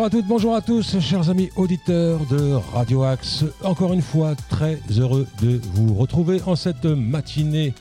Bonjour 0.00 0.06
à 0.06 0.10
toutes, 0.16 0.26
bonjour 0.28 0.54
à 0.54 0.60
tous, 0.62 0.98
chers 0.98 1.28
amis 1.28 1.50
auditeurs 1.56 2.20
de 2.30 2.54
Radio 2.72 3.02
Axe. 3.02 3.44
Encore 3.62 3.92
une 3.92 4.00
fois, 4.00 4.34
très 4.48 4.78
heureux 4.98 5.26
de 5.42 5.60
vous 5.74 5.92
retrouver 5.92 6.40
en 6.46 6.56
cette 6.56 6.86
matinée, 6.86 7.74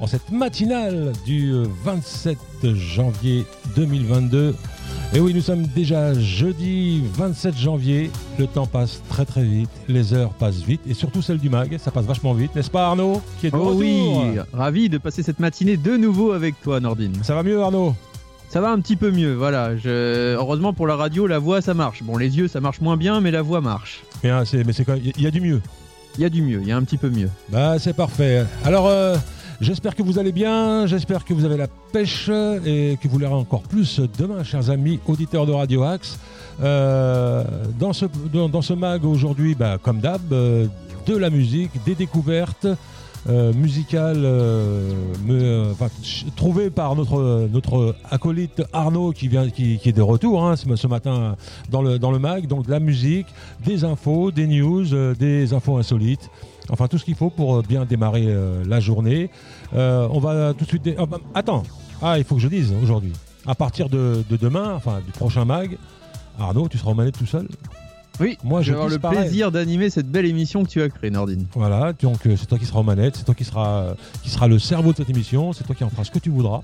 en 0.00 0.06
cette 0.06 0.30
matinale 0.32 1.12
du 1.26 1.52
27 1.84 2.38
janvier 2.72 3.44
2022. 3.76 4.54
Et 5.12 5.20
oui, 5.20 5.34
nous 5.34 5.42
sommes 5.42 5.66
déjà 5.66 6.14
jeudi 6.14 7.02
27 7.12 7.54
janvier. 7.58 8.10
Le 8.38 8.46
temps 8.46 8.66
passe 8.66 9.02
très 9.10 9.26
très 9.26 9.44
vite, 9.44 9.68
les 9.86 10.14
heures 10.14 10.32
passent 10.32 10.62
vite, 10.62 10.80
et 10.88 10.94
surtout 10.94 11.20
celle 11.20 11.38
du 11.38 11.50
mag, 11.50 11.76
ça 11.76 11.90
passe 11.90 12.06
vachement 12.06 12.32
vite, 12.32 12.54
n'est-ce 12.54 12.70
pas 12.70 12.86
Arnaud 12.86 13.20
qui 13.38 13.48
est 13.48 13.50
de 13.50 13.56
Oh 13.56 13.64
retour? 13.64 13.76
oui, 13.80 14.38
ravi 14.54 14.88
de 14.88 14.96
passer 14.96 15.22
cette 15.22 15.40
matinée 15.40 15.76
de 15.76 15.98
nouveau 15.98 16.32
avec 16.32 16.58
toi 16.62 16.80
Nordine. 16.80 17.12
Ça 17.22 17.34
va 17.34 17.42
mieux 17.42 17.60
Arnaud? 17.60 17.94
Ça 18.48 18.60
va 18.60 18.70
un 18.70 18.80
petit 18.80 18.96
peu 18.96 19.10
mieux, 19.10 19.34
voilà. 19.34 19.76
Je... 19.76 20.34
Heureusement 20.36 20.72
pour 20.72 20.86
la 20.86 20.96
radio, 20.96 21.26
la 21.26 21.38
voix 21.38 21.60
ça 21.60 21.74
marche. 21.74 22.02
Bon, 22.02 22.16
les 22.16 22.36
yeux 22.38 22.48
ça 22.48 22.60
marche 22.60 22.80
moins 22.80 22.96
bien, 22.96 23.20
mais 23.20 23.30
la 23.30 23.42
voix 23.42 23.60
marche. 23.60 24.02
Mais, 24.24 24.30
c'est- 24.44 24.64
mais 24.64 24.72
c'est 24.72 24.84
quand 24.84 24.94
même- 24.94 25.02
il 25.16 25.22
y 25.22 25.26
a 25.26 25.30
du 25.30 25.40
mieux. 25.40 25.60
Il 26.16 26.22
y 26.22 26.24
a 26.24 26.30
du 26.30 26.40
mieux, 26.40 26.60
il 26.62 26.68
y 26.68 26.72
a 26.72 26.76
un 26.76 26.82
petit 26.82 26.96
peu 26.96 27.10
mieux. 27.10 27.28
Bah 27.50 27.78
c'est 27.78 27.92
parfait. 27.94 28.46
Alors 28.64 28.86
euh, 28.86 29.16
j'espère 29.60 29.94
que 29.94 30.02
vous 30.02 30.18
allez 30.18 30.32
bien, 30.32 30.86
j'espère 30.86 31.24
que 31.26 31.34
vous 31.34 31.44
avez 31.44 31.58
la 31.58 31.66
pêche 31.92 32.30
et 32.64 32.96
que 33.02 33.08
vous 33.08 33.18
l'aurez 33.18 33.34
encore 33.34 33.60
plus 33.62 34.00
demain, 34.18 34.42
chers 34.42 34.70
amis 34.70 34.98
auditeurs 35.06 35.44
de 35.44 35.52
Radio 35.52 35.82
Axe. 35.82 36.18
Euh, 36.62 37.44
dans, 37.78 37.92
ce, 37.92 38.06
dans, 38.32 38.48
dans 38.48 38.62
ce 38.62 38.72
mag 38.72 39.04
aujourd'hui, 39.04 39.54
bah, 39.54 39.76
comme 39.82 40.00
d'hab, 40.00 40.22
euh, 40.32 40.66
de 41.06 41.14
la 41.14 41.28
musique, 41.28 41.70
des 41.84 41.94
découvertes 41.94 42.66
euh, 43.28 43.52
musicales 43.52 44.22
euh, 44.24 44.92
me- 45.24 45.72
trouvées 46.36 46.70
par 46.70 46.94
notre, 46.94 47.94
acolyte 48.10 48.62
Arnaud 48.72 49.12
qui, 49.12 49.28
vient, 49.28 49.48
qui, 49.50 49.80
est 49.84 49.92
de 49.96 50.02
retour 50.02 50.44
hein, 50.46 50.54
ce, 50.56 50.86
matin 50.86 51.36
dans 51.70 51.82
le, 51.82 51.98
dans 51.98 52.10
le 52.12 52.18
mag. 52.18 52.46
Donc 52.46 52.66
de 52.66 52.70
la 52.70 52.80
musique, 52.80 53.26
des 53.64 53.84
infos, 53.84 54.30
des 54.30 54.46
news, 54.46 54.92
euh, 54.94 55.14
des 55.14 55.54
infos 55.54 55.76
insolites. 55.76 56.30
Enfin, 56.70 56.88
tout 56.88 56.98
ce 56.98 57.04
qu'il 57.04 57.14
faut 57.14 57.30
pour 57.30 57.56
euh, 57.56 57.62
bien 57.68 57.84
démarrer 57.84 58.26
euh, 58.26 58.64
la 58.66 58.80
journée. 58.80 59.30
Euh, 59.74 60.08
on 60.10 60.18
va 60.20 60.52
tout 60.54 60.64
de 60.64 60.68
suite. 60.68 60.88
ah, 60.98 61.06
bah, 61.06 61.18
attends, 61.34 61.62
ah, 62.02 62.18
il 62.18 62.24
faut 62.24 62.36
que 62.36 62.40
je 62.40 62.48
dise 62.48 62.74
aujourd'hui. 62.82 63.12
À 63.46 63.54
partir 63.54 63.88
de, 63.88 64.24
de 64.28 64.36
demain, 64.36 64.74
enfin 64.74 65.00
du 65.04 65.12
prochain 65.12 65.44
mag, 65.44 65.78
Arnaud, 66.38 66.68
tu 66.68 66.78
seras 66.78 66.90
aux 66.90 66.94
manettes 66.94 67.18
tout 67.18 67.26
seul? 67.26 67.48
Oui, 68.18 68.38
Moi, 68.44 68.62
je 68.62 68.70
vais 68.72 68.78
avoir 68.78 68.88
le 68.88 68.98
plaisir 68.98 69.52
d'animer 69.52 69.90
cette 69.90 70.08
belle 70.10 70.24
émission 70.24 70.64
que 70.64 70.68
tu 70.70 70.80
as 70.80 70.88
créée 70.88 71.10
Nordine. 71.10 71.46
Voilà, 71.54 71.92
donc 71.92 72.26
euh, 72.26 72.34
c'est 72.36 72.46
toi 72.46 72.58
qui 72.58 72.64
seras 72.64 72.80
aux 72.80 72.84
manettes, 72.84 73.16
c'est 73.16 73.24
toi 73.24 73.34
qui 73.34 73.44
sera, 73.44 73.80
euh, 73.80 73.94
qui 74.22 74.30
sera 74.30 74.48
le 74.48 74.58
cerveau 74.58 74.92
de 74.92 74.96
cette 74.96 75.10
émission, 75.10 75.52
c'est 75.52 75.64
toi 75.64 75.74
qui 75.74 75.84
en 75.84 75.90
feras 75.90 76.04
ce 76.04 76.10
que 76.10 76.18
tu 76.18 76.30
voudras. 76.30 76.62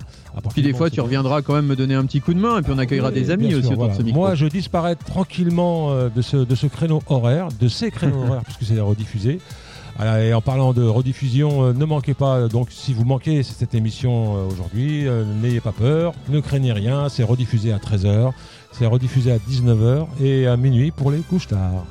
Puis 0.53 0.63
des 0.63 0.73
fois 0.73 0.89
tu 0.89 1.01
reviendras 1.01 1.43
quand 1.43 1.55
même 1.55 1.67
me 1.67 1.77
donner 1.77 1.95
un 1.95 2.07
petit 2.07 2.21
coup 2.21 2.33
de 2.33 2.39
main 2.41 2.59
et 2.59 2.63
puis 2.63 2.73
on 2.75 2.79
accueillera 2.79 3.09
Oui, 3.09 3.15
des 3.15 3.31
amis 3.31 3.55
aussi 3.55 3.67
autour 3.67 3.77
voilà. 3.77 3.93
de 3.93 3.99
ce 3.99 4.03
micro. 4.03 4.21
Moi, 4.21 4.35
je 4.35 4.47
disparais 4.47 4.97
tranquillement 4.97 5.91
euh, 5.91 6.09
de, 6.09 6.23
ce, 6.23 6.39
de 6.39 6.55
ce 6.55 6.67
créneau 6.67 7.03
horaire, 7.09 7.49
de 7.61 7.69
ces 7.69 7.91
créneaux 7.91 8.23
horaires, 8.27 8.43
puisque 8.45 8.65
c'est 8.65 8.81
rediffusé. 8.81 9.39
Et 10.03 10.33
en 10.33 10.41
parlant 10.41 10.73
de 10.73 10.83
rediffusion, 10.83 11.75
ne 11.75 11.85
manquez 11.85 12.15
pas, 12.15 12.49
donc 12.49 12.69
si 12.71 12.95
vous 12.95 13.05
manquez 13.05 13.43
cette 13.43 13.75
émission 13.75 14.47
aujourd'hui, 14.47 15.05
n'ayez 15.43 15.61
pas 15.61 15.73
peur, 15.73 16.15
ne 16.31 16.41
craignez 16.41 16.73
rien, 16.73 17.11
c'est 17.11 17.23
rediffusé 17.23 17.73
à 17.73 17.77
13h, 17.77 18.33
c'est 18.73 18.87
rediffusé 18.87 19.33
à 19.33 19.39
19h 19.39 20.07
et 20.21 20.47
à 20.47 20.57
minuit 20.57 20.91
pour 20.91 21.11
les 21.11 21.21
couches 21.21 21.49
tard. 21.49 21.85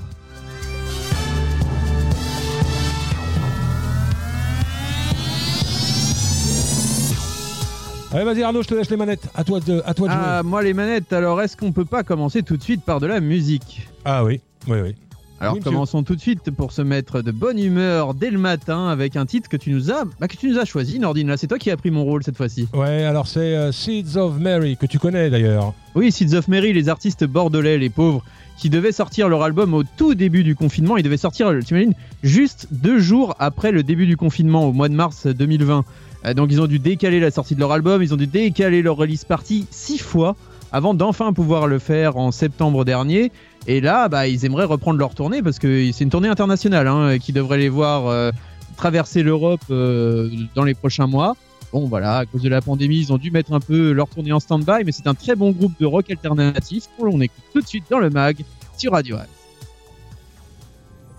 Allez, 8.14 8.26
vas-y 8.26 8.44
Arnaud, 8.44 8.62
je 8.62 8.68
te 8.68 8.74
laisse 8.74 8.90
les 8.90 8.98
manettes. 8.98 9.30
À 9.36 9.46
toi 9.46 9.62
de, 9.62 9.82
à 9.86 9.94
toi 9.94 10.10
de 10.10 10.14
jouer. 10.14 10.22
Ah, 10.22 10.44
moi 10.44 10.62
les 10.62 10.74
manettes, 10.74 11.14
alors 11.14 11.42
est-ce 11.42 11.56
qu'on 11.56 11.72
peut 11.72 11.86
pas 11.86 12.04
commencer 12.04 12.44
tout 12.44 12.58
de 12.58 12.64
suite 12.64 12.84
par 12.84 13.00
de 13.00 13.08
la 13.08 13.22
musique? 13.22 13.88
Ah 14.04 14.26
oui, 14.26 14.42
oui, 14.68 14.82
oui. 14.82 14.96
Alors 15.42 15.56
Oui, 15.56 15.60
commençons 15.60 16.04
tout 16.04 16.16
de 16.16 16.22
suite 16.22 16.52
pour 16.52 16.72
se 16.72 16.84
mettre 16.84 17.24
de 17.24 17.32
bonne 17.32 17.58
humeur 17.58 18.14
dès 18.14 18.30
le 18.30 18.38
matin 18.38 18.90
avec 18.90 19.16
un 19.16 19.26
titre 19.26 19.50
que 19.50 19.58
tu 19.58 19.72
nous 19.72 19.92
as, 19.92 20.06
bah, 20.20 20.28
que 20.28 20.38
tu 20.38 20.48
nous 20.48 20.60
as 20.60 20.66
choisi 20.66 21.00
Nordine. 21.00 21.30
Là, 21.30 21.36
c'est 21.36 21.48
toi 21.48 21.58
qui 21.58 21.72
as 21.72 21.78
pris 21.78 21.90
mon 21.90 22.04
rôle 22.04 22.24
cette 22.24 22.38
fois-ci. 22.38 22.68
Ouais, 22.76 23.06
alors 23.06 23.26
c'est 23.26 23.56
euh, 23.56 23.72
Seeds 23.72 24.18
of 24.18 24.38
Mary 24.38 24.78
que 24.78 24.86
tu 24.86 25.00
connais 25.00 25.32
d'ailleurs. 25.32 25.74
Oui, 25.96 26.12
Seeds 26.12 26.36
of 26.36 26.48
Mary, 26.48 26.74
les 26.74 26.90
artistes 26.90 27.26
bordelais, 27.26 27.80
les 27.80 27.90
pauvres, 27.90 28.24
qui 28.56 28.70
devaient 28.70 28.92
sortir 28.92 29.30
leur 29.30 29.42
album 29.42 29.74
au 29.74 29.82
tout 29.84 30.14
début 30.14 30.44
du 30.44 30.56
confinement. 30.56 30.96
Ils 30.98 31.04
devaient 31.04 31.18
sortir, 31.18 31.52
t'imagines, 31.66 31.96
juste 32.22 32.68
deux 32.70 33.00
jours 33.00 33.34
après 33.40 33.72
le 33.72 33.82
début 33.82 34.06
du 34.06 34.18
confinement, 34.18 34.66
au 34.68 34.74
mois 34.74 34.90
de 34.90 34.94
mars 34.94 35.26
2020. 35.26 35.86
Euh, 36.26 36.34
donc 36.36 36.50
ils 36.52 36.62
ont 36.62 36.68
dû 36.68 36.78
décaler 36.78 37.20
la 37.20 37.32
sortie 37.32 37.56
de 37.56 37.60
leur 37.60 37.72
album, 37.72 38.04
ils 38.04 38.14
ont 38.14 38.18
dû 38.18 38.28
décaler 38.28 38.84
leur 38.84 38.96
release 38.96 39.26
party 39.26 39.66
six 39.72 39.98
fois 39.98 40.36
avant 40.72 40.94
d'enfin 40.94 41.34
pouvoir 41.34 41.68
le 41.68 41.80
faire 41.80 42.18
en 42.18 42.32
septembre 42.32 42.86
dernier. 42.86 43.32
Et 43.68 43.80
là, 43.82 44.10
bah, 44.10 44.28
ils 44.28 44.46
aimeraient 44.46 44.66
reprendre 44.66 45.00
leur 45.00 45.14
tournée 45.14 45.42
parce 45.42 45.60
que 45.60 45.92
c'est 45.92 46.04
une 46.04 46.10
tournée 46.10 46.28
internationale 46.28 46.88
hein, 46.88 47.20
qui 47.20 47.32
devrait 47.32 47.60
les 47.60 47.70
voir 47.70 48.08
euh, 48.08 48.32
traverser 48.76 49.24
l'Europe 49.24 49.62
euh, 49.70 50.30
dans 50.56 50.64
les 50.64 50.74
prochains 50.74 51.08
mois. 51.08 51.36
Bon 51.72 51.88
voilà, 51.88 52.18
à 52.18 52.26
cause 52.26 52.42
de 52.42 52.50
la 52.50 52.62
pandémie, 52.62 53.00
ils 53.00 53.14
ont 53.14 53.18
dû 53.18 53.32
mettre 53.32 53.54
un 53.54 53.62
peu 53.62 53.92
leur 53.92 54.10
tournée 54.10 54.34
en 54.34 54.42
stand-by, 54.42 54.84
mais 54.86 54.92
c'est 54.92 55.08
un 55.08 55.14
très 55.14 55.36
bon 55.36 55.52
groupe 55.52 55.74
de 55.80 55.86
rock 55.86 56.10
alternatif 56.10 56.86
qu'on 56.98 57.06
l'on 57.06 57.22
écoute 57.22 57.44
tout 57.54 57.62
de 57.62 57.68
suite 57.68 57.86
dans 57.90 58.00
le 58.00 58.10
mag 58.10 58.44
sur 58.78 58.92
Radio. 58.92 59.18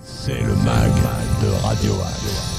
C'est 0.03 0.43
le 0.43 0.55
mag 0.57 0.93
de 1.43 1.49
Radio 1.65 1.93
Axe. 1.95 2.52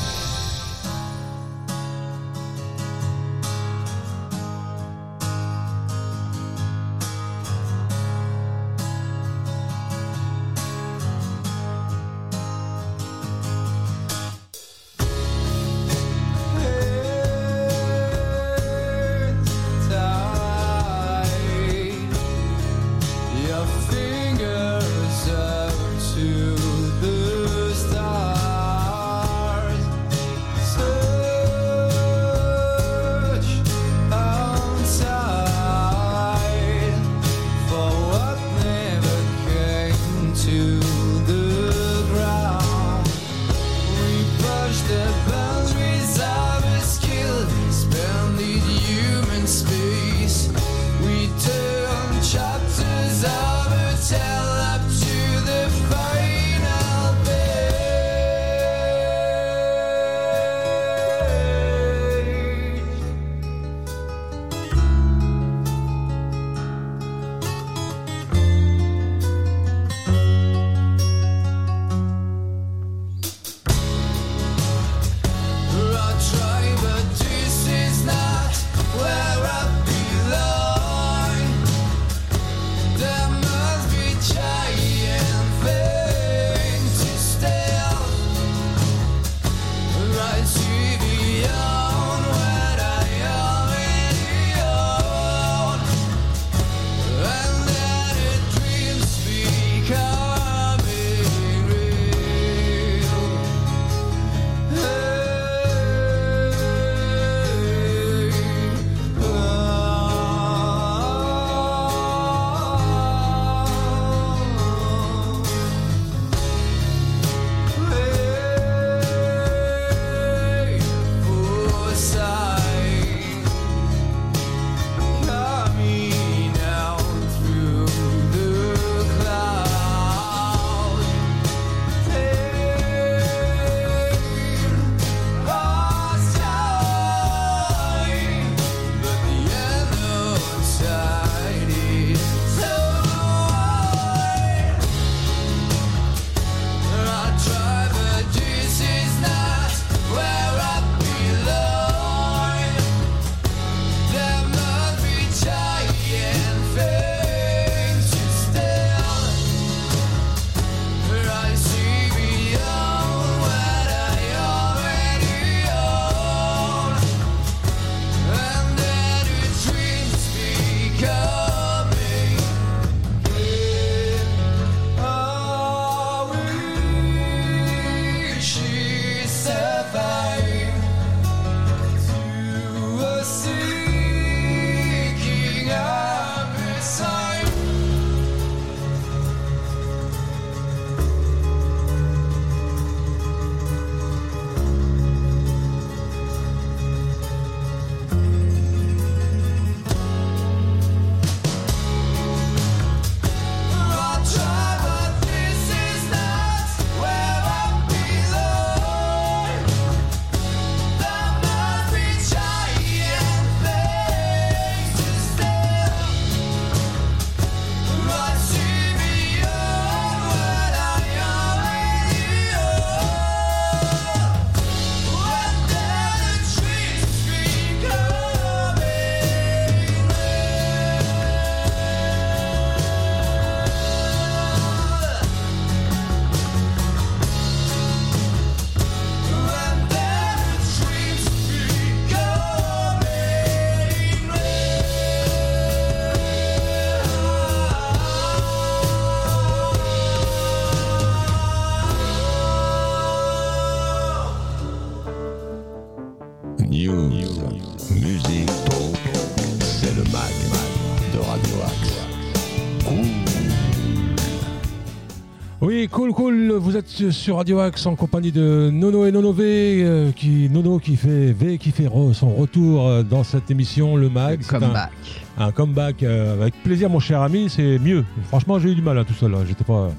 Cool, 265.93 266.11
cool. 266.13 266.51
Vous 266.53 266.75
êtes 266.75 266.87
sur- 266.87 267.37
Radio 267.37 267.59
Axe 267.59 267.85
en 267.85 267.95
compagnie 267.95 268.31
de 268.31 268.69
Nono 268.71 269.05
et 269.05 269.11
Nono 269.11 269.31
V, 269.31 269.81
euh, 269.83 270.11
qui 270.11 270.49
Nono 270.49 270.79
qui 270.79 270.95
fait 270.95 271.31
V 271.31 271.57
qui 271.57 271.71
fait 271.71 271.85
re- 271.87 272.13
son 272.13 272.29
retour 272.33 272.87
euh, 272.87 273.03
dans 273.03 273.23
cette 273.23 273.49
émission 273.51 273.95
Le 273.95 274.09
Mag. 274.09 274.39
C'est 274.41 274.55
un- 274.55 274.59
Comeback. 274.59 274.91
Un, 275.37 275.51
comeback 275.51 276.03
euh, 276.03 276.33
avec 276.33 276.53
plaisir, 276.63 276.89
mon 276.89 276.99
cher 276.99 277.21
ami. 277.21 277.47
C'est 277.49 277.79
mieux. 277.79 278.03
Franchement, 278.27 278.59
j'ai 278.59 278.71
eu 278.71 278.75
du 278.75 278.81
mal 278.81 278.97
hein, 278.97 279.03
tout 279.07 279.13
seul. 279.13 279.33
hein. 279.33 279.43
J'étais 279.47 279.63
pas. 279.63 279.89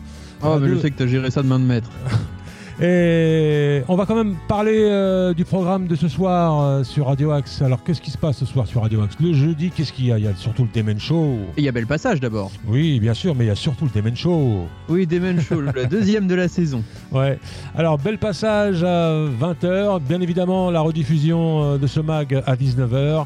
Oh, 0.42 0.58
mais 0.60 0.68
je 0.68 0.76
sais 0.78 0.90
que 0.90 0.98
t'as 0.98 1.06
géré 1.06 1.30
ça 1.30 1.42
de 1.42 1.48
main 1.48 1.58
de 1.58 1.64
maître. 1.64 1.90
Et 2.82 3.82
on 3.88 3.94
va 3.94 4.04
quand 4.04 4.16
même 4.16 4.34
parler 4.48 4.80
euh, 4.82 5.32
du 5.32 5.44
programme 5.44 5.86
de 5.86 5.94
ce 5.94 6.08
soir 6.08 6.60
euh, 6.60 6.84
sur 6.84 7.06
Radio 7.06 7.30
Axe. 7.30 7.62
Alors, 7.62 7.84
qu'est-ce 7.84 8.00
qui 8.00 8.10
se 8.10 8.18
passe 8.18 8.38
ce 8.38 8.46
soir 8.46 8.66
sur 8.66 8.82
Radio 8.82 9.02
Axe? 9.02 9.14
Le 9.20 9.32
jeudi, 9.32 9.70
qu'est-ce 9.70 9.92
qu'il 9.92 10.06
y 10.06 10.12
a? 10.12 10.18
Il 10.18 10.24
y 10.24 10.28
a 10.28 10.34
surtout 10.34 10.64
le 10.64 10.70
Demen 10.74 10.98
Show. 10.98 11.38
Et 11.56 11.60
il 11.60 11.64
y 11.64 11.68
a 11.68 11.72
Bel 11.72 11.86
Passage 11.86 12.18
d'abord. 12.20 12.50
Oui, 12.66 12.98
bien 12.98 13.14
sûr, 13.14 13.34
mais 13.34 13.44
il 13.44 13.48
y 13.48 13.50
a 13.50 13.54
surtout 13.54 13.84
le 13.84 13.90
Demen 13.90 14.16
Show. 14.16 14.66
Oui, 14.88 15.06
Demon 15.06 15.40
Show, 15.40 15.60
le 15.60 15.86
deuxième 15.90 16.26
de 16.26 16.34
la 16.34 16.48
saison. 16.48 16.82
Ouais. 17.12 17.38
Alors, 17.76 17.98
bel 17.98 18.18
passage 18.18 18.82
à 18.82 19.10
20h. 19.10 20.00
Bien 20.00 20.20
évidemment, 20.20 20.70
la 20.70 20.80
rediffusion 20.80 21.62
euh, 21.62 21.78
de 21.78 21.86
ce 21.86 22.00
mag 22.00 22.42
à 22.46 22.56
19h. 22.56 23.24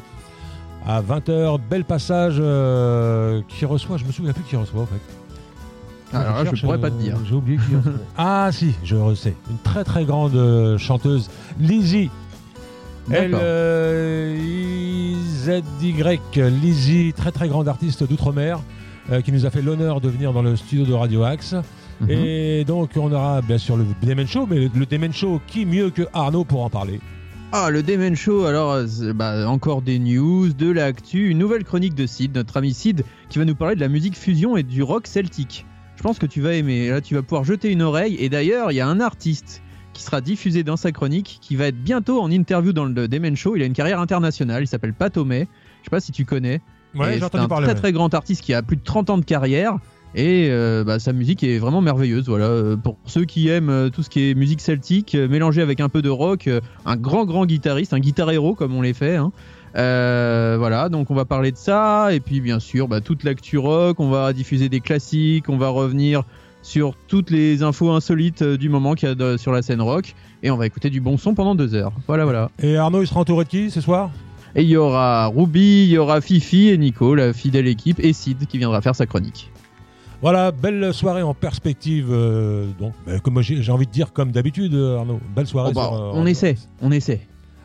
À 0.85 1.01
20h, 1.01 1.59
bel 1.69 1.83
passage 1.83 2.37
euh, 2.39 3.41
qui 3.47 3.65
reçoit, 3.65 3.97
je 3.97 4.05
me 4.05 4.11
souviens 4.11 4.33
plus 4.33 4.43
qui 4.43 4.55
reçoit 4.55 4.81
en 4.81 4.85
fait. 4.85 5.18
Alors 6.13 6.35
là, 6.35 6.39
je 6.39 6.45
cherche, 6.45 6.61
pourrais 6.61 6.79
pas 6.79 6.89
te 6.89 6.99
dire. 6.99 7.17
J'ai 7.27 7.35
oublié 7.35 7.57
qui 7.57 7.75
reçoit. 7.75 7.91
ah 8.17 8.49
si, 8.51 8.73
je 8.83 9.15
sais. 9.15 9.35
Une 9.49 9.57
très 9.63 9.83
très 9.83 10.05
grande 10.05 10.35
euh, 10.35 10.77
chanteuse, 10.77 11.29
Lizzie. 11.59 12.09
Elle, 13.11 13.31
euh, 13.33 14.37
IZY, 14.37 15.93
Lizzie, 16.61 17.13
très 17.15 17.31
très 17.31 17.47
grande 17.47 17.67
artiste 17.67 18.07
d'outre-mer, 18.07 18.59
euh, 19.11 19.21
qui 19.21 19.31
nous 19.31 19.45
a 19.45 19.49
fait 19.49 19.61
l'honneur 19.61 19.99
de 19.99 20.09
venir 20.09 20.31
dans 20.31 20.43
le 20.43 20.55
studio 20.55 20.85
de 20.85 20.93
Radio 20.93 21.23
Axe. 21.23 21.55
Mhm. 22.01 22.09
Et 22.09 22.65
donc 22.65 22.91
on 22.95 23.11
aura 23.11 23.41
bien 23.41 23.57
sûr 23.57 23.77
le 23.77 23.85
Demen 24.03 24.27
Show, 24.27 24.47
mais 24.49 24.59
le, 24.59 24.69
le 24.73 24.85
Demen 24.85 25.11
Show, 25.11 25.41
qui 25.47 25.65
mieux 25.65 25.89
que 25.89 26.03
Arnaud 26.13 26.43
pour 26.43 26.63
en 26.63 26.69
parler 26.69 26.99
Ah, 27.51 27.69
le 27.71 27.81
Demon 27.81 28.15
Show, 28.15 28.45
alors 28.45 28.77
bah, 29.15 29.49
encore 29.49 29.81
des 29.81 29.97
news, 29.97 30.53
de 30.53 30.71
l'actu, 30.71 31.29
une 31.29 31.39
nouvelle 31.39 31.63
chronique 31.63 31.95
de 31.95 32.05
Sid, 32.05 32.35
notre 32.35 32.57
ami 32.57 32.73
Sid, 32.73 33.03
qui 33.29 33.39
va 33.39 33.45
nous 33.45 33.55
parler 33.55 33.75
de 33.75 33.81
la 33.81 33.89
musique 33.89 34.15
fusion 34.15 34.55
et 34.55 34.63
du 34.63 34.83
rock 34.83 35.07
celtique. 35.07 35.65
Je 35.99 36.03
pense 36.03 36.17
que 36.17 36.25
tu 36.25 36.39
vas 36.39 36.53
aimer, 36.53 36.87
là 36.89 37.01
tu 37.01 37.13
vas 37.15 37.21
pouvoir 37.21 37.43
jeter 37.43 37.69
une 37.69 37.81
oreille, 37.81 38.15
et 38.19 38.29
d'ailleurs 38.29 38.71
il 38.71 38.75
y 38.75 38.79
a 38.79 38.87
un 38.87 39.01
artiste 39.01 39.61
qui 39.91 40.01
sera 40.01 40.21
diffusé 40.21 40.63
dans 40.63 40.77
sa 40.77 40.93
chronique, 40.93 41.39
qui 41.41 41.57
va 41.57 41.65
être 41.67 41.83
bientôt 41.83 42.21
en 42.21 42.31
interview 42.31 42.71
dans 42.71 42.85
le 42.85 43.07
Demon 43.09 43.35
Show, 43.35 43.57
il 43.57 43.61
a 43.61 43.65
une 43.65 43.73
carrière 43.73 43.99
internationale, 43.99 44.63
il 44.63 44.67
s'appelle 44.67 44.93
Pat 44.93 45.15
O'May, 45.17 45.41
je 45.81 45.83
sais 45.85 45.89
pas 45.91 45.99
si 45.99 46.13
tu 46.13 46.23
connais, 46.23 46.61
Ouais, 46.95 47.17
j'ai 47.19 47.23
entendu 47.25 47.43
un 47.43 47.47
parler. 47.49 47.65
très 47.65 47.73
ouais. 47.75 47.79
très 47.81 47.91
grand 47.91 48.13
artiste 48.13 48.41
qui 48.43 48.53
a 48.53 48.61
plus 48.63 48.77
de 48.77 48.81
30 48.83 49.09
ans 49.09 49.17
de 49.17 49.25
carrière 49.25 49.75
et 50.15 50.47
euh, 50.49 50.83
bah, 50.85 50.99
sa 50.99 51.11
musique 51.13 51.43
est 51.43 51.59
vraiment 51.59 51.81
merveilleuse. 51.81 52.27
Voilà, 52.29 52.45
Euh, 52.45 52.77
pour 52.77 52.97
ceux 53.05 53.25
qui 53.25 53.49
aiment 53.49 53.69
euh, 53.69 53.89
tout 53.89 54.01
ce 54.01 54.09
qui 54.09 54.29
est 54.29 54.33
musique 54.33 54.59
celtique 54.61 55.13
euh, 55.13 55.27
mélangé 55.27 55.61
avec 55.61 55.81
un 55.81 55.89
peu 55.89 56.01
de 56.01 56.09
rock, 56.09 56.49
un 56.87 56.95
grand 56.95 57.25
grand 57.25 57.45
guitariste, 57.45 57.93
un 57.93 57.99
guitar 57.99 58.31
héros 58.31 58.55
comme 58.55 58.73
on 58.73 58.81
les 58.81 58.93
fait. 58.95 59.17
hein. 59.17 59.31
Euh, 59.75 60.55
voilà, 60.57 60.89
donc 60.89 61.11
on 61.11 61.15
va 61.15 61.25
parler 61.25 61.51
de 61.51 61.57
ça 61.57 62.13
et 62.13 62.19
puis 62.19 62.41
bien 62.41 62.59
sûr 62.59 62.87
bah, 62.87 63.01
toute 63.01 63.23
l'actu 63.23 63.57
rock. 63.57 63.99
On 63.99 64.09
va 64.09 64.33
diffuser 64.33 64.69
des 64.69 64.79
classiques, 64.79 65.49
on 65.49 65.57
va 65.57 65.69
revenir 65.69 66.23
sur 66.61 66.95
toutes 67.07 67.29
les 67.29 67.63
infos 67.63 67.91
insolites 67.91 68.41
euh, 68.41 68.57
du 68.57 68.67
moment 68.69 68.93
qu'il 68.95 69.07
y 69.07 69.11
a 69.11 69.15
de- 69.15 69.37
sur 69.37 69.51
la 69.51 69.61
scène 69.61 69.81
rock 69.81 70.15
et 70.43 70.51
on 70.51 70.57
va 70.57 70.65
écouter 70.65 70.89
du 70.89 70.99
bon 71.01 71.17
son 71.17 71.33
pendant 71.33 71.55
deux 71.55 71.73
heures. 71.73 71.93
Voilà, 72.07 72.25
voilà. 72.25 72.49
Et 72.61 72.75
Arnaud, 72.77 73.01
il 73.01 73.07
sera 73.07 73.19
entouré 73.21 73.45
de 73.45 73.49
qui 73.49 73.71
ce 73.71 73.81
soir? 73.81 74.09
Et 74.55 74.63
il 74.63 74.69
y 74.69 74.75
aura 74.77 75.27
Ruby, 75.27 75.83
il 75.83 75.89
y 75.89 75.97
aura 75.99 76.21
Fifi 76.21 76.69
et 76.69 76.77
Nico, 76.77 77.13
la 77.13 77.33
fidèle 77.33 77.67
équipe, 77.67 77.99
et 77.99 78.13
Sid 78.13 78.47
qui 78.47 78.57
viendra 78.57 78.81
faire 78.81 78.95
sa 78.95 79.05
chronique. 79.05 79.51
Voilà, 80.21 80.51
belle 80.51 80.91
soirée 80.93 81.21
en 81.21 81.33
perspective. 81.35 82.07
euh, 82.11 82.65
donc, 82.79 82.93
bah, 83.05 83.19
comme 83.19 83.41
j'ai 83.41 83.71
envie 83.71 83.85
de 83.85 83.91
dire, 83.91 84.11
comme 84.11 84.31
d'habitude, 84.31 84.73
Arnaud. 84.73 85.19
Belle 85.35 85.45
soirée. 85.47 85.69
Oh 85.71 85.75
bah, 85.75 85.85
sur, 85.85 85.93
euh, 85.93 86.11
on 86.15 86.25
essaie, 86.25 86.55
on 86.81 86.91
essaie. 86.91 87.21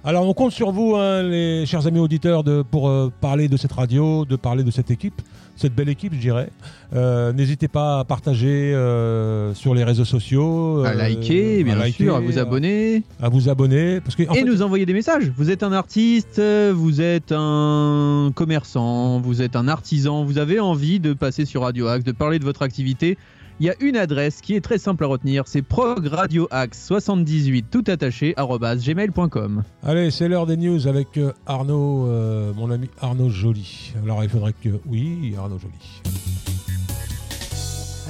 Alors, 0.06 0.28
on 0.28 0.34
compte 0.34 0.52
sur 0.52 0.70
vous, 0.70 0.96
hein, 0.96 1.22
les 1.22 1.64
chers 1.64 1.86
amis 1.86 1.98
auditeurs, 1.98 2.44
de, 2.44 2.60
pour 2.60 2.90
euh, 2.90 3.10
parler 3.22 3.48
de 3.48 3.56
cette 3.56 3.72
radio, 3.72 4.26
de 4.26 4.36
parler 4.36 4.62
de 4.62 4.70
cette 4.70 4.90
équipe, 4.90 5.22
cette 5.56 5.74
belle 5.74 5.88
équipe, 5.88 6.12
je 6.12 6.18
dirais. 6.20 6.50
Euh, 6.94 7.32
N'hésitez 7.32 7.68
pas 7.68 8.00
à 8.00 8.04
partager 8.04 8.74
euh, 8.74 9.54
sur 9.54 9.74
les 9.74 9.82
réseaux 9.82 10.04
sociaux. 10.04 10.84
À 10.84 10.92
liker, 10.92 11.64
bien 11.64 11.76
à 11.76 11.84
liker, 11.86 12.04
sûr, 12.04 12.16
à 12.16 12.20
vous 12.20 12.38
abonner 12.38 13.02
À 13.18 13.30
vous 13.30 13.48
abonner. 13.48 14.02
Parce 14.02 14.14
que, 14.14 14.28
en 14.28 14.34
et 14.34 14.40
fait, 14.40 14.44
nous 14.44 14.60
envoyer 14.60 14.84
des 14.84 14.92
messages. 14.92 15.32
Vous 15.38 15.50
êtes 15.50 15.62
un 15.62 15.72
artiste, 15.72 16.38
vous 16.38 17.00
êtes 17.00 17.32
un 17.32 18.30
commerçant, 18.34 19.22
vous 19.22 19.40
êtes 19.40 19.56
un 19.56 19.68
artisan, 19.68 20.22
vous 20.22 20.36
avez 20.36 20.60
envie 20.60 21.00
de 21.00 21.14
passer 21.14 21.46
sur 21.46 21.62
Radio 21.62 21.86
Axe, 21.86 22.04
de 22.04 22.12
parler 22.12 22.38
de 22.38 22.44
votre 22.44 22.60
activité. 22.60 23.16
Il 23.60 23.66
y 23.66 23.70
a 23.70 23.76
une 23.78 23.96
adresse 23.96 24.40
qui 24.40 24.56
est 24.56 24.60
très 24.60 24.78
simple 24.78 25.04
à 25.04 25.06
retenir, 25.06 25.44
c'est 25.46 25.62
progradioaxe78 25.62 27.66
tout 27.70 27.84
attaché 27.86 28.34
gmail.com. 28.36 29.62
Allez, 29.84 30.10
c'est 30.10 30.26
l'heure 30.26 30.46
des 30.46 30.56
news 30.56 30.88
avec 30.88 31.16
euh, 31.18 31.32
Arnaud, 31.46 32.08
euh, 32.08 32.52
mon 32.54 32.72
ami 32.72 32.90
Arnaud 33.00 33.30
Joly. 33.30 33.94
Alors, 34.02 34.24
il 34.24 34.28
faudrait 34.28 34.54
que. 34.54 34.80
Oui, 34.86 35.36
Arnaud 35.38 35.60
Joly. 35.60 35.72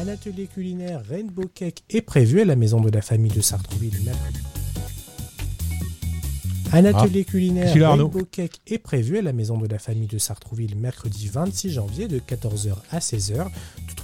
Un 0.00 0.08
atelier 0.08 0.46
culinaire 0.46 1.02
Rainbow 1.06 1.50
Cake 1.54 1.82
est 1.90 2.00
prévu 2.00 2.40
à 2.40 2.46
la 2.46 2.56
maison 2.56 2.80
de 2.80 2.90
la 2.90 3.02
famille 3.02 3.30
de 3.30 3.42
Sartrouville. 3.42 4.12
Un 6.72 6.86
atelier 6.86 7.24
culinaire 7.24 7.64
Qu'est-ce 7.64 7.74
qu'il 7.74 7.84
a, 7.84 7.90
Arnaud 7.90 8.08
Rainbow 8.08 8.26
Cake 8.28 8.60
est 8.66 8.78
prévu 8.78 9.18
à 9.18 9.22
la 9.22 9.32
maison 9.32 9.58
de 9.58 9.68
la 9.68 9.78
famille 9.78 10.08
de 10.08 10.18
Sartrouville 10.18 10.76
mercredi 10.76 11.28
26 11.28 11.70
janvier 11.70 12.08
de 12.08 12.18
14h 12.18 12.74
à 12.90 12.98
16h. 12.98 13.46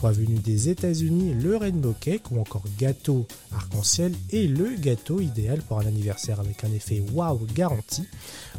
Trois 0.00 0.12
des 0.14 0.70
États-Unis, 0.70 1.34
le 1.34 1.58
Rainbow 1.58 1.94
Cake 2.00 2.30
ou 2.30 2.40
encore 2.40 2.62
gâteau 2.78 3.26
arc-en-ciel 3.52 4.14
et 4.30 4.46
le 4.46 4.74
gâteau 4.76 5.20
idéal 5.20 5.60
pour 5.60 5.78
un 5.78 5.84
anniversaire 5.84 6.40
avec 6.40 6.64
un 6.64 6.72
effet 6.72 7.04
waouh 7.12 7.46
garanti. 7.54 8.04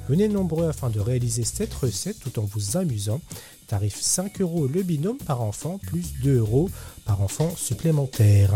Venez 0.07 0.27
nombreux 0.27 0.67
afin 0.67 0.91
de 0.91 0.99
réaliser 0.99 1.43
cette 1.43 1.73
recette 1.73 2.19
tout 2.19 2.37
en 2.37 2.43
vous 2.43 2.77
amusant. 2.77 3.21
Tarif 3.65 3.99
5 3.99 4.39
euros 4.39 4.67
le 4.67 4.83
binôme 4.83 5.17
par 5.17 5.41
enfant, 5.41 5.79
plus 5.79 6.13
2 6.21 6.37
euros 6.37 6.69
par 7.05 7.23
enfant 7.23 7.51
supplémentaire. 7.55 8.53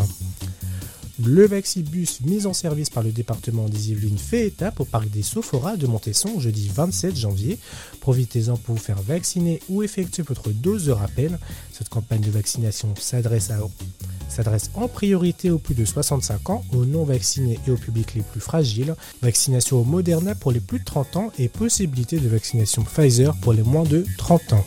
Le 1.23 1.47
Vaxibus 1.47 2.19
mis 2.25 2.45
en 2.45 2.51
service 2.51 2.89
par 2.89 3.01
le 3.01 3.11
département 3.11 3.69
des 3.69 3.91
Yvelines 3.91 4.17
fait 4.17 4.47
étape 4.47 4.81
au 4.81 4.85
parc 4.85 5.09
des 5.09 5.23
Sophoras 5.23 5.77
de 5.77 5.87
Montesson 5.87 6.41
jeudi 6.41 6.69
27 6.73 7.15
janvier. 7.15 7.57
Profitez-en 8.01 8.57
pour 8.57 8.75
vous 8.75 8.81
faire 8.81 9.01
vacciner 9.01 9.61
ou 9.69 9.81
effectuer 9.81 10.23
votre 10.23 10.49
dose 10.49 10.85
de 10.85 10.91
rappel. 10.91 11.39
Cette 11.71 11.87
campagne 11.87 12.19
de 12.19 12.31
vaccination 12.31 12.93
s'adresse 12.99 13.49
s'adresse 14.27 14.71
en 14.73 14.89
priorité 14.89 15.51
aux 15.51 15.57
plus 15.57 15.75
de 15.75 15.85
65 15.85 16.49
ans, 16.49 16.65
aux 16.73 16.85
non 16.85 17.05
vaccinés 17.05 17.59
et 17.65 17.71
au 17.71 17.77
public 17.77 18.15
les 18.15 18.21
plus 18.21 18.41
fragiles. 18.41 18.95
Vaccination 19.21 19.79
au 19.79 19.83
Moderna 19.85 20.35
pour 20.35 20.51
les 20.51 20.59
plus 20.59 20.79
de 20.79 20.85
30 20.85 21.15
ans 21.15 21.31
et 21.39 21.47
possibilité 21.47 22.19
de 22.19 22.27
vaccination 22.27 22.83
Pfizer 22.83 23.33
pour 23.37 23.53
les 23.53 23.63
moins 23.63 23.83
de 23.83 24.05
30 24.17 24.53
ans. 24.53 24.65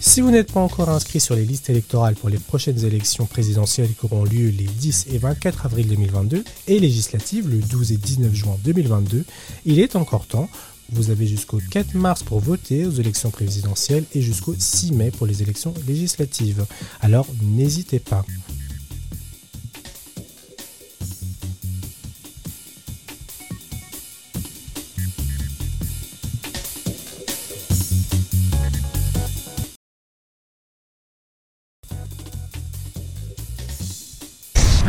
Si 0.00 0.20
vous 0.20 0.30
n'êtes 0.30 0.52
pas 0.52 0.60
encore 0.60 0.88
inscrit 0.88 1.20
sur 1.20 1.34
les 1.34 1.44
listes 1.44 1.70
électorales 1.70 2.14
pour 2.14 2.28
les 2.28 2.38
prochaines 2.38 2.84
élections 2.84 3.26
présidentielles 3.26 3.94
qui 3.94 4.04
auront 4.04 4.24
lieu 4.24 4.48
les 4.48 4.64
10 4.64 5.06
et 5.12 5.18
24 5.18 5.66
avril 5.66 5.88
2022 5.88 6.44
et 6.68 6.78
législatives 6.78 7.48
le 7.48 7.58
12 7.58 7.92
et 7.92 7.96
19 7.96 8.32
juin 8.34 8.56
2022, 8.64 9.24
il 9.64 9.80
est 9.80 9.96
encore 9.96 10.26
temps. 10.26 10.48
Vous 10.92 11.10
avez 11.10 11.26
jusqu'au 11.26 11.58
4 11.70 11.94
mars 11.94 12.22
pour 12.22 12.38
voter 12.40 12.86
aux 12.86 12.92
élections 12.92 13.30
présidentielles 13.30 14.04
et 14.14 14.22
jusqu'au 14.22 14.54
6 14.56 14.92
mai 14.92 15.10
pour 15.10 15.26
les 15.26 15.42
élections 15.42 15.74
législatives. 15.88 16.64
Alors 17.00 17.26
n'hésitez 17.42 17.98
pas. 17.98 18.24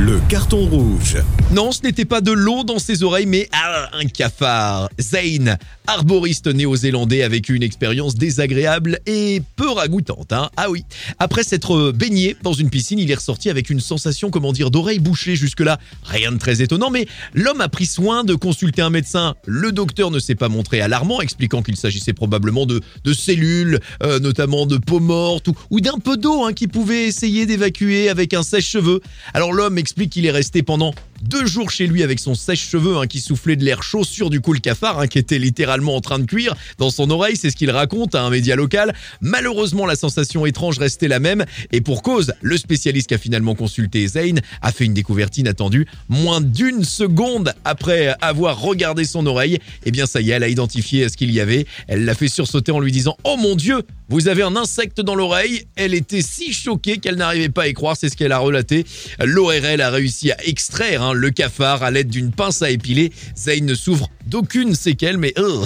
Le 0.08 0.17
carton 0.28 0.66
rouge. 0.66 1.18
Non, 1.54 1.72
ce 1.72 1.84
n'était 1.84 2.04
pas 2.04 2.20
de 2.20 2.34
l'eau 2.34 2.66
dans 2.66 2.80
ses 2.80 3.04
oreilles, 3.04 3.26
mais 3.26 3.48
ah, 3.54 3.90
un 3.94 4.06
cafard. 4.06 4.90
Zane, 5.00 5.58
arboriste 5.88 6.48
néo-zélandais, 6.48 7.24
a 7.24 7.30
vécu 7.30 7.56
une 7.56 7.64
expérience 7.64 8.16
désagréable 8.16 9.00
et 9.06 9.42
peu 9.56 9.70
ragoûtante. 9.70 10.34
Hein 10.34 10.50
ah 10.58 10.70
oui. 10.70 10.84
Après 11.20 11.44
s'être 11.44 11.94
baigné 11.94 12.36
dans 12.44 12.52
une 12.52 12.70
piscine, 12.70 13.00
il 13.00 13.10
est 13.10 13.16
ressorti 13.16 13.50
avec 13.50 13.70
une 13.70 13.80
sensation, 13.80 14.30
comment 14.30 14.52
dire, 14.52 14.70
d'oreille 14.70 15.00
bouchée 15.00 15.38
jusque-là. 15.38 15.80
Rien 16.04 16.34
de 16.34 16.38
très 16.38 16.62
étonnant, 16.62 16.90
mais 16.90 17.08
l'homme 17.34 17.62
a 17.62 17.70
pris 17.70 17.86
soin 17.86 18.26
de 18.26 18.36
consulter 18.36 18.82
un 18.82 18.90
médecin. 18.90 19.36
Le 19.46 19.72
docteur 19.72 20.12
ne 20.12 20.20
s'est 20.20 20.36
pas 20.36 20.50
montré 20.50 20.82
alarmant, 20.82 21.22
expliquant 21.22 21.62
qu'il 21.62 21.78
s'agissait 21.78 22.14
probablement 22.14 22.66
de, 22.66 22.82
cellules, 23.14 23.80
euh, 24.04 24.20
notamment 24.20 24.66
de 24.66 24.76
peau 24.78 25.00
morte 25.00 25.48
ou, 25.48 25.54
ou 25.70 25.80
d'un 25.80 26.00
peu 26.00 26.18
d'eau 26.18 26.44
hein, 26.44 26.52
qui 26.52 26.68
pouvait 26.68 27.06
essayer 27.06 27.46
d'évacuer 27.46 28.10
avec 28.10 28.34
un 28.34 28.44
sèche-cheveux. 28.44 29.00
Alors 29.34 29.54
l'homme 29.54 29.78
explique 29.78 30.17
qu'il 30.18 30.26
est 30.26 30.32
resté 30.32 30.64
pendant 30.64 30.96
deux 31.22 31.46
jours 31.46 31.72
chez 31.72 31.88
lui 31.88 32.04
avec 32.04 32.20
son 32.20 32.36
sèche-cheveux 32.36 32.98
hein, 32.98 33.08
qui 33.08 33.20
soufflait 33.20 33.56
de 33.56 33.64
l'air 33.64 33.84
chaud 33.84 34.04
sur 34.04 34.30
du 34.30 34.42
coup 34.42 34.54
le 34.54 34.60
cafard 34.60 35.00
hein, 35.00 35.08
qui 35.08 35.18
était 35.18 35.40
littéralement 35.40 35.96
en 35.96 36.02
train 36.02 36.20
de 36.20 36.26
cuire 36.26 36.56
dans 36.78 36.90
son 36.90 37.10
oreille, 37.10 37.36
c'est 37.36 37.50
ce 37.50 37.56
qu'il 37.56 37.72
raconte 37.72 38.16
à 38.16 38.24
un 38.24 38.30
média 38.30 38.56
local. 38.56 38.94
Malheureusement, 39.22 39.86
la 39.86 39.96
sensation 39.96 40.46
étrange 40.46 40.80
restait 40.80 41.08
la 41.08 41.20
même 41.20 41.46
et 41.72 41.82
pour 41.82 42.02
cause, 42.02 42.34
le 42.42 42.58
spécialiste 42.58 43.10
qui 43.10 43.14
a 43.14 43.18
finalement 43.18 43.56
consulté 43.56 44.08
Zayn 44.08 44.40
a 44.62 44.72
fait 44.72 44.86
une 44.86 44.94
découverte 44.94 45.38
inattendue. 45.38 45.88
Moins 46.10 46.42
d'une 46.42 46.84
seconde 46.84 47.54
après 47.66 48.16
avoir 48.22 48.62
regardé 48.62 49.06
son 49.06 49.26
oreille, 49.26 49.60
eh 49.86 49.92
bien 49.92 50.06
ça 50.06 50.22
y 50.22 50.32
est, 50.32 50.34
elle 50.34 50.44
a 50.44 50.50
identifié 50.50 51.10
ce 51.10 51.18
qu'il 51.18 51.32
y 51.32 51.40
avait. 51.40 51.66
Elle 51.88 52.06
l'a 52.06 52.16
fait 52.16 52.28
sursauter 52.28 52.72
en 52.72 52.80
lui 52.80 52.92
disant 52.92 53.18
"Oh 53.24 53.38
mon 53.38 53.56
dieu, 53.56 53.84
vous 54.10 54.28
avez 54.28 54.44
un 54.44 54.56
insecte 54.56 55.02
dans 55.02 55.16
l'oreille." 55.16 55.66
Elle 55.76 55.94
était 55.94 56.22
si 56.22 56.54
choquée 56.54 56.98
qu'elle 56.98 57.16
n'arrivait 57.16 57.50
pas 57.50 57.64
à 57.64 57.68
y 57.68 57.74
croire, 57.74 57.96
c'est 57.98 58.10
ce 58.10 58.16
qu'elle 58.16 58.32
a 58.32 58.40
relaté. 58.40 58.86
L'ORL 59.24 59.82
a 59.82 59.90
réussi 59.90 60.32
à 60.32 60.38
extraire 60.46 61.07
hein, 61.10 61.14
le 61.14 61.30
cafard 61.32 61.84
à 61.84 61.92
l'aide 61.92 62.10
d'une 62.10 62.32
pince 62.32 62.62
à 62.62 62.70
épiler. 62.70 63.12
Zayn 63.36 63.66
ne 63.66 63.74
souffre 63.76 64.08
d'aucune 64.26 64.76
séquelle, 64.76 65.18
mais 65.18 65.34
euh, 65.38 65.66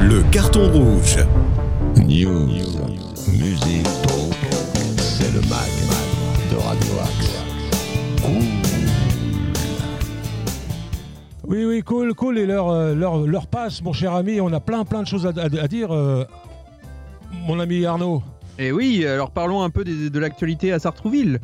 Le 0.00 0.22
carton 0.30 0.70
rouge. 0.70 1.18
News, 1.96 2.48
musique, 3.28 3.84
talk, 4.06 4.36
c'est 4.98 5.32
le 5.32 5.40
mag 5.42 5.70
de 6.50 6.56
Radio 6.56 6.92
Axe. 7.02 7.32
Oui, 11.44 11.64
oui, 11.66 11.82
cool, 11.82 12.14
cool. 12.14 12.38
Et 12.38 12.46
l'heure, 12.46 12.70
euh, 12.70 13.40
passe, 13.50 13.82
mon 13.82 13.92
cher 13.92 14.14
ami. 14.14 14.40
On 14.40 14.52
a 14.52 14.60
plein, 14.60 14.84
plein 14.84 15.02
de 15.02 15.06
choses 15.06 15.26
à, 15.26 15.30
à- 15.36 15.62
à 15.62 15.68
dire. 15.68 15.92
euh, 15.92 16.24
mon 17.46 17.58
ami 17.60 17.84
Arnaud. 17.84 18.22
Et 18.58 18.70
oui, 18.72 19.04
alors 19.06 19.30
parlons 19.30 19.62
un 19.62 19.70
peu 19.70 19.84
de, 19.84 20.18
l'actualité 20.18 20.72
à 20.72 20.78
Sartrouville. 20.78 21.40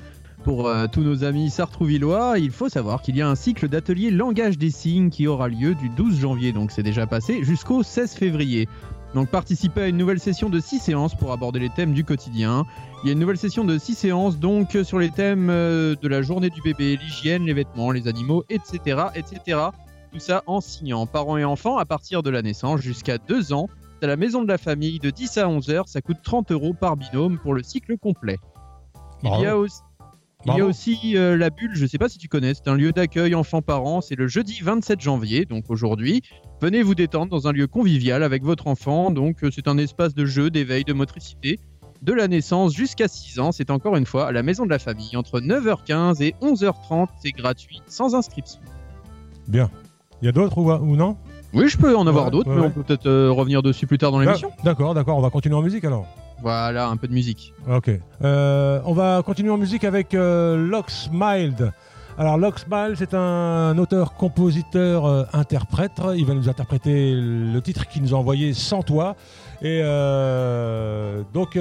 Pour 0.49 0.67
euh, 0.67 0.87
tous 0.91 1.03
nos 1.03 1.25
amis 1.25 1.51
sartrouvillois, 1.51 2.39
il 2.39 2.53
faut 2.53 2.71
savoir 2.71 3.03
qu'il 3.03 3.15
y 3.19 3.21
a 3.21 3.29
un 3.29 3.35
cycle 3.35 3.69
d'ateliers 3.69 4.11
langage 4.11 4.57
des 4.57 4.71
signes 4.71 5.11
qui 5.11 5.27
aura 5.27 5.47
lieu 5.47 5.75
du 5.75 5.91
12 5.91 6.21
janvier, 6.21 6.53
donc 6.53 6.71
c'est 6.71 6.83
déjà 6.83 7.07
passé, 7.07 7.45
jusqu'au 7.45 7.83
16 7.83 8.15
février. 8.15 8.67
Donc 9.15 9.29
participez 9.29 9.83
à 9.83 9.89
une 9.89 9.99
nouvelle 9.99 10.21
session 10.21 10.49
de 10.49 10.59
6 10.59 10.79
séances 10.79 11.15
pour 11.15 11.33
aborder 11.33 11.61
les 11.61 11.69
thèmes 11.69 11.93
du 11.93 12.03
quotidien. 12.03 12.65
Il 13.03 13.09
y 13.09 13.11
a 13.11 13.13
une 13.13 13.19
nouvelle 13.19 13.37
session 13.37 13.67
de 13.67 13.77
6 13.77 13.95
séances 13.95 14.39
donc 14.39 14.75
sur 14.85 14.99
les 14.99 15.11
thèmes 15.11 15.51
euh, 15.51 15.95
de 16.01 16.09
la 16.09 16.23
journée 16.23 16.49
du 16.49 16.63
bébé, 16.63 16.97
l'hygiène, 16.97 17.45
les 17.45 17.53
vêtements, 17.53 17.91
les 17.91 18.09
animaux, 18.09 18.43
etc. 18.49 19.03
etc. 19.17 19.61
Tout 20.13 20.19
ça 20.19 20.45
en 20.47 20.63
signant 20.63 21.05
parents 21.05 21.37
et 21.37 21.45
enfants 21.45 21.77
à 21.77 21.85
partir 21.85 22.23
de 22.23 22.31
la 22.31 22.41
naissance 22.41 22.81
jusqu'à 22.81 23.19
2 23.19 23.53
ans. 23.53 23.69
C'est 24.01 24.07
à 24.07 24.09
la 24.09 24.17
maison 24.17 24.41
de 24.41 24.49
la 24.49 24.57
famille 24.57 24.99
de 24.99 25.11
10 25.11 25.37
à 25.37 25.47
11 25.47 25.69
heures, 25.69 25.89
ça 25.89 26.01
coûte 26.01 26.21
30 26.25 26.53
euros 26.53 26.73
par 26.73 26.97
binôme 26.97 27.39
pour 27.39 27.53
le 27.53 27.63
cycle 27.63 27.99
complet. 27.99 28.39
Il 29.25 29.41
y 29.41 29.47
a 29.47 29.59
aussi, 29.59 29.81
il 30.47 30.55
y 30.57 30.61
a 30.61 30.65
aussi 30.65 31.17
euh, 31.17 31.37
la 31.37 31.51
bulle, 31.51 31.73
je 31.75 31.85
sais 31.87 31.99
pas 31.99 32.09
si 32.09 32.17
tu 32.19 32.29
connais, 32.29 32.55
c'est 32.55 32.69
un 32.69 32.75
lieu 32.77 32.93
d'accueil 32.93 33.35
enfants-parents, 33.35 34.01
c'est 34.01 34.15
le 34.15 34.29
jeudi 34.29 34.61
27 34.63 35.01
janvier, 35.01 35.45
donc 35.45 35.65
aujourd'hui. 35.69 36.23
Venez 36.63 36.83
vous 36.83 36.95
détendre 36.95 37.31
dans 37.31 37.49
un 37.49 37.53
lieu 37.53 37.67
convivial 37.67 38.23
avec 38.23 38.45
votre 38.45 38.67
enfant, 38.69 39.11
donc 39.11 39.43
euh, 39.43 39.51
c'est 39.53 39.67
un 39.69 39.79
espace 39.79 40.15
de 40.15 40.25
jeu, 40.25 40.51
d'éveil, 40.51 40.85
de 40.85 40.93
motricité. 40.93 41.59
De 42.03 42.13
la 42.13 42.29
naissance 42.29 42.73
jusqu'à 42.75 43.09
6 43.09 43.41
ans, 43.41 43.51
c'est 43.51 43.71
encore 43.71 43.97
une 43.97 44.07
fois 44.07 44.29
à 44.29 44.33
la 44.33 44.45
maison 44.45 44.65
de 44.65 44.71
la 44.71 44.79
famille, 44.79 45.17
entre 45.17 45.41
9h15 45.41 46.23
et 46.23 46.37
11h30, 46.41 47.09
c'est 47.21 47.33
gratuit, 47.33 47.83
sans 47.89 48.15
inscription. 48.15 48.61
Bien. 49.49 49.69
Il 50.23 50.27
y 50.27 50.29
a 50.29 50.33
d'autres 50.33 50.59
ou, 50.59 50.71
ou 50.71 50.95
non? 50.97 51.17
Oui, 51.55 51.69
je 51.69 51.77
peux 51.79 51.97
en 51.97 52.07
avoir 52.07 52.27
Ouais, 52.27 52.31
d'autres, 52.31 52.49
ouais, 52.51 52.55
mais 52.57 52.61
ouais. 52.63 52.67
on 52.69 52.71
peut 52.71 52.83
peut-être 52.85 53.07
euh, 53.07 53.33
revenir 53.33 53.63
dessus 53.63 53.87
plus 53.89 53.99
tard 53.99 54.13
dans 54.13 54.21
l'émission. 54.21 54.53
D'accord, 54.63 54.95
d'accord. 54.95 55.19
On 55.19 55.21
va 55.23 55.31
continuer 55.31 55.57
en 55.57 55.63
musique 55.63 55.85
alors. 55.85 56.07
Voilà, 56.43 56.89
un 56.89 56.97
peu 56.97 57.09
de 57.09 57.13
musique. 57.13 57.53
Ok. 57.69 57.91
Euh, 58.23 58.81
on 58.85 58.93
va 58.93 59.23
continuer 59.25 59.51
en 59.51 59.57
musique 59.59 59.85
avec 59.85 60.15
euh, 60.15 60.57
Lox 60.57 61.09
Mild. 61.13 61.73
Alors 62.17 62.37
Lox 62.37 62.67
Mild, 62.71 62.97
c'est 62.99 63.15
un 63.15 63.77
auteur, 63.79 64.15
compositeur, 64.15 65.07
euh, 65.07 65.25
interprète. 65.33 65.93
Il 66.17 66.27
va 66.27 66.35
nous 66.35 66.49
interpréter 66.49 67.13
le 67.15 67.61
titre 67.61 67.87
qu'il 67.89 68.03
nous 68.03 68.15
a 68.15 68.17
envoyé 68.19 68.55
sans 68.55 68.83
toi. 68.83 69.15
Et 69.63 69.81
euh, 69.83 71.23
donc 71.35 71.59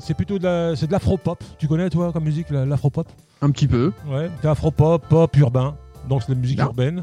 c'est 0.00 0.14
plutôt 0.14 0.38
de 0.38 0.44
la- 0.44 0.74
l'afro-pop. 0.90 1.42
Tu 1.58 1.66
connais 1.68 1.88
toi 1.90 2.12
comme 2.12 2.24
musique 2.24 2.50
la- 2.50 2.64
l'afro-pop? 2.66 3.06
Un 3.42 3.50
petit 3.50 3.68
peu. 3.68 3.92
Ouais. 4.08 4.30
C'est 4.42 4.48
afro-pop, 4.48 5.04
pop 5.08 5.36
urbain. 5.36 5.76
Donc 6.08 6.22
c'est 6.22 6.28
de 6.30 6.34
la 6.34 6.40
musique 6.40 6.60
urbaine. 6.60 7.02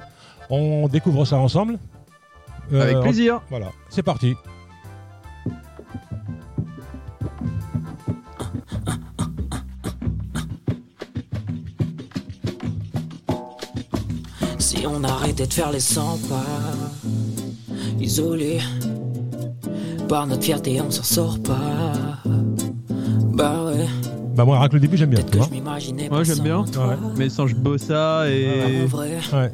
On 0.49 0.87
découvre 0.87 1.25
ça 1.25 1.37
ensemble. 1.37 1.77
Avec 2.73 2.99
plaisir. 3.01 3.41
Voilà. 3.49 3.67
C'est 3.89 4.03
parti. 4.03 4.35
Si 14.83 14.87
on 14.87 15.01
arrêtait 15.05 15.47
de 15.47 15.53
faire 15.53 15.71
les 15.71 15.79
100 15.79 16.17
pas, 16.27 16.43
isolés 18.01 18.59
par 20.09 20.27
notre 20.27 20.43
fierté, 20.43 20.81
on 20.81 20.91
s'en 20.91 21.03
sort 21.03 21.39
pas. 21.41 21.93
Bah 23.31 23.63
ouais, 23.63 23.85
Bah 24.35 24.43
moi, 24.43 24.67
que 24.67 24.73
le 24.73 24.81
début, 24.81 24.97
j'aime 24.97 25.11
bien. 25.11 25.23
m'imaginais 25.49 26.09
Moi 26.09 26.23
j'aime 26.25 26.35
sans 26.35 26.43
bien. 26.43 26.63
toi. 26.65 26.97
Mélange 27.17 27.55
bossa 27.55 28.29
et 28.29 28.85
vrai, 28.85 29.19
Ouais. 29.31 29.53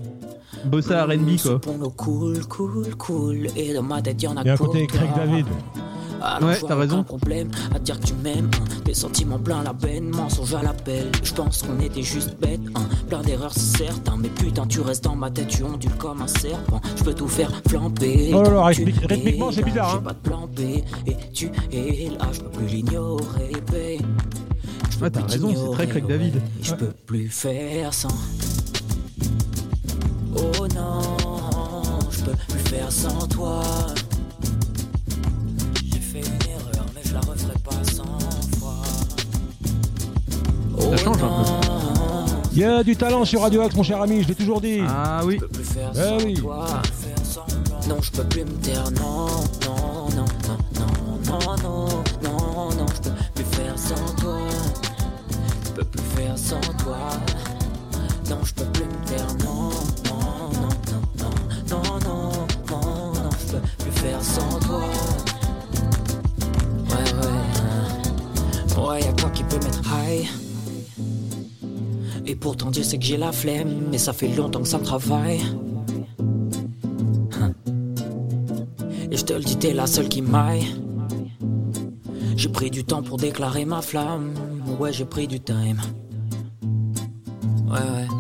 bossa 0.66 1.06
R&B 1.06 1.38
quoi. 1.44 1.62
pont 1.62 1.78
cool, 1.96 2.44
cool, 2.48 2.96
cool. 2.98 3.48
Et 3.56 3.76
dans 3.76 3.84
ma 3.84 4.02
tête, 4.02 4.24
y'en 4.24 4.36
a 4.36 4.42
Il 4.42 4.48
y 4.48 4.50
a 4.50 4.54
un 4.54 4.58
pour 4.58 4.66
côté 4.70 4.88
Craig 4.88 5.14
toi. 5.14 5.26
David. 5.28 5.46
Alors 6.22 6.50
Ouais, 6.50 6.58
t'as 6.68 6.76
raison. 6.76 7.04
problème 7.04 7.50
à 7.74 7.80
dire 7.80 8.00
que 8.00 8.06
tu 8.08 8.14
m'aimes. 8.14 8.50
hein. 8.60 8.64
Des 8.86 8.94
sentiments 8.94 9.40
pleins 9.40 9.64
la 9.64 9.74
peine, 9.74 10.10
mensonge 10.10 10.54
à 10.54 10.62
l'appel. 10.62 11.12
Je 11.24 11.34
pense 11.34 11.62
qu'on 11.64 11.80
était 11.80 12.02
juste 12.04 12.36
bêtes. 12.40 12.60
hein. 12.76 12.82
Plein 13.08 13.22
d'erreurs, 13.22 13.54
c'est 13.54 13.86
certain. 13.86 14.18
Mais 14.18 14.30
putain, 14.30 14.66
tu 14.68 14.82
restes 14.82 15.04
dans 15.04 15.16
ma 15.16 15.30
tête, 15.32 15.48
tu 15.48 15.64
ondules 15.64 15.96
comme 15.98 16.22
un 16.22 16.28
serpent. 16.28 16.82
Je 16.98 17.04
peux 17.04 17.14
tout 17.14 17.28
faire 17.28 17.52
flamber. 17.68 18.32
Oh 18.34 18.42
là 18.44 18.50
là, 18.52 18.64
rythmiquement, 18.66 19.52
c'est 19.52 19.64
bizarre, 19.64 19.96
hein. 19.96 20.02
pas 20.04 20.14
de 20.14 20.18
plan 20.20 20.48
B. 20.48 20.60
Et 21.08 21.16
tu 21.34 21.52
es 21.72 22.10
là, 22.18 22.28
je 22.34 22.40
peux 22.42 22.50
plus 22.50 22.66
l'ignorer, 22.68 23.52
Ouais, 25.02 25.10
t'as 25.10 25.22
raison, 25.24 25.54
c'est 25.56 25.72
très 25.76 25.88
Craig 25.88 26.08
David. 26.08 26.36
ouais. 26.36 26.42
Je 26.62 26.74
peux 26.74 26.92
plus 27.06 27.30
faire 27.30 27.94
sans. 27.94 28.10
Oh 30.36 30.68
non, 30.76 31.02
je 32.12 32.24
peux 32.26 32.36
plus 32.50 32.60
faire 32.60 32.92
sans 32.92 33.28
toi. 33.28 33.62
Ça 40.80 40.98
change 40.98 41.24
un 41.24 41.28
peu. 41.28 41.70
Il 42.52 42.60
y 42.60 42.64
a 42.66 42.84
du 42.84 42.96
talent 42.96 43.26
sur 43.26 43.42
Radio 43.42 43.62
Axe, 43.62 43.76
mon 43.76 43.84
cher 43.84 44.02
ami, 44.02 44.24
je 44.24 44.28
l'ai 44.28 44.36
toujours 44.36 44.60
dit. 44.60 44.82
Ah 44.88 45.22
oui. 45.24 45.40
Ah 45.96 46.18
oui. 46.24 46.42
Non, 47.88 47.98
je 48.02 48.12
peux 48.12 48.24
plus 48.24 48.44
me 48.44 48.52
taire. 48.62 48.90
Non, 49.00 49.28
non, 49.66 50.10
non, 50.16 50.26
non, 50.76 50.88
non, 51.28 51.40
non, 51.64 51.88
non, 52.24 52.70
non, 52.76 52.86
je 52.88 53.02
peux 53.10 53.16
plus 53.36 53.46
faire 53.46 53.78
sans 53.78 54.16
toi. 54.16 54.38
Je 55.66 55.72
peux 55.72 55.86
plus 55.86 56.04
faire 56.16 56.38
sans 56.38 56.60
toi. 56.84 56.98
Non, 58.30 58.40
je 58.44 58.54
peux 58.54 58.66
plus 58.66 58.86
me 58.86 59.06
taire. 59.06 59.28
Non, 59.46 59.70
non, 60.10 60.20
non, 60.60 60.70
non, 61.20 61.34
non, 61.70 61.84
non, 62.04 62.32
non, 62.70 63.14
non, 63.14 63.30
je 63.40 63.54
peux 63.54 63.62
plus 63.78 63.92
faire 63.92 64.22
sans 64.22 64.60
toi. 64.60 64.84
Ouais, 66.90 67.10
ouais. 68.76 68.88
Ouais, 68.88 69.00
y'a 69.02 69.14
quoi 69.22 69.30
qui 69.30 69.44
peut 69.44 69.58
mettre 69.58 69.82
high? 69.86 70.28
Et 72.30 72.36
pourtant 72.36 72.70
Dieu 72.70 72.84
sait 72.84 73.00
que 73.00 73.06
j'ai 73.06 73.18
la 73.18 73.32
flemme, 73.32 73.88
mais 73.90 73.98
ça 73.98 74.14
fait 74.14 74.28
longtemps 74.28 74.62
que 74.62 74.68
ça 74.68 74.78
me 74.78 74.84
travaille. 74.84 75.42
Hein. 77.42 77.54
Et 79.10 79.18
je 79.18 79.26
te 79.26 79.34
le 79.34 79.40
dis, 79.40 79.58
t'es 79.58 79.74
la 79.74 79.88
seule 79.88 80.08
qui 80.08 80.22
m'aille. 80.22 80.68
J'ai 82.38 82.50
pris 82.50 82.70
du 82.70 82.84
temps 82.84 83.02
pour 83.02 83.18
déclarer 83.18 83.66
ma 83.66 83.82
flamme. 83.82 84.36
Ouais, 84.80 84.94
j'ai 84.94 85.06
pris 85.06 85.28
du 85.28 85.40
time. 85.40 85.82
Ouais, 87.66 87.80
ouais, 87.80 87.80
ouais. 87.80 88.19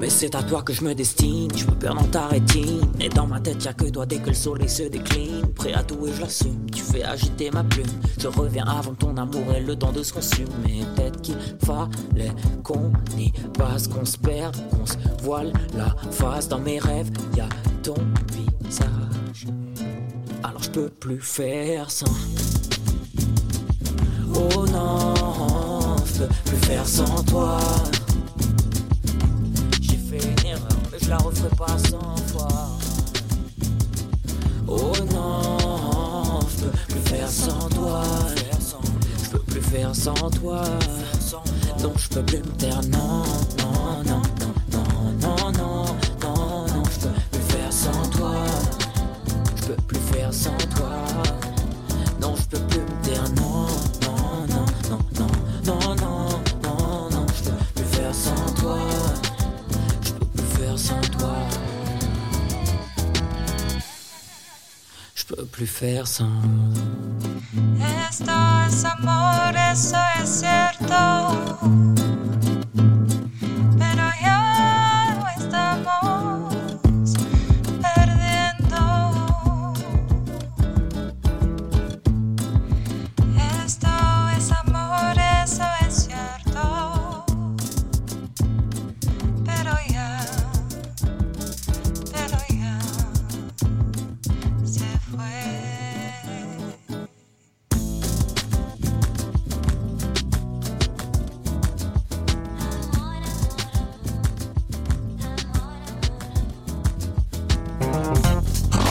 Mais 0.00 0.10
c'est 0.10 0.34
à 0.36 0.42
toi 0.42 0.62
que 0.62 0.72
je 0.72 0.84
me 0.84 0.94
destine. 0.94 1.50
Je 1.56 1.66
me 1.66 1.72
perds 1.72 1.94
dans 1.94 2.04
ta 2.04 2.26
rétine. 2.28 2.80
Et 3.00 3.08
dans 3.08 3.26
ma 3.26 3.40
tête, 3.40 3.64
y'a 3.64 3.72
que 3.72 3.84
toi 3.86 4.06
dès 4.06 4.18
que 4.18 4.28
le 4.28 4.34
soleil 4.34 4.68
se 4.68 4.84
décline. 4.84 5.46
Prêt 5.54 5.72
à 5.72 5.82
tout 5.82 6.06
et 6.06 6.12
je 6.12 6.20
l'assume. 6.20 6.70
Tu 6.70 6.82
fais 6.82 7.02
agiter 7.02 7.50
ma 7.50 7.64
plume. 7.64 7.86
Je 8.18 8.28
reviens 8.28 8.64
avant 8.64 8.94
ton 8.94 9.16
amour 9.16 9.44
et 9.56 9.60
le 9.60 9.76
temps 9.76 9.92
de 9.92 10.02
se 10.02 10.12
consumer. 10.12 10.48
Mais 10.64 10.84
peut-être 10.94 11.20
qu'il 11.20 11.36
fallait 11.64 12.32
qu'on 12.62 12.92
y 13.18 13.32
passe, 13.56 13.88
qu'on 13.88 14.04
se 14.04 14.18
perde, 14.18 14.56
qu'on 14.70 14.86
se 14.86 14.96
voile 15.22 15.52
la 15.76 15.94
face. 16.12 16.48
Dans 16.48 16.60
mes 16.60 16.78
rêves, 16.78 17.10
y'a 17.36 17.48
ton 17.82 17.96
visage. 18.64 19.46
Alors 20.44 20.62
je 20.62 20.70
peux 20.70 20.88
plus 20.88 21.20
faire 21.20 21.90
sans. 21.90 22.06
Oh 24.34 24.64
non, 24.70 25.96
je 26.06 26.22
peux 26.22 26.28
plus 26.44 26.56
faire 26.58 26.86
sans 26.86 27.24
toi. 27.24 27.58
Je 31.08 31.10
la 31.10 31.18
referai 31.18 31.48
pas 31.56 31.78
cent 31.78 32.16
fois. 32.26 32.68
Oh 34.66 34.92
non, 35.10 36.40
je 36.50 36.64
peux 36.64 36.70
plus 36.86 37.00
faire 37.08 37.30
sans 37.30 37.68
toi. 37.70 38.02
Je 39.22 39.30
peux 39.30 39.38
plus 39.38 39.62
faire 39.62 39.96
sans 39.96 40.30
toi. 40.30 40.62
Donc 41.80 41.96
je 41.96 42.08
peux 42.10 42.22
plus 42.22 42.38
me 42.38 42.52
taire, 42.58 42.82
non, 42.90 43.22
non, 43.58 44.02
non, 44.04 44.20
non, 44.70 44.82
non, 44.82 44.84
non, 45.22 45.52
non, 45.52 45.84
non, 46.20 46.66
non, 46.66 46.82
je 46.92 47.06
peux 47.06 47.14
plus 47.30 47.42
faire 47.52 47.72
sans 47.72 48.10
toi. 48.10 48.34
Je 49.56 49.66
peux 49.68 49.82
plus 49.86 50.00
faire 50.12 50.34
sans 50.34 50.56
toi. 50.58 50.67
Plus 65.58 65.66
faire 65.66 66.06
sans. 66.06 66.40
Esto 68.08 68.30
es 68.68 68.84
amor, 68.84 69.56
eso 69.72 69.96
es 70.22 70.28
cierto. 70.40 72.07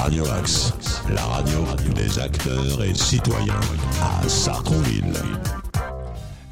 Radio 0.08 0.24
Axe, 0.40 0.74
la 1.14 1.22
radio 1.22 1.60
des 1.94 2.18
acteurs 2.18 2.82
et 2.82 2.94
citoyens 2.94 3.60
à 4.02 4.26
Sartrouville. 4.30 5.12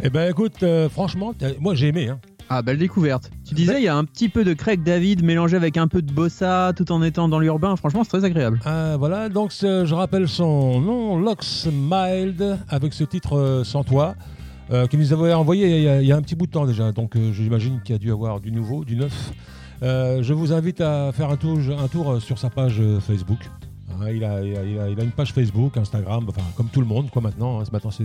Eh 0.04 0.10
ben 0.10 0.30
écoute, 0.30 0.62
euh, 0.64 0.90
franchement, 0.90 1.34
moi 1.62 1.74
j'ai 1.74 1.88
aimé. 1.88 2.10
Hein. 2.10 2.20
Ah, 2.50 2.62
belle 2.62 2.78
découverte. 2.78 3.32
Tu 3.48 3.56
disais, 3.56 3.80
il 3.80 3.86
y 3.86 3.88
a 3.88 3.96
un 3.96 4.04
petit 4.04 4.28
peu 4.28 4.44
de 4.44 4.54
Craig 4.54 4.84
David 4.84 5.24
mélangé 5.24 5.56
avec 5.56 5.78
un 5.78 5.88
peu 5.88 6.02
de 6.02 6.12
bossa 6.12 6.74
tout 6.76 6.92
en 6.92 7.02
étant 7.02 7.30
dans 7.30 7.40
l'urbain. 7.40 7.78
Franchement, 7.78 8.04
c'est 8.04 8.10
très 8.10 8.26
agréable. 8.26 8.60
Ah, 8.66 8.98
voilà, 9.00 9.30
donc 9.30 9.52
je 9.62 9.94
rappelle 9.94 10.28
son 10.28 10.82
nom, 10.82 11.18
Lox 11.18 11.70
Mild, 11.72 12.60
avec 12.68 12.92
ce 12.92 13.06
titre 13.06 13.38
euh, 13.38 13.64
Sans 13.64 13.86
toi, 13.86 14.16
euh, 14.72 14.86
qu'il 14.88 15.00
nous 15.00 15.14
avait 15.14 15.34
envoyé 15.34 15.78
il 15.78 15.84
y, 15.84 15.88
a, 15.88 16.02
il 16.02 16.08
y 16.08 16.12
a 16.12 16.18
un 16.18 16.22
petit 16.22 16.36
bout 16.36 16.48
de 16.48 16.52
temps 16.52 16.66
déjà, 16.66 16.92
donc 16.92 17.16
euh, 17.16 17.32
j'imagine 17.32 17.80
qu'il 17.86 17.94
y 17.94 17.96
a 17.96 18.00
dû 18.00 18.12
avoir 18.12 18.42
du 18.42 18.52
nouveau, 18.52 18.84
du 18.84 18.98
neuf. 18.98 19.32
Euh, 19.84 20.24
je 20.24 20.34
vous 20.34 20.54
invite 20.54 20.82
à 20.82 21.12
faire 21.12 21.30
un 21.30 21.36
tour, 21.38 21.58
un 21.78 21.88
tour 21.88 22.12
euh, 22.12 22.20
sur 22.20 22.38
sa 22.38 22.50
page 22.50 22.78
euh, 22.80 23.00
Facebook. 23.00 23.40
Hein, 23.92 24.10
il, 24.14 24.24
a, 24.24 24.42
il, 24.42 24.56
a, 24.58 24.64
il 24.64 24.80
a- 24.80 24.90
il 24.90 25.00
a 25.00 25.04
une 25.04 25.12
page 25.12 25.32
Facebook, 25.34 25.78
Instagram, 25.78 26.26
enfin 26.30 26.42
comme 26.56 26.68
tout 26.68 26.82
le 26.82 26.88
monde 26.88 27.10
quoi 27.10 27.22
maintenant. 27.22 27.60
hein, 27.60 27.66
ce 27.66 27.72
matin 27.72 27.90
c'est 27.92 28.04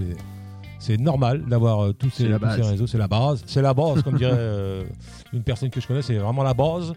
c'est 0.79 0.97
normal 0.99 1.45
d'avoir 1.47 1.93
tous, 1.95 2.09
ces, 2.11 2.25
tous 2.29 2.69
réseaux, 2.71 2.87
c'est 2.87 2.97
la 2.99 3.07
base, 3.09 3.43
c'est 3.47 3.61
la 3.61 3.75
base 3.75 4.03
comme 4.03 4.17
dirait 4.17 4.33
euh, 4.35 4.85
une 5.33 5.43
personne 5.43 5.69
que 5.69 5.81
je 5.81 5.87
connais, 5.87 6.01
c'est 6.03 6.15
vraiment 6.17 6.43
la 6.43 6.55
base. 6.55 6.93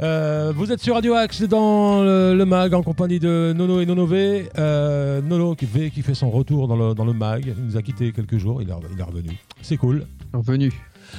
Euh, 0.00 0.52
vous 0.54 0.70
êtes 0.72 0.80
sur 0.80 0.94
Radio 0.94 1.14
Axe 1.14 1.42
dans 1.42 2.02
le, 2.02 2.34
le 2.34 2.44
mag 2.46 2.72
en 2.72 2.82
compagnie 2.84 3.18
de 3.18 3.52
Nono 3.54 3.80
et 3.80 3.86
Nono 3.86 4.06
V. 4.06 4.48
Euh, 4.56 5.20
Nono 5.20 5.56
qui, 5.56 5.66
V 5.66 5.90
qui 5.90 6.02
fait 6.02 6.14
son 6.14 6.30
retour 6.30 6.68
dans 6.68 6.76
le, 6.76 6.94
dans 6.94 7.04
le 7.04 7.12
mag. 7.12 7.44
Il 7.58 7.64
nous 7.64 7.76
a 7.76 7.82
quitté 7.82 8.12
quelques 8.12 8.38
jours, 8.38 8.62
il 8.62 8.70
est, 8.70 8.74
il 8.94 8.98
est 9.00 9.02
revenu. 9.02 9.30
C'est 9.60 9.76
cool. 9.76 10.06
Revenu. 10.32 10.72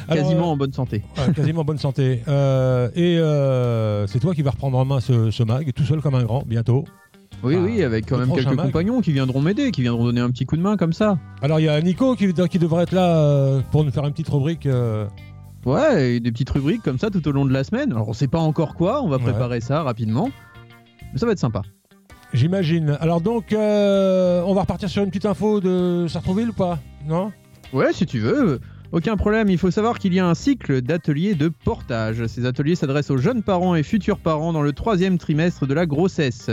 Alors, 0.08 0.24
Quasiment 0.24 0.50
euh, 0.50 0.54
en 0.54 0.58
bonne 0.58 0.74
santé. 0.74 1.04
Ouais, 1.18 1.34
quasiment 1.34 1.62
en 1.62 1.66
bonne 1.66 1.78
santé. 1.78 2.22
Euh, 2.28 2.90
et 2.96 3.18
euh, 3.18 4.06
c'est 4.08 4.20
toi 4.20 4.34
qui 4.36 4.42
vas 4.42 4.52
reprendre 4.52 4.78
en 4.78 4.86
main 4.86 5.00
ce, 5.00 5.32
ce 5.32 5.44
mag, 5.44 5.72
tout 5.74 5.84
seul 5.84 6.02
comme 6.02 6.16
un 6.16 6.24
grand, 6.24 6.44
bientôt. 6.46 6.86
Oui, 7.44 7.56
Ah, 7.58 7.62
oui, 7.64 7.84
avec 7.84 8.06
quand 8.08 8.18
même 8.18 8.32
quelques 8.34 8.48
mag. 8.54 8.66
compagnons 8.66 9.02
qui 9.02 9.12
viendront 9.14 9.42
m'aider, 9.42 9.72
qui 9.72 9.82
viendront 9.82 10.04
donner 10.04 10.22
un 10.22 10.30
petit 10.30 10.46
coup 10.46 10.58
de 10.58 10.62
main 10.62 10.76
comme 10.78 10.94
ça. 10.94 11.18
Alors 11.42 11.60
il 11.60 11.64
y 11.64 11.70
a 11.70 11.80
Nico 11.82 12.16
qui, 12.16 12.34
qui 12.34 12.60
devrait 12.60 12.84
être 12.84 12.92
là 12.92 13.16
euh, 13.18 13.62
pour 13.72 13.84
nous 13.86 13.92
faire 13.92 14.04
une 14.06 14.12
petite 14.12 14.30
rubrique. 14.30 14.66
euh, 14.66 15.06
Ouais, 15.66 16.14
et 16.16 16.20
des 16.20 16.32
petites 16.32 16.50
rubriques 16.50 16.82
comme 16.84 16.98
ça 17.00 17.10
tout 17.10 17.26
au 17.28 17.32
long 17.32 17.46
de 17.46 17.52
la 17.54 17.64
semaine. 17.64 17.92
Alors 17.92 18.10
on 18.10 18.14
sait 18.14 18.28
pas 18.28 18.40
encore 18.40 18.76
quoi, 18.76 19.02
on 19.04 19.10
va 19.10 19.18
Ouais. 19.18 19.24
préparer 19.24 19.60
ça 19.62 19.84
rapidement. 19.84 20.30
Mais 21.14 21.20
ça 21.20 21.26
va 21.26 21.32
être 21.34 21.40
sympa. 21.40 21.62
J'imagine. 22.34 22.98
Alors 23.02 23.22
donc, 23.22 23.54
euh, 23.54 24.44
on 24.46 24.54
va 24.54 24.62
repartir 24.62 24.88
sur 24.90 25.02
une 25.04 25.10
petite 25.10 25.26
info 25.26 25.60
de 25.62 26.06
Sartrouville 26.08 26.50
ou 26.50 26.54
pas? 26.54 26.80
Non? 27.08 27.32
Ouais, 27.74 27.92
si 27.94 28.06
tu 28.06 28.20
veux. 28.20 28.60
Aucun 28.92 29.18
problème, 29.18 29.50
il 29.50 29.60
faut 29.60 29.70
savoir 29.70 30.00
qu'il 30.00 30.16
y 30.16 30.20
a 30.20 30.28
un 30.28 30.34
cycle 30.34 30.82
d'ateliers 30.82 31.36
de 31.36 31.48
portage. 31.48 32.26
Ces 32.26 32.48
ateliers 32.48 32.74
s'adressent 32.74 33.12
aux 33.12 33.18
jeunes 33.18 33.44
parents 33.44 33.76
et 33.76 33.84
futurs 33.84 34.18
parents 34.18 34.52
dans 34.52 34.64
le 34.64 34.74
troisième 34.74 35.20
trimestre 35.20 35.68
de 35.68 35.76
la 35.76 35.86
grossesse. 35.86 36.50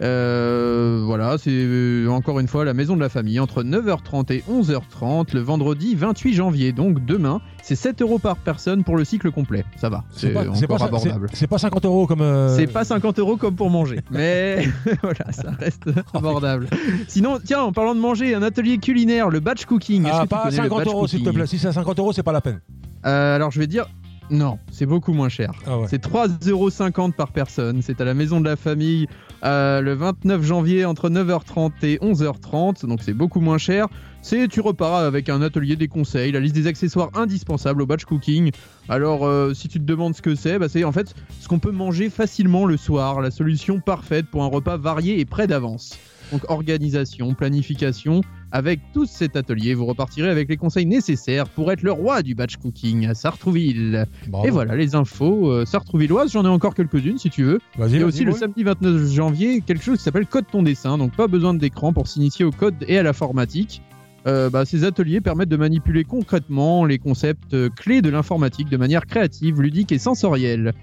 Euh, 0.00 1.00
voilà, 1.04 1.36
c'est 1.38 1.50
euh, 1.52 2.06
encore 2.08 2.38
une 2.40 2.46
fois 2.48 2.64
la 2.64 2.74
maison 2.74 2.94
de 2.94 3.00
la 3.00 3.08
famille 3.08 3.40
entre 3.40 3.62
9h30 3.64 4.32
et 4.32 4.44
11h30 4.50 5.34
le 5.34 5.40
vendredi 5.40 5.94
28 5.94 6.34
janvier, 6.34 6.72
donc 6.72 7.04
demain. 7.04 7.40
C'est 7.62 7.74
7 7.74 8.00
euros 8.02 8.18
par 8.18 8.36
personne 8.36 8.84
pour 8.84 8.96
le 8.96 9.04
cycle 9.04 9.30
complet. 9.30 9.64
Ça 9.76 9.88
va, 9.90 10.04
c'est 10.10 10.30
pas, 10.30 10.44
c'est 10.54 10.64
encore 10.64 10.78
pas, 10.78 10.84
abordable. 10.86 11.28
c'est- 11.32 11.46
pas 11.46 11.58
50 11.58 11.84
euros 11.84 12.06
comme. 12.06 12.20
euh, 12.22 12.56
C'est 12.56 12.66
pas 12.66 12.84
50 12.84 13.18
euros 13.18 13.36
comme 13.36 13.56
pour 13.56 13.70
manger, 13.70 14.00
mais 14.10 14.68
voilà, 15.02 15.32
ça 15.32 15.50
reste 15.58 15.90
abordable. 16.14 16.68
Sinon, 17.08 17.38
tiens, 17.44 17.62
en 17.62 17.72
parlant 17.72 17.94
de 17.94 18.00
manger, 18.00 18.34
un 18.34 18.42
atelier 18.42 18.78
culinaire, 18.78 19.28
le 19.30 19.40
batch 19.40 19.64
cooking. 19.64 20.06
Ah, 20.10 20.22
que 20.24 20.28
pas 20.28 20.42
connais 20.44 20.56
le 20.56 20.62
50 20.62 20.78
batch 20.78 20.88
euros 20.88 21.06
s'il 21.08 21.22
te 21.24 21.30
plaît. 21.30 21.46
Si 21.46 21.58
c'est 21.58 21.68
à 21.68 21.72
50 21.72 21.98
euros, 21.98 22.12
c'est 22.12 22.22
pas 22.22 22.32
la 22.32 22.40
peine. 22.40 22.60
Euh, 23.04 23.34
Alors 23.36 23.50
je 23.50 23.58
vais 23.58 23.66
dire, 23.66 23.86
non, 24.30 24.58
c'est 24.70 24.86
beaucoup 24.86 25.12
moins 25.12 25.28
cher. 25.28 25.52
Ah 25.66 25.78
ouais. 25.78 25.86
C'est 25.88 26.02
3,50€ 26.02 27.12
par 27.12 27.32
personne. 27.32 27.82
C'est 27.82 28.00
à 28.00 28.04
la 28.04 28.14
maison 28.14 28.40
de 28.40 28.44
la 28.48 28.56
famille 28.56 29.06
euh, 29.44 29.80
le 29.80 29.94
29 29.94 30.42
janvier 30.42 30.84
entre 30.84 31.08
9h30 31.10 31.72
et 31.82 31.98
11h30. 31.98 32.86
Donc 32.86 33.00
c'est 33.02 33.14
beaucoup 33.14 33.40
moins 33.40 33.58
cher. 33.58 33.88
C'est 34.22 34.48
tu 34.48 34.60
repars 34.60 34.96
avec 34.96 35.28
un 35.28 35.42
atelier 35.42 35.76
des 35.76 35.88
conseils, 35.88 36.32
la 36.32 36.40
liste 36.40 36.54
des 36.54 36.66
accessoires 36.66 37.10
indispensables 37.14 37.82
au 37.82 37.86
batch 37.86 38.04
cooking. 38.04 38.50
Alors 38.88 39.26
euh, 39.26 39.54
si 39.54 39.68
tu 39.68 39.78
te 39.78 39.84
demandes 39.84 40.14
ce 40.14 40.22
que 40.22 40.34
c'est, 40.34 40.58
bah, 40.58 40.68
c'est 40.68 40.84
en 40.84 40.92
fait 40.92 41.14
ce 41.40 41.48
qu'on 41.48 41.60
peut 41.60 41.70
manger 41.70 42.10
facilement 42.10 42.64
le 42.64 42.76
soir. 42.76 43.20
La 43.20 43.30
solution 43.30 43.80
parfaite 43.80 44.26
pour 44.26 44.42
un 44.42 44.48
repas 44.48 44.76
varié 44.76 45.20
et 45.20 45.24
prêt 45.24 45.46
d'avance. 45.46 45.98
Donc 46.32 46.42
organisation, 46.48 47.34
planification. 47.34 48.22
Avec 48.50 48.80
tout 48.94 49.06
cet 49.06 49.36
atelier, 49.36 49.74
vous 49.74 49.84
repartirez 49.84 50.30
avec 50.30 50.48
les 50.48 50.56
conseils 50.56 50.86
nécessaires 50.86 51.48
pour 51.48 51.70
être 51.70 51.82
le 51.82 51.92
roi 51.92 52.22
du 52.22 52.34
batch 52.34 52.56
cooking 52.56 53.06
à 53.06 53.14
Sartrouville. 53.14 54.06
Bravo. 54.26 54.46
Et 54.46 54.50
voilà 54.50 54.74
les 54.74 54.94
infos 54.94 55.50
euh, 55.50 55.66
sartrouvilloises, 55.66 56.32
j'en 56.32 56.44
ai 56.44 56.48
encore 56.48 56.74
quelques-unes 56.74 57.18
si 57.18 57.28
tu 57.28 57.42
veux. 57.42 57.60
Vas-y, 57.76 58.02
aussi 58.02 58.24
le 58.24 58.32
samedi 58.32 58.64
29 58.64 59.12
janvier 59.12 59.60
quelque 59.60 59.84
chose 59.84 59.98
qui 59.98 60.04
s'appelle 60.04 60.26
Code 60.26 60.46
ton 60.50 60.62
dessin, 60.62 60.96
donc 60.96 61.14
pas 61.14 61.26
besoin 61.26 61.52
d'écran 61.54 61.92
pour 61.92 62.08
s'initier 62.08 62.44
au 62.44 62.50
code 62.50 62.74
et 62.86 62.98
à 62.98 63.02
l'informatique. 63.02 63.82
Euh, 64.26 64.50
bah, 64.50 64.64
ces 64.64 64.84
ateliers 64.84 65.20
permettent 65.20 65.48
de 65.48 65.56
manipuler 65.56 66.04
concrètement 66.04 66.84
les 66.84 66.98
concepts 66.98 67.54
euh, 67.54 67.70
clés 67.70 68.02
de 68.02 68.10
l'informatique 68.10 68.68
de 68.68 68.76
manière 68.76 69.06
créative, 69.06 69.60
ludique 69.60 69.92
et 69.92 69.98
sensorielle. 69.98 70.74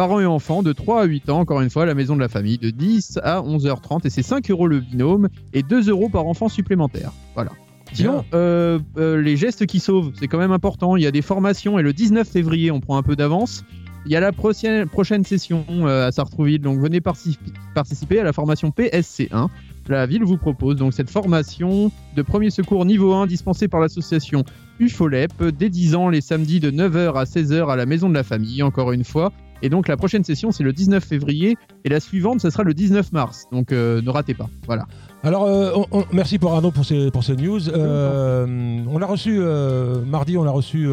Parents 0.00 0.18
et 0.20 0.24
enfants 0.24 0.62
de 0.62 0.72
3 0.72 1.02
à 1.02 1.04
8 1.04 1.28
ans, 1.28 1.40
encore 1.40 1.60
une 1.60 1.68
fois, 1.68 1.82
à 1.82 1.84
la 1.84 1.92
maison 1.92 2.14
de 2.16 2.20
la 2.22 2.30
famille, 2.30 2.56
de 2.56 2.70
10 2.70 3.18
à 3.22 3.42
11h30, 3.42 4.06
et 4.06 4.08
c'est 4.08 4.22
5 4.22 4.50
euros 4.50 4.66
le 4.66 4.80
binôme 4.80 5.28
et 5.52 5.62
2 5.62 5.90
euros 5.90 6.08
par 6.08 6.26
enfant 6.26 6.48
supplémentaire. 6.48 7.12
Voilà. 7.34 7.50
Sinon, 7.92 8.24
euh, 8.32 8.78
euh, 8.96 9.20
les 9.20 9.36
gestes 9.36 9.66
qui 9.66 9.78
sauvent, 9.78 10.10
c'est 10.18 10.26
quand 10.26 10.38
même 10.38 10.52
important. 10.52 10.96
Il 10.96 11.02
y 11.02 11.06
a 11.06 11.10
des 11.10 11.20
formations 11.20 11.78
et 11.78 11.82
le 11.82 11.92
19 11.92 12.26
février, 12.26 12.70
on 12.70 12.80
prend 12.80 12.96
un 12.96 13.02
peu 13.02 13.14
d'avance. 13.14 13.62
Il 14.06 14.12
y 14.12 14.16
a 14.16 14.20
la 14.20 14.32
prochaine, 14.32 14.88
prochaine 14.88 15.22
session 15.22 15.66
euh, 15.70 16.08
à 16.08 16.12
Sartrouville, 16.12 16.62
donc 16.62 16.80
venez 16.80 17.00
partici- 17.00 17.36
participer 17.74 18.20
à 18.20 18.24
la 18.24 18.32
formation 18.32 18.70
PSC1. 18.70 19.48
La 19.88 20.06
ville 20.06 20.24
vous 20.24 20.38
propose 20.38 20.76
donc 20.76 20.94
cette 20.94 21.10
formation 21.10 21.92
de 22.16 22.22
premier 22.22 22.48
secours 22.48 22.86
niveau 22.86 23.12
1 23.12 23.26
dispensée 23.26 23.68
par 23.68 23.80
l'association 23.80 24.44
UFOLEP 24.78 25.44
dès 25.58 25.68
10 25.68 25.94
ans 25.94 26.08
les 26.08 26.22
samedis 26.22 26.58
de 26.58 26.70
9h 26.70 27.18
à 27.18 27.24
16h 27.24 27.68
à 27.70 27.76
la 27.76 27.84
maison 27.84 28.08
de 28.08 28.14
la 28.14 28.22
famille, 28.22 28.62
encore 28.62 28.92
une 28.92 29.04
fois. 29.04 29.30
Et 29.62 29.68
donc 29.68 29.88
la 29.88 29.96
prochaine 29.96 30.24
session 30.24 30.52
c'est 30.52 30.62
le 30.64 30.72
19 30.72 31.04
février 31.04 31.56
et 31.84 31.88
la 31.88 32.00
suivante 32.00 32.40
ce 32.40 32.50
sera 32.50 32.62
le 32.62 32.74
19 32.74 33.12
mars. 33.12 33.44
Donc 33.52 33.72
euh, 33.72 34.00
ne 34.02 34.10
ratez 34.10 34.34
pas. 34.34 34.48
Voilà. 34.66 34.86
Alors, 35.22 35.44
euh, 35.44 35.72
on- 35.74 35.86
on- 36.00 36.04
merci 36.12 36.38
pour 36.38 36.52
Arnaud 36.54 36.70
pour 36.70 36.84
ces, 36.86 37.10
pour 37.10 37.22
ces 37.24 37.36
news. 37.36 37.68
Euh, 37.68 38.82
on 38.90 39.02
a 39.02 39.06
reçu, 39.06 39.36
euh, 39.38 40.02
mardi, 40.04 40.38
on 40.38 40.44
a 40.46 40.50
reçu 40.50 40.88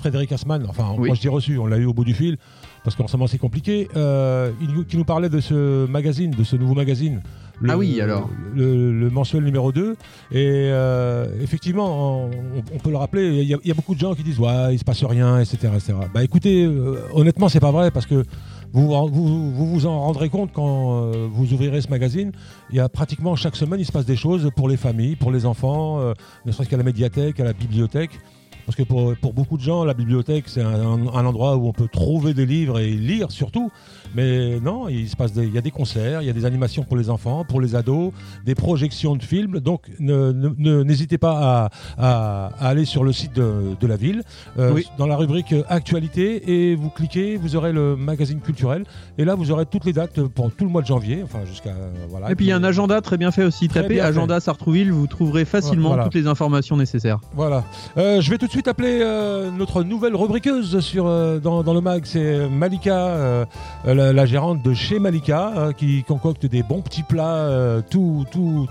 Frédéric 0.00 0.32
Asman. 0.32 0.64
Enfin, 0.68 0.88
Oui. 0.98 1.06
moi 1.08 1.14
je 1.14 1.20
dis 1.20 1.28
reçu, 1.28 1.58
on 1.58 1.66
l'a 1.66 1.76
eu 1.78 1.84
au 1.84 1.94
bout 1.94 2.04
du 2.04 2.14
fil, 2.14 2.36
parce 2.84 2.96
qu'en 2.96 3.06
ce 3.06 3.16
moment 3.16 3.26
c'est 3.26 3.38
compliqué. 3.38 3.88
Il, 3.94 4.84
qui 4.88 4.96
nous 4.96 5.04
parlait 5.04 5.28
de 5.28 5.40
ce 5.40 5.86
magazine, 5.86 6.30
de 6.32 6.44
ce 6.44 6.56
nouveau 6.56 6.74
magazine. 6.74 7.22
Le, 7.60 7.70
Ah 7.70 7.76
oui, 7.78 8.00
alors. 8.00 8.28
Le, 8.54 8.92
le 8.92 9.10
mensuel 9.10 9.42
numéro 9.44 9.72
2. 9.72 9.92
Et 9.92 9.96
euh, 10.36 11.26
effectivement, 11.40 12.26
on, 12.26 12.30
on 12.74 12.78
peut 12.78 12.90
le 12.90 12.96
rappeler, 12.98 13.28
il 13.42 13.48
y, 13.48 13.54
a- 13.54 13.58
il 13.64 13.68
y 13.68 13.70
a 13.70 13.74
beaucoup 13.74 13.94
de 13.94 14.00
gens 14.00 14.14
qui 14.14 14.22
disent 14.22 14.38
Ouais, 14.38 14.74
il 14.74 14.78
se 14.78 14.84
passe 14.84 15.02
rien, 15.04 15.38
etc. 15.40 15.68
etc. 15.74 15.94
Bah 16.12 16.22
écoutez, 16.22 16.64
euh, 16.64 16.98
honnêtement, 17.14 17.48
c'est 17.48 17.60
pas 17.60 17.70
vrai, 17.72 17.90
parce 17.90 18.06
que 18.06 18.24
vous 18.72 18.88
vous, 18.88 19.08
vous, 19.08 19.52
vous 19.54 19.66
vous 19.66 19.86
en 19.86 20.00
rendrez 20.00 20.28
compte 20.28 20.50
quand 20.52 21.04
euh, 21.14 21.28
vous 21.30 21.52
ouvrirez 21.54 21.80
ce 21.80 21.88
magazine. 21.88 22.32
Il 22.70 22.76
y 22.76 22.80
a 22.80 22.88
pratiquement 22.88 23.36
chaque 23.36 23.56
semaine, 23.56 23.80
il 23.80 23.86
se 23.86 23.92
passe 23.92 24.04
des 24.06 24.16
choses 24.16 24.50
pour 24.54 24.68
les 24.68 24.76
familles, 24.76 25.16
pour 25.16 25.32
les 25.32 25.46
enfants, 25.46 25.98
euh, 26.00 26.12
ne 26.44 26.52
serait-ce 26.52 26.68
qu'à 26.68 26.76
la 26.76 26.82
médiathèque, 26.82 27.40
à 27.40 27.44
la 27.44 27.52
bibliothèque. 27.54 28.18
Parce 28.66 28.74
que 28.76 28.82
pour, 28.82 29.14
pour 29.16 29.32
beaucoup 29.32 29.56
de 29.56 29.62
gens, 29.62 29.84
la 29.84 29.94
bibliothèque, 29.94 30.44
c'est 30.48 30.60
un, 30.62 30.74
un 31.06 31.24
endroit 31.24 31.56
où 31.56 31.68
on 31.68 31.72
peut 31.72 31.86
trouver 31.88 32.34
des 32.34 32.46
livres 32.46 32.80
et 32.80 32.90
lire 32.90 33.30
surtout. 33.30 33.70
Mais 34.14 34.58
non, 34.60 34.88
il 34.88 35.08
se 35.08 35.14
passe 35.16 35.32
des, 35.32 35.44
il 35.46 35.54
y 35.54 35.58
a 35.58 35.60
des 35.60 35.70
concerts, 35.70 36.20
il 36.22 36.26
y 36.26 36.30
a 36.30 36.32
des 36.32 36.44
animations 36.44 36.82
pour 36.82 36.96
les 36.96 37.08
enfants, 37.10 37.44
pour 37.44 37.60
les 37.60 37.74
ados, 37.76 38.12
des 38.44 38.54
projections 38.56 39.14
de 39.14 39.22
films. 39.22 39.60
Donc 39.60 39.82
ne- 40.00 40.32
ne- 40.32 40.50
ne- 40.58 40.82
n'hésitez 40.82 41.16
pas 41.18 41.70
à, 41.96 41.96
à- 41.98 42.46
à 42.58 42.68
aller 42.68 42.84
sur 42.86 43.04
le 43.04 43.12
site 43.12 43.34
de, 43.34 43.76
de 43.78 43.86
la 43.86 43.96
ville, 43.96 44.22
euh, 44.58 44.72
Oui. 44.74 44.86
dans 44.98 45.06
la 45.06 45.16
rubrique 45.16 45.54
Actualité, 45.68 46.70
et 46.70 46.74
vous 46.74 46.90
cliquez, 46.90 47.36
vous 47.36 47.54
aurez 47.56 47.72
le 47.72 47.94
magazine 47.96 48.40
culturel. 48.40 48.84
Et 49.18 49.24
là, 49.24 49.34
vous 49.34 49.50
aurez 49.50 49.66
toutes 49.66 49.84
les 49.84 49.92
dates 49.92 50.20
pour 50.22 50.50
tout 50.50 50.64
le 50.64 50.70
mois 50.70 50.82
de 50.82 50.86
janvier, 50.86 51.20
enfin 51.22 51.44
jusqu'à 51.44 51.74
voilà. 52.08 52.30
Et 52.30 52.34
puis 52.34 52.46
il 52.46 52.48
y 52.48 52.52
a 52.52 52.56
un 52.56 52.64
agenda 52.64 53.00
très 53.00 53.16
bien 53.18 53.30
fait 53.30 53.44
aussi. 53.44 53.68
Tapez 53.68 53.94
bien 53.94 54.02
fait. 54.02 54.08
agenda 54.08 54.40
Sartrouville, 54.40 54.90
vous 54.92 55.06
trouverez 55.06 55.44
facilement 55.44 55.88
Voilà. 55.90 56.04
toutes 56.04 56.14
les 56.14 56.26
informations 56.26 56.76
nécessaires. 56.76 57.18
Voilà. 57.34 57.64
Euh, 57.98 58.20
je 58.20 58.30
vais 58.30 58.38
tout 58.38 58.46
de 58.46 58.50
suite 58.50 58.55
appeler 58.64 59.00
euh, 59.02 59.50
notre 59.50 59.82
nouvelle 59.82 60.16
rubriqueuse 60.16 60.80
sur, 60.80 61.06
euh, 61.06 61.38
dans, 61.38 61.62
le 61.74 61.80
mag. 61.80 62.02
C'est 62.04 62.48
Malika, 62.48 62.96
euh, 62.96 63.44
la, 63.84 64.12
la 64.12 64.26
gérante 64.26 64.62
de 64.62 64.72
chez 64.72 64.98
Malika, 64.98 65.52
euh, 65.56 65.72
qui 65.72 66.02
concocte 66.04 66.46
des 66.46 66.62
bons 66.62 66.80
petits 66.80 67.02
plats 67.02 67.82
tous 67.90 68.26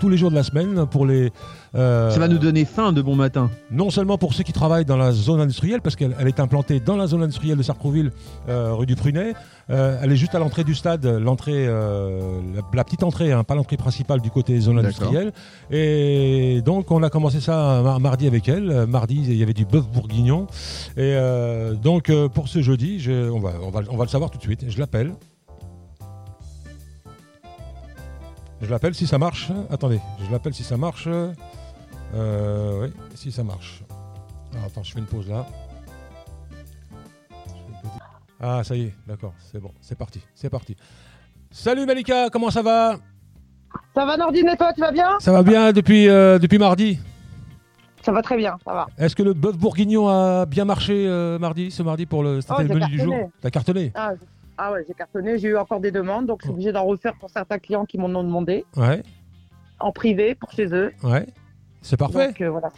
les 0.08 0.16
jours 0.16 0.30
de 0.30 0.34
la 0.34 0.42
semaine 0.42 0.86
pour 0.86 1.06
les. 1.06 1.32
Euh, 1.74 2.10
Ça 2.10 2.18
va 2.20 2.28
nous 2.28 2.38
donner 2.38 2.64
faim 2.64 2.92
de 2.92 3.02
bon 3.02 3.16
matin. 3.16 3.50
non 3.70 3.90
seulement 3.90 4.18
pour 4.18 4.32
ceux 4.34 4.44
qui 4.44 4.52
travaillent 4.52 4.84
dans 4.84 4.96
la 4.96 5.12
zone 5.12 5.40
industrielle, 5.40 5.80
parce 5.82 5.96
qu'elle 5.96 6.14
elle 6.18 6.28
est 6.28 6.40
implantée 6.40 6.80
dans 6.80 6.96
la 6.96 7.06
zone 7.06 7.22
industrielle 7.22 7.58
de 7.58 7.62
Sartrouville, 7.62 8.12
euh, 8.48 8.72
rue 8.74 8.86
du 8.86 8.96
Prunet. 8.96 9.34
Euh, 9.68 9.98
elle 10.00 10.12
est 10.12 10.16
juste 10.16 10.34
à 10.36 10.38
l'entrée 10.38 10.62
du 10.62 10.74
stade, 10.76 11.04
l'entrée, 11.04 11.66
euh, 11.66 12.40
la, 12.54 12.62
la 12.72 12.84
petite 12.84 13.02
entrée, 13.02 13.32
hein, 13.32 13.42
pas 13.42 13.56
l'entrée 13.56 13.76
principale 13.76 14.20
du 14.20 14.30
côté 14.30 14.58
zone 14.60 14.78
industrielle. 14.78 15.32
Et 15.72 16.62
donc 16.64 16.90
on 16.92 17.02
a 17.02 17.10
commencé 17.10 17.40
ça 17.40 17.80
mar- 17.82 17.98
mardi 18.00 18.26
avec 18.28 18.48
elle. 18.48 18.86
Mardi, 18.86 19.16
il 19.26 19.34
y 19.36 19.42
avait 19.42 19.52
du 19.54 19.64
bœuf 19.64 19.86
bourguignon. 19.88 20.46
Et 20.96 21.14
euh, 21.16 21.74
donc 21.74 22.10
euh, 22.10 22.28
pour 22.28 22.46
ce 22.48 22.62
jeudi, 22.62 23.00
je- 23.00 23.28
on, 23.30 23.40
va, 23.40 23.54
on, 23.62 23.70
va, 23.70 23.80
on 23.90 23.96
va 23.96 24.04
le 24.04 24.10
savoir 24.10 24.30
tout 24.30 24.38
de 24.38 24.42
suite. 24.44 24.64
Je 24.68 24.78
l'appelle. 24.78 25.12
Je 28.62 28.70
l'appelle 28.70 28.94
si 28.94 29.06
ça 29.06 29.18
marche. 29.18 29.50
Attendez, 29.70 30.00
je 30.26 30.32
l'appelle 30.32 30.54
si 30.54 30.62
ça 30.62 30.76
marche. 30.76 31.08
Euh, 32.14 32.82
oui, 32.86 32.92
si 33.14 33.32
ça 33.32 33.42
marche. 33.42 33.82
Alors, 34.52 34.66
attends, 34.66 34.82
je 34.82 34.92
fais 34.92 34.98
une 35.00 35.06
pause 35.06 35.28
là. 35.28 35.46
Ah, 38.40 38.62
ça 38.64 38.76
y 38.76 38.82
est, 38.84 38.94
d'accord, 39.06 39.32
c'est 39.38 39.58
bon, 39.60 39.70
c'est 39.80 39.96
parti, 39.96 40.20
c'est 40.34 40.50
parti. 40.50 40.76
Salut 41.50 41.86
Malika, 41.86 42.28
comment 42.30 42.50
ça 42.50 42.62
va? 42.62 42.96
Ça 43.94 44.04
va 44.04 44.16
Nordine 44.16 44.48
et 44.48 44.56
toi, 44.56 44.72
tu 44.74 44.80
vas 44.82 44.92
bien? 44.92 45.18
Ça 45.20 45.32
va 45.32 45.42
bien 45.42 45.72
depuis, 45.72 46.08
euh, 46.08 46.38
depuis 46.38 46.58
mardi? 46.58 46.98
Ça 48.02 48.12
va 48.12 48.20
très 48.22 48.36
bien, 48.36 48.56
ça 48.64 48.72
va. 48.72 48.86
Est-ce 48.98 49.16
que 49.16 49.22
le 49.22 49.32
bœuf 49.32 49.56
bourguignon 49.56 50.08
a 50.08 50.44
bien 50.46 50.64
marché 50.66 51.06
euh, 51.08 51.38
mardi, 51.38 51.70
ce 51.70 51.82
mardi 51.82 52.04
pour 52.06 52.22
le, 52.22 52.40
Oh, 52.48 52.62
menu 52.62 52.86
du 52.88 52.98
jour? 53.00 53.30
T'as 53.40 53.50
cartonné? 53.50 53.90
Ah, 53.94 54.12
ah 54.58 54.72
ouais, 54.72 54.84
j'ai 54.86 54.94
cartonné, 54.94 55.38
j'ai 55.38 55.48
eu 55.48 55.56
encore 55.56 55.80
des 55.80 55.90
demandes, 55.90 56.26
donc 56.26 56.40
je 56.42 56.44
suis 56.46 56.52
obligée 56.52 56.72
d'en 56.72 56.84
refaire 56.84 57.14
pour 57.18 57.30
certains 57.30 57.58
clients 57.58 57.86
qui 57.86 57.96
m'en 57.98 58.06
ont 58.08 58.22
demandé, 58.22 58.64
Ouais, 58.76 59.02
en 59.80 59.92
privé, 59.92 60.34
pour 60.34 60.52
chez 60.52 60.66
eux. 60.74 60.92
ouais, 61.02 61.26
c'est 61.86 61.96
parfait. 61.96 62.26
Donc 62.28 62.40
euh, 62.40 62.50
voilà. 62.50 62.68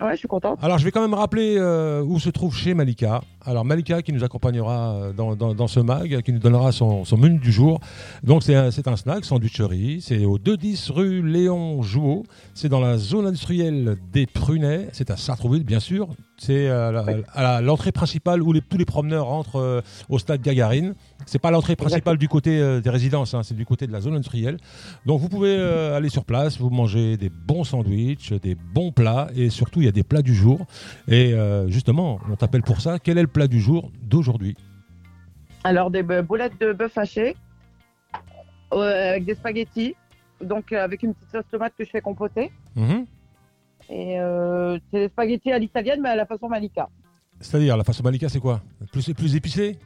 Ouais, 0.00 0.12
je 0.14 0.16
suis 0.16 0.26
contente. 0.26 0.58
Alors, 0.62 0.78
je 0.78 0.84
vais 0.84 0.90
quand 0.90 1.02
même 1.02 1.14
rappeler 1.14 1.54
euh, 1.58 2.02
où 2.02 2.18
se 2.18 2.28
trouve 2.28 2.56
chez 2.56 2.74
Malika. 2.74 3.20
Alors, 3.44 3.64
Malika 3.64 4.02
qui 4.02 4.12
nous 4.12 4.24
accompagnera 4.24 4.94
euh, 4.94 5.12
dans, 5.12 5.36
dans- 5.36 5.54
dans 5.54 5.68
ce 5.68 5.78
mag, 5.78 6.22
qui 6.22 6.32
nous 6.32 6.40
donnera 6.40 6.72
son, 6.72 7.04
son 7.04 7.16
menu 7.16 7.38
du 7.38 7.52
jour. 7.52 7.78
Donc, 8.24 8.42
c'est 8.42 8.56
un, 8.56 8.72
c'est 8.72 8.88
un 8.88 8.96
snack, 8.96 9.24
sandwicherie. 9.24 10.00
C'est 10.00 10.24
au 10.24 10.38
210 10.38 10.90
rue 10.90 11.22
Léon 11.22 11.82
Jouot. 11.82 12.24
C'est 12.52 12.68
dans 12.68 12.80
la 12.80 12.98
zone 12.98 13.26
industrielle 13.28 13.96
des 14.12 14.26
Prunets. 14.26 14.88
C'est 14.92 15.08
à 15.12 15.16
Sartrouville, 15.16 15.62
bien 15.62 15.78
sûr. 15.78 16.08
C'est 16.36 16.68
à 16.68 17.60
l'entrée 17.60 17.92
principale 17.92 18.42
où 18.42 18.52
les- 18.52 18.60
tous 18.60 18.78
les 18.78 18.84
promeneurs 18.84 19.26
rentrent 19.26 19.60
euh, 19.60 19.80
au 20.08 20.18
stade 20.18 20.40
Gagarine. 20.42 20.94
C'est 21.26 21.38
pas 21.38 21.50
l'entrée 21.50 21.76
principale 21.76 22.18
du 22.18 22.28
côté 22.28 22.60
euh, 22.60 22.80
des 22.80 22.90
résidences, 22.90 23.34
hein, 23.34 23.42
c'est 23.42 23.54
du 23.54 23.64
côté 23.64 23.86
de 23.86 23.92
la 23.92 24.00
zone 24.00 24.14
industrielle. 24.14 24.58
Donc 25.06 25.20
vous 25.20 25.28
pouvez 25.28 25.56
euh, 25.56 25.96
aller 25.96 26.08
sur 26.08 26.24
place, 26.24 26.58
vous 26.58 26.70
mangez 26.70 27.16
des 27.16 27.30
bons 27.30 27.64
sandwichs, 27.64 28.32
des 28.32 28.54
bons 28.54 28.92
plats 28.92 29.28
et 29.34 29.50
surtout 29.50 29.80
il 29.80 29.86
y 29.86 29.88
a 29.88 29.92
des 29.92 30.02
plats 30.02 30.22
du 30.22 30.34
jour. 30.34 30.66
Et 31.08 31.32
euh, 31.32 31.68
justement, 31.68 32.20
on 32.30 32.36
t'appelle 32.36 32.62
pour 32.62 32.80
ça. 32.80 32.98
Quel 32.98 33.18
est 33.18 33.22
le 33.22 33.28
plat 33.28 33.46
du 33.46 33.60
jour 33.60 33.90
d'aujourd'hui? 34.02 34.56
Alors, 35.64 35.90
des 35.90 36.02
boulettes 36.02 36.60
de 36.60 36.72
bœuf 36.72 36.98
haché, 36.98 37.36
avec 38.70 39.24
des 39.24 39.34
spaghettis, 39.34 39.94
donc 40.40 40.72
avec 40.72 41.02
une 41.04 41.14
petite 41.14 41.30
sauce 41.30 41.44
tomate 41.50 41.72
que 41.78 41.84
je 41.84 41.90
fais 41.90 42.00
compoter. 42.00 42.50
Mhm. 42.74 43.06
Et 43.88 44.16
c'est 44.90 44.98
des 44.98 45.08
spaghettis 45.08 45.52
à 45.52 45.58
l'italienne, 45.58 46.00
mais 46.02 46.08
à 46.08 46.16
la 46.16 46.26
façon 46.26 46.48
Malika. 46.48 46.88
C'est-à-dire 47.38 47.76
la 47.76 47.84
façon 47.84 48.02
Malika, 48.02 48.28
c'est 48.28 48.40
quoi? 48.40 48.60
Plus, 48.90 49.12
plus 49.14 49.36
épicé? 49.36 49.78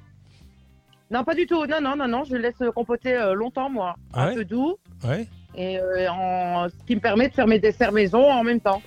Non, 1.10 1.22
pas 1.24 1.34
du 1.34 1.46
tout. 1.46 1.64
Non, 1.66 1.80
non, 1.80 1.94
non, 1.96 2.08
non, 2.08 2.24
je 2.24 2.36
laisse 2.36 2.54
compoter 2.74 3.14
euh, 3.14 3.34
longtemps, 3.34 3.70
moi. 3.70 3.94
Ah 4.12 4.26
un 4.28 4.34
peu 4.34 4.44
doux, 4.44 4.76
Ouais. 5.06 5.26
et 5.54 5.78
euh, 5.78 6.08
en... 6.10 6.68
ce 6.68 6.84
qui 6.86 6.96
me 6.96 7.00
permet 7.00 7.28
de 7.28 7.34
faire 7.34 7.46
mes 7.46 7.58
desserts 7.60 7.92
maison 7.92 8.22
en 8.30 8.42
même 8.42 8.60
temps. 8.60 8.82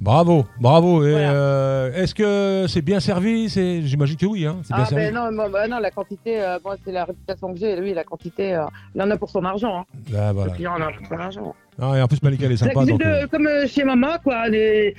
Bravo, 0.00 0.44
bravo. 0.60 0.98
Voilà. 0.98 1.32
euh, 1.32 1.92
Est-ce 1.94 2.12
que 2.14 2.66
c'est 2.68 2.82
bien 2.82 2.98
servi? 2.98 3.48
J'imagine 3.48 4.16
que 4.16 4.26
oui. 4.26 4.44
Hein, 4.44 4.56
bien 4.66 4.76
Ah 4.80 4.84
servi. 4.84 5.04
ben 5.04 5.14
non, 5.14 5.30
moi, 5.30 5.48
bah 5.48 5.68
non, 5.68 5.78
la 5.78 5.92
quantité, 5.92 6.42
euh, 6.42 6.58
c'est 6.84 6.90
la 6.90 7.04
réputation 7.04 7.52
que 7.54 7.60
j'ai. 7.60 7.76
Lui, 7.76 7.94
la 7.94 8.02
quantité, 8.02 8.54
euh, 8.56 8.64
il 8.96 9.00
en 9.02 9.10
a 9.12 9.16
pour 9.16 9.30
son 9.30 9.44
argent. 9.44 9.78
Hein. 9.80 9.84
Ah, 10.18 10.32
voilà. 10.32 10.50
Le 10.50 10.56
client 10.56 10.72
en 10.72 10.80
a 10.82 10.90
pour 10.92 11.06
son 11.06 11.14
argent. 11.18 11.54
Ah, 11.80 11.96
et 11.96 12.02
en 12.02 12.08
plus, 12.08 12.20
Malika, 12.20 12.46
elle 12.46 12.52
est 12.52 12.56
sympa. 12.56 12.84
donc, 12.84 12.98
de- 13.00 13.26
comme 13.26 13.48
chez 13.68 13.84
maman, 13.84 14.16
quoi. 14.24 14.48
Les, 14.48 14.96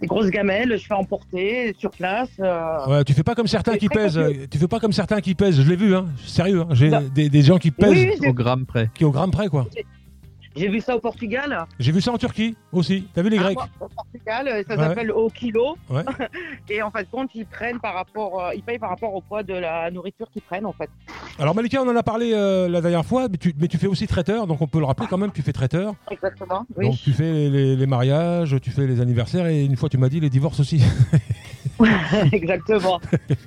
les 0.00 0.06
grosses 0.06 0.30
gamelles, 0.30 0.76
je 0.78 0.86
fais 0.86 0.94
emporter 0.94 1.74
sur 1.78 1.90
place. 1.90 2.28
euh. 2.40 2.86
Ouais, 2.88 3.04
tu 3.04 3.12
fais 3.12 3.22
pas 3.22 3.34
comme 3.34 3.46
certains 3.46 3.76
qui 3.76 3.88
pèsent. 3.88 4.20
Tu 4.50 4.58
fais 4.58 4.68
pas 4.68 4.80
comme 4.80 4.92
certains 4.92 5.20
qui 5.20 5.34
pèsent. 5.34 5.60
Je 5.60 5.68
l'ai 5.68 5.76
vu, 5.76 5.94
hein. 5.94 6.06
Sérieux. 6.24 6.62
hein. 6.62 6.68
J'ai 6.74 6.90
des, 7.14 7.28
des 7.28 7.42
gens 7.42 7.58
qui 7.58 7.70
pèsent 7.70 7.90
Oui, 7.90 8.08
oui, 8.12 8.18
j'ai- 8.22 8.28
Au 8.30 8.32
gramme 8.34 8.64
près. 8.66 8.90
qui 8.94 9.02
est 9.04 9.06
au 9.06 9.10
gramme 9.10 9.30
près, 9.30 9.48
quoi. 9.48 9.66
J'ai 10.56 10.68
vu 10.68 10.80
ça 10.80 10.96
au 10.96 11.00
Portugal. 11.00 11.64
J'ai 11.78 11.92
vu 11.92 12.00
ça 12.00 12.10
en 12.12 12.18
Turquie 12.18 12.56
aussi. 12.72 13.06
T'as 13.14 13.22
vu 13.22 13.30
les 13.30 13.38
Ah, 13.38 13.42
Grecs 13.42 13.56
moi, 13.56 13.68
Au 13.80 13.88
Portugal, 13.88 14.48
euh, 14.48 14.62
ça 14.66 14.74
Ouais. 14.76 14.82
s'appelle 14.82 15.12
au 15.12 15.28
kilo. 15.30 15.76
Ouais. 15.88 16.02
Et 16.68 16.82
en 16.82 16.90
fait, 16.90 17.08
compte, 17.08 17.30
ils 17.34 17.46
prennent 17.46 17.78
par 17.78 17.94
rapport, 17.94 18.42
euh, 18.44 18.54
ils 18.54 18.62
payent 18.62 18.78
par 18.78 18.90
rapport 18.90 19.14
au 19.14 19.20
poids 19.20 19.42
de 19.44 19.54
la 19.54 19.90
nourriture 19.92 20.28
qu'ils 20.32 20.42
prennent, 20.42 20.66
en 20.66 20.72
fait. 20.72 20.90
Alors 21.38 21.54
Malika, 21.54 21.80
on 21.82 21.88
en 21.88 21.94
a 21.96 22.02
parlé 22.02 22.32
euh, 22.34 22.68
la 22.68 22.80
dernière 22.80 23.04
fois, 23.06 23.28
mais 23.30 23.36
tu, 23.38 23.54
mais 23.58 23.68
tu 23.68 23.78
fais 23.78 23.86
aussi 23.86 24.06
traiteur, 24.08 24.46
donc 24.48 24.60
on 24.60 24.66
peut 24.66 24.80
le 24.80 24.84
rappeler 24.86 25.06
quand 25.08 25.18
même, 25.18 25.30
tu 25.32 25.42
fais 25.42 25.52
traiteur. 25.52 25.94
Exactement. 26.10 26.66
Oui. 26.76 26.86
Donc 26.86 26.96
tu 26.98 27.12
fais 27.12 27.48
les, 27.48 27.76
les 27.76 27.86
mariages, 27.86 28.56
tu 28.60 28.70
fais 28.70 28.86
les 28.86 29.00
anniversaires 29.00 29.46
et 29.46 29.64
une 29.64 29.76
fois 29.76 29.88
tu 29.88 29.98
m'as 29.98 30.08
dit 30.08 30.18
les 30.20 30.30
divorces 30.30 30.60
aussi. 30.60 30.82
Exactement. 32.32 33.00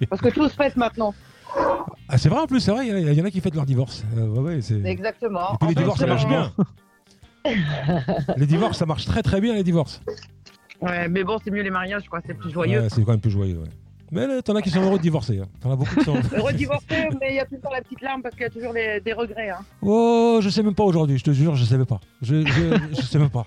Parce 0.10 0.22
que 0.22 0.30
tout 0.30 0.48
se 0.50 0.56
fait 0.56 0.76
maintenant. 0.76 1.14
ah 2.10 2.18
c'est 2.18 2.30
vrai 2.30 2.40
en 2.42 2.48
plus, 2.48 2.60
c'est 2.62 2.72
vrai, 2.72 2.88
il 2.88 2.90
y, 2.90 2.94
en 2.94 2.96
a- 2.96 3.12
il 3.12 3.18
y 3.18 3.22
en 3.22 3.26
a 3.26 3.30
qui 3.32 3.42
fêtent 3.42 3.56
leur 3.56 3.66
divorce. 3.66 4.04
Euh, 4.18 4.28
ouais, 4.28 4.60
Exactement. 4.86 5.54
Et 5.54 5.58
puis 5.60 5.68
les 5.70 5.76
divorces 5.76 6.00
ça 6.00 6.08
marche 6.08 6.28
bien. 6.28 6.52
les 8.38 8.46
divorces 8.46 8.78
ça 8.78 8.86
marche 8.86 9.06
très 9.06 9.22
très 9.22 9.42
bien 9.42 9.54
les 9.54 9.64
divorces. 9.64 10.02
Ouais, 10.82 11.08
mais 11.08 11.24
bon, 11.24 11.38
c'est 11.44 11.50
mieux 11.52 11.62
les 11.64 11.70
mariages, 11.70 12.10
quoi. 12.10 12.20
C'est 12.26 12.34
plus 12.34 12.52
joyeux. 12.52 12.82
Ouais, 12.82 12.88
c'est 12.90 13.04
quand 13.04 13.12
même 13.12 13.22
plus 13.22 13.32
joyeux. 13.32 13.58
ouais. 13.58 13.70
Mais 14.12 14.42
t'en 14.42 14.56
as 14.56 14.62
qui 14.62 14.70
sont 14.70 14.82
heureux 14.82 14.98
de 14.98 15.02
divorcer. 15.04 15.40
hein. 15.40 15.48
T'en 15.62 15.72
as 15.72 15.76
beaucoup 15.78 15.96
qui 15.96 16.04
sont. 16.04 16.14
Heureux 16.36 16.52
de 16.52 16.58
divorcer, 16.58 17.08
mais 17.22 17.30
il 17.32 17.36
y 17.36 17.40
a 17.40 17.46
tout 17.46 17.56
le 17.56 17.62
temps 17.62 17.72
la 17.72 17.82
petite 17.82 18.02
larme 18.02 18.22
parce 18.22 18.36
qu'il 18.36 18.44
y 18.44 18.48
a 18.48 18.50
toujours 18.50 18.74
des, 18.74 19.00
des 19.04 19.14
regrets. 19.14 19.50
Hein. 19.50 19.60
Oh, 19.82 20.40
je 20.42 20.50
sais 20.50 20.62
même 20.62 20.76
pas 20.76 20.84
aujourd'hui, 20.84 21.18
je 21.18 21.24
te 21.24 21.32
jure, 21.32 21.56
je 21.56 21.64
savais 21.66 21.86
pas. 21.86 22.00
Je, 22.22 22.46
je, 22.46 22.78
je 22.98 23.02
sais 23.02 23.18
même 23.18 23.30
pas. 23.30 23.46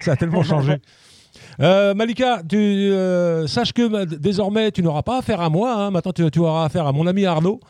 Ça 0.00 0.12
a 0.12 0.16
tellement 0.16 0.42
changé. 0.42 0.76
Euh, 1.60 1.92
Malika, 1.94 2.42
tu 2.48 2.56
euh, 2.56 3.46
sache 3.46 3.72
que 3.74 3.86
bah, 3.86 4.06
désormais 4.06 4.72
tu 4.72 4.82
n'auras 4.82 5.02
pas 5.02 5.18
affaire 5.18 5.40
à 5.42 5.50
moi. 5.50 5.74
hein. 5.74 5.90
Maintenant, 5.90 6.12
tu, 6.12 6.28
tu 6.30 6.38
auras 6.40 6.64
affaire 6.64 6.86
à 6.86 6.92
mon 6.92 7.06
ami 7.06 7.26
Arnaud. 7.26 7.60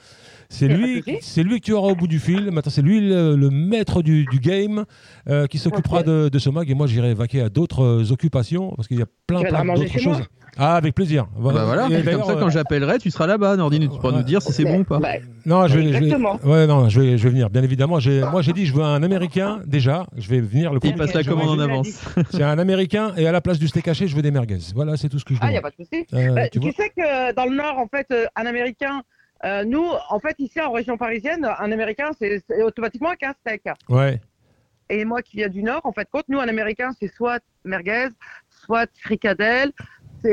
C'est 0.53 0.67
lui, 0.69 1.03
c'est 1.21 1.45
lui 1.45 1.61
que 1.61 1.65
tu 1.67 1.73
auras 1.73 1.93
au 1.93 1.95
bout 1.95 2.09
du 2.09 2.19
fil. 2.19 2.51
Maintenant, 2.51 2.71
c'est 2.73 2.83
lui 2.83 3.01
le, 3.01 3.37
le 3.37 3.51
maître 3.51 4.03
du, 4.03 4.25
du 4.27 4.41
game 4.41 4.85
euh, 5.29 5.47
qui 5.47 5.59
s'occupera 5.59 6.03
de, 6.03 6.29
de 6.29 6.39
ce 6.41 6.51
mag 6.51 6.69
et 6.69 6.75
moi 6.75 6.89
j'irai 6.89 7.15
vaquer 7.15 7.41
à 7.41 7.49
d'autres 7.49 7.83
euh, 7.85 8.11
occupations 8.13 8.73
parce 8.77 8.89
qu'il 8.89 8.99
y 8.99 9.03
a 9.03 9.07
plein, 9.29 9.43
plein 9.43 9.65
d'autres 9.75 9.99
choses. 9.99 10.21
Ah, 10.59 10.75
avec 10.75 10.97
plaisir. 10.97 11.29
Bah 11.39 11.53
voilà, 11.65 11.87
Et 11.89 12.03
comme 12.03 12.25
ça, 12.25 12.33
euh, 12.33 12.41
quand 12.41 12.51
j'appellerai, 12.51 12.99
tu 12.99 13.13
seras 13.13 13.29
là-bas, 13.29 13.57
Nordine, 13.57 13.83
tu 13.83 13.89
pourras 13.89 14.11
Ouais. 14.11 14.17
nous 14.19 14.23
dire 14.25 14.43
si 14.43 14.53
c'est 14.53 14.65
bon 14.65 14.81
ou 14.81 14.85
pas. 14.85 14.99
Bah, 14.99 15.11
Non, 15.47 15.69
je 15.69 15.79
vais, 15.79 15.85
je 15.85 15.89
vais- 15.91 15.97
Exactement. 16.07 16.41
ouais, 16.45 16.67
non, 16.67 16.89
je 16.89 17.01
vais, 17.01 17.17
je 17.17 17.23
vais 17.23 17.31
venir. 17.31 17.49
Bien 17.51 17.63
évidemment, 17.63 18.01
j'ai, 18.01 18.21
moi 18.23 18.43
j'ai 18.43 18.53
dit, 18.53 18.67
je 18.67 18.75
veux 18.75 18.83
un 18.83 19.01
Américain 19.05 19.61
déjà. 19.65 20.07
Je 20.19 20.29
vais 20.29 20.41
venir 20.41 20.73
le 20.73 20.79
Il 20.79 20.81
premier. 20.81 20.95
passe 20.97 21.15
la 21.15 21.23
commande 21.23 21.51
en 21.51 21.59
avance. 21.61 22.03
C'est 22.31 22.43
un 22.43 22.59
Américain 22.59 23.13
et 23.17 23.29
à 23.29 23.33
la 23.33 23.41
place 23.41 23.61
du 23.61 23.69
steak 23.69 23.87
haché, 23.87 24.09
je 24.09 24.17
veux 24.17 24.23
des 24.23 24.33
merguez. 24.33 24.59
Voilà, 24.75 24.97
c'est 24.97 25.09
tout 25.09 25.21
ce 25.21 25.25
que 25.25 25.35
je 25.35 25.39
Ah, 25.41 25.47
il 25.51 25.51
demande. 25.51 25.53
n'y 25.53 25.59
a 25.59 25.63
pas 25.63 25.71
de 25.71 25.77
souci. 25.77 26.07
Euh, 26.15 26.35
Bah, 26.35 26.49
tu 26.49 26.61
sais 26.73 26.91
que 26.97 27.35
dans 27.37 27.45
le 27.47 27.57
Nord, 27.57 27.79
en 27.79 27.87
fait, 27.87 28.13
un 28.35 28.45
Américain, 28.47 29.03
euh, 29.45 29.65
nous, 29.65 29.85
en 30.09 30.21
fait, 30.21 30.35
ici 30.39 30.61
en 30.61 30.73
région 30.73 30.97
parisienne, 30.99 31.45
un 31.45 31.73
Américain, 31.73 32.11
c'est 32.19 32.43
automatiquement 32.63 33.15
qu'un 33.15 33.33
steak. 33.41 33.63
Ouais. 33.89 34.21
Et 34.89 35.05
moi 35.05 35.23
qui 35.23 35.37
viens 35.37 35.49
du 35.49 35.63
Nord, 35.63 35.81
en 35.85 35.93
fait, 35.93 36.09
compte, 36.11 36.25
nous, 36.29 36.41
un 36.41 36.49
Américain, 36.49 36.91
c'est 37.01 37.09
soit 37.09 37.39
merguez, 37.65 38.09
soit 38.51 38.89
fricadelle, 39.01 39.71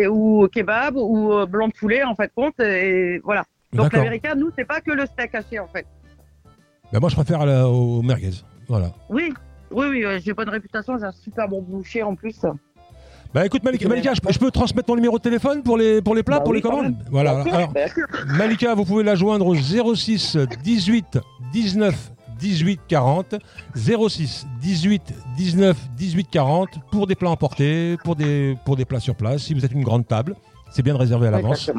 ou 0.10 0.48
kebab, 0.52 0.96
ou 0.98 1.32
euh, 1.34 1.46
blanc 1.46 1.68
de 1.70 1.74
poulet, 1.74 2.04
en 2.04 2.16
fait, 2.16 2.32
compte. 2.36 2.60
Et 2.60 3.20
voilà. 3.24 3.44
Donc 3.74 3.94
l'Américain, 4.00 4.36
nous, 4.36 4.50
c'est 4.58 4.66
pas 4.66 4.82
que 4.82 4.92
le 4.92 5.06
steak 5.06 5.36
haché, 5.36 5.60
en 5.60 5.68
fait. 5.68 5.86
Ben, 6.92 7.00
moi, 7.00 7.10
je 7.10 7.16
préfère 7.16 7.46
la- 7.46 7.68
aux 7.70 8.02
merguez. 8.02 8.32
Voilà. 8.68 8.92
Oui, 9.10 9.34
oui, 9.72 9.88
oui, 9.90 10.04
euh, 10.06 10.20
j'ai 10.20 10.34
bonne 10.34 10.50
réputation, 10.50 10.98
j'ai 10.98 11.06
un 11.06 11.12
super 11.12 11.48
bon 11.48 11.62
boucher 11.62 12.02
en 12.04 12.16
plus. 12.16 12.40
Bah 13.34 13.46
écoute 13.46 13.64
Malika, 13.64 13.88
Malika, 13.88 14.14
je, 14.14 14.22
peux- 14.22 14.32
je 14.32 14.40
peux 14.40 14.52
transmettre 14.52 14.88
ton 14.88 14.96
numéro 14.96 15.18
de 15.18 15.24
téléphone 15.24 15.62
pour 15.64 15.78
les, 15.78 16.02
pour 16.02 16.16
les 16.16 16.24
plats, 16.24 16.38
Bah 16.38 16.44
pour 16.44 16.52
oui, 16.52 16.58
les 16.58 16.62
commandes. 16.62 16.96
Voilà. 17.12 17.32
Alors, 17.42 17.72
sûr. 17.94 18.08
Malika, 18.28 18.74
vous 18.74 18.86
pouvez 18.86 19.04
la 19.04 19.16
joindre 19.16 19.46
au 19.48 19.56
06 19.56 20.38
18 20.64 21.20
19 21.54 22.12
18 22.40 22.82
40 22.88 23.36
06 23.76 24.48
18 24.62 25.14
19 25.38 25.78
18 25.98 26.28
40 26.32 26.70
pour 26.92 27.08
des 27.08 27.16
plats 27.16 27.30
emportés, 27.32 27.98
pour 28.04 28.16
des, 28.16 28.56
pour 28.66 28.76
des 28.76 28.86
plats 28.86 29.00
sur 29.00 29.16
place. 29.16 29.42
Si 29.44 29.54
vous 29.54 29.66
êtes 29.66 29.72
une 29.72 29.84
grande 29.84 30.08
table, 30.08 30.36
c'est 30.72 30.82
bien 30.84 30.94
de 30.94 31.00
réserver 31.00 31.28
à 31.28 31.32
l'avance. 31.32 31.70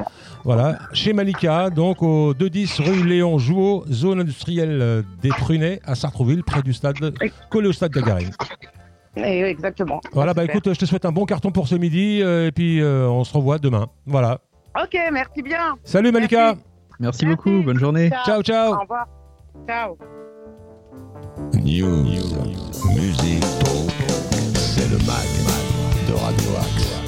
Voilà, 0.44 0.78
chez 0.92 1.12
Malika, 1.12 1.70
donc 1.70 2.02
au 2.02 2.34
210 2.34 2.80
rue 2.80 3.04
Léon 3.04 3.38
Jouot, 3.38 3.84
zone 3.90 4.20
industrielle 4.20 5.04
des 5.22 5.28
Prunets 5.30 5.80
à 5.84 5.94
Sartrouville, 5.94 6.42
près 6.42 6.62
du 6.62 6.72
stade, 6.72 6.96
collé 7.50 7.68
au 7.68 7.72
stade 7.72 7.92
Gagarine. 7.92 8.30
Et 9.16 9.42
exactement. 9.42 10.00
Voilà, 10.12 10.34
bah 10.34 10.42
Super. 10.42 10.56
écoute, 10.56 10.74
je 10.74 10.78
te 10.78 10.84
souhaite 10.84 11.04
un 11.04 11.12
bon 11.12 11.24
carton 11.24 11.50
pour 11.50 11.68
ce 11.68 11.74
midi 11.74 12.20
euh, 12.22 12.46
et 12.48 12.52
puis 12.52 12.80
euh, 12.80 13.08
on 13.08 13.24
se 13.24 13.32
revoit 13.32 13.58
demain. 13.58 13.88
Voilà. 14.06 14.40
Ok, 14.80 14.96
merci 15.12 15.42
bien. 15.42 15.74
Salut 15.82 16.12
Malika. 16.12 16.54
Merci 17.00 17.26
beaucoup, 17.26 17.62
bonne 17.62 17.78
journée. 17.78 18.10
Ciao, 18.24 18.42
ciao. 18.42 18.74
Au 18.74 18.80
revoir. 18.80 19.06
Ciao. 19.66 19.96
News, 21.54 22.04
musique, 22.94 23.40
talk, 23.60 23.92
c'est 24.54 24.88
le 24.90 24.98
mag 24.98 25.28
de 26.08 26.14
Radio 26.14 26.50
Axe. 26.58 26.98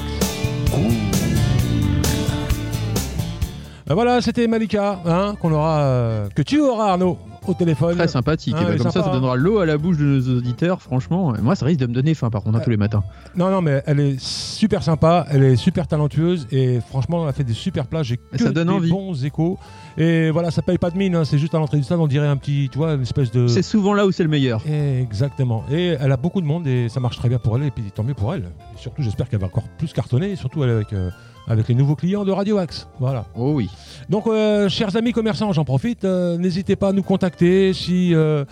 Ben 3.86 3.94
voilà, 3.94 4.20
c'était 4.20 4.46
Malika, 4.46 5.00
hein, 5.04 5.34
qu'on 5.40 5.52
aura, 5.52 5.80
euh, 5.80 6.28
que 6.28 6.42
tu 6.42 6.60
auras 6.60 6.92
Arnaud 6.92 7.18
au 7.46 7.55
téléphone. 7.55 7.96
Très 7.96 8.09
sympathique. 8.09 8.55
Ah, 8.57 8.61
Et 8.61 8.64
bah, 8.64 8.70
elle 8.70 8.74
est 8.76 8.79
comme 8.79 8.87
ça, 8.87 9.00
sympa, 9.00 9.05
ça 9.07 9.11
hein. 9.11 9.14
donnera 9.20 9.37
l'eau 9.37 9.59
à 9.59 9.66
la 9.66 9.79
bouche 9.79 9.96
de 9.98 10.05
nos 10.05 10.37
auditeurs, 10.38 10.83
franchement. 10.83 11.35
Et 11.37 11.40
moi, 11.40 11.55
ça 11.55 11.66
risque 11.66 11.81
de 11.81 11.87
me 11.87 11.92
donner 11.94 12.14
faim, 12.14 12.31
par 12.31 12.42
contre, 12.42 12.59
hein, 12.59 12.62
tous 12.62 12.70
les 12.70 12.76
matins. 12.76 13.03
Non, 13.37 13.50
non, 13.50 13.62
mais 13.62 13.83
elle 13.87 14.00
est 14.00 14.20
super 14.20 14.83
sympa, 14.83 15.26
elle 15.31 15.42
est 15.44 15.57
super 15.57 15.87
talentueuse 15.87 16.46
et 16.50 16.81
franchement, 16.81 17.22
elle 17.24 17.31
a 17.31 17.33
fait 17.33 17.44
des 17.44 17.53
super 17.55 17.87
plats. 17.87 18.03
J'ai 18.03 18.16
que 18.18 18.38
ça 18.38 18.50
donne 18.50 18.68
des 18.68 18.74
envie. 18.74 18.90
bons 18.90 19.24
échos. 19.24 19.59
Et 19.98 20.31
voilà, 20.31 20.50
ça 20.50 20.62
paye 20.62 20.79
pas 20.79 20.90
de 20.90 20.96
mine, 20.96 21.14
hein, 21.16 21.24
c'est 21.24 21.38
juste 21.38 21.55
à 21.55 21.59
l'entrée 21.59 21.76
du 21.79 21.83
stade, 21.83 21.98
on 21.98 22.07
dirait 22.07 22.26
un 22.29 22.37
petit, 22.37 22.68
tu 22.70 22.79
vois, 22.79 22.94
une 22.94 23.03
espèce 23.03 23.31
de. 23.31 23.46
C'est 23.48 23.62
souvent 23.62 23.92
là 23.94 24.07
où 24.07 24.12
c'est 24.12 24.22
le 24.22 24.29
meilleur. 24.29 24.62
Exactement. 24.66 25.64
Et 25.70 25.96
elle 26.00 26.12
a 26.12 26.16
beaucoup 26.16 26.40
de 26.40 26.46
monde 26.46 26.66
et 26.66 26.88
ça 26.88 27.00
marche 27.00 27.18
très 27.18 27.29
bien 27.29 27.38
pour 27.38 27.57
elle. 27.57 27.64
Et 27.64 27.70
puis 27.70 27.85
tant 27.94 28.03
mieux 28.05 28.14
pour 28.14 28.33
elle. 28.35 28.42
Et 28.74 28.79
surtout, 28.79 29.03
j'espère 29.03 29.29
qu'elle 29.29 29.40
va 29.40 29.46
encore 29.46 29.64
plus 29.79 29.92
cartonner, 29.92 30.37
surtout 30.37 30.62
elle 30.64 30.70
avec, 30.70 30.92
euh, 30.92 31.11
avec 31.50 31.66
les 31.68 31.74
nouveaux 31.74 31.96
clients 31.96 32.24
de 32.24 32.30
Radio 32.30 32.58
Axe. 32.58 32.86
Voilà. 33.00 33.26
Oh 33.34 33.52
oui. 33.54 33.68
Donc, 34.08 34.26
euh, 34.26 34.68
chers 34.68 34.94
amis 34.96 35.12
commerçants, 35.12 35.52
j'en 35.52 35.64
profite. 35.64 36.04
euh, 36.04 36.38
N'hésitez 36.38 36.76
pas 36.76 36.88
à 36.88 36.92
nous 36.92 37.02
contacter 37.02 37.72
si 37.74 38.14
euh, 38.14 38.44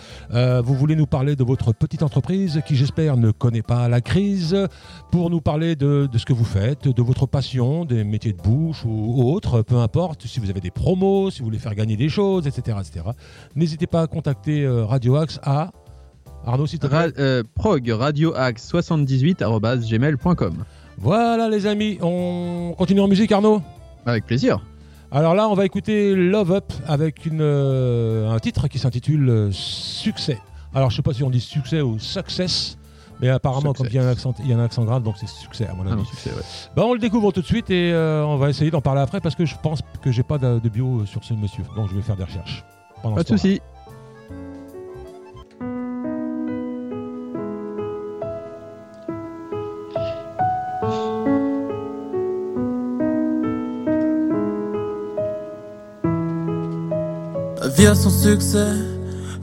vous 0.63 0.73
voulez 0.75 0.95
nous 0.97 1.05
parler 1.07 1.35
de 1.37 1.43
votre 1.43 1.71
petite 1.73 2.03
entreprise 2.03 2.61
qui, 2.67 2.75
j'espère, 2.75 3.15
ne 3.15 3.31
connaît 3.31 3.61
pas 3.61 3.87
la 3.87 4.01
crise, 4.01 4.55
pour 5.11 5.29
nous 5.29 5.39
parler 5.41 5.75
de, 5.77 6.07
de 6.11 6.17
ce 6.17 6.25
que 6.25 6.33
vous 6.33 6.43
faites, 6.43 6.87
de 6.89 7.01
votre 7.01 7.25
passion, 7.25 7.85
des 7.85 8.03
métiers 8.03 8.33
de 8.33 8.41
bouche 8.41 8.83
ou 8.85 9.23
autres, 9.31 9.61
peu 9.61 9.77
importe. 9.77 10.27
Si 10.27 10.39
vous 10.41 10.49
avez 10.49 10.59
des 10.61 10.71
promos, 10.71 11.31
si 11.31 11.39
vous 11.39 11.45
voulez 11.45 11.57
faire 11.59 11.75
gagner 11.75 11.95
des 11.95 12.09
choses, 12.09 12.47
etc. 12.47 12.77
etc. 12.81 13.05
N'hésitez 13.55 13.87
pas 13.87 14.01
à 14.01 14.07
contacter 14.07 14.67
Radio 14.67 15.15
Axe 15.15 15.39
à. 15.43 15.71
Arnaud, 16.45 16.65
plaît. 16.65 16.89
Ra- 16.89 17.43
prog 17.55 17.87
radioaxe 17.89 18.67
78 18.67 19.41
gmail.com. 19.89 20.53
Voilà, 21.01 21.47
les 21.49 21.65
amis. 21.65 21.97
On 22.01 22.73
continue 22.77 22.99
en 23.01 23.07
musique, 23.07 23.31
Arnaud 23.31 23.61
Avec 24.05 24.25
plaisir. 24.25 24.59
Alors 25.11 25.33
là, 25.33 25.47
on 25.49 25.53
va 25.55 25.65
écouter 25.65 26.13
Love 26.13 26.51
Up 26.51 26.73
avec 26.87 27.25
une, 27.25 27.39
euh, 27.41 28.29
un 28.29 28.39
titre 28.39 28.67
qui 28.67 28.77
s'intitule 28.79 29.29
euh, 29.29 29.51
Succès. 29.51 30.39
Alors, 30.75 30.91
je 30.91 30.97
sais 30.97 31.01
pas 31.01 31.13
si 31.13 31.23
on 31.23 31.31
dit 31.31 31.39
succès 31.39 31.81
ou 31.81 31.97
success, 31.97 32.77
mais 33.19 33.29
apparemment, 33.29 33.73
comme 33.73 33.87
il 33.87 33.95
y, 33.95 33.97
a 33.97 34.03
un 34.03 34.07
accent, 34.11 34.35
il 34.39 34.47
y 34.47 34.53
a 34.53 34.57
un 34.57 34.63
accent 34.63 34.83
grave, 34.83 35.01
donc 35.01 35.15
c'est 35.17 35.27
succès 35.27 35.65
à 35.65 35.73
mon 35.73 35.83
Ah 35.87 35.93
avis. 35.93 36.01
non, 36.01 36.05
succès, 36.05 36.29
ouais. 36.29 36.43
Bah, 36.75 36.83
on 36.85 36.93
le 36.93 36.99
découvre 36.99 37.31
tout 37.31 37.41
de 37.41 37.45
suite 37.47 37.71
et 37.71 37.91
euh, 37.91 38.23
on 38.23 38.37
va 38.37 38.49
essayer 38.49 38.69
d'en 38.69 38.81
parler 38.81 39.01
après 39.01 39.19
parce 39.19 39.33
que 39.33 39.45
je 39.45 39.55
pense 39.63 39.79
que 40.03 40.11
j'ai 40.11 40.21
pas 40.21 40.37
de, 40.37 40.59
de 40.59 40.69
bio 40.69 41.05
sur 41.07 41.23
ce 41.23 41.33
monsieur, 41.33 41.63
donc 41.75 41.89
je 41.89 41.95
vais 41.95 42.03
faire 42.03 42.17
des 42.17 42.23
recherches. 42.25 42.63
pendant 43.01 43.15
Pas 43.15 43.23
de 43.23 43.27
temps-là. 43.29 43.41
Vie 57.69 57.87
a 57.87 57.95
son 57.95 58.09
succès, 58.09 58.73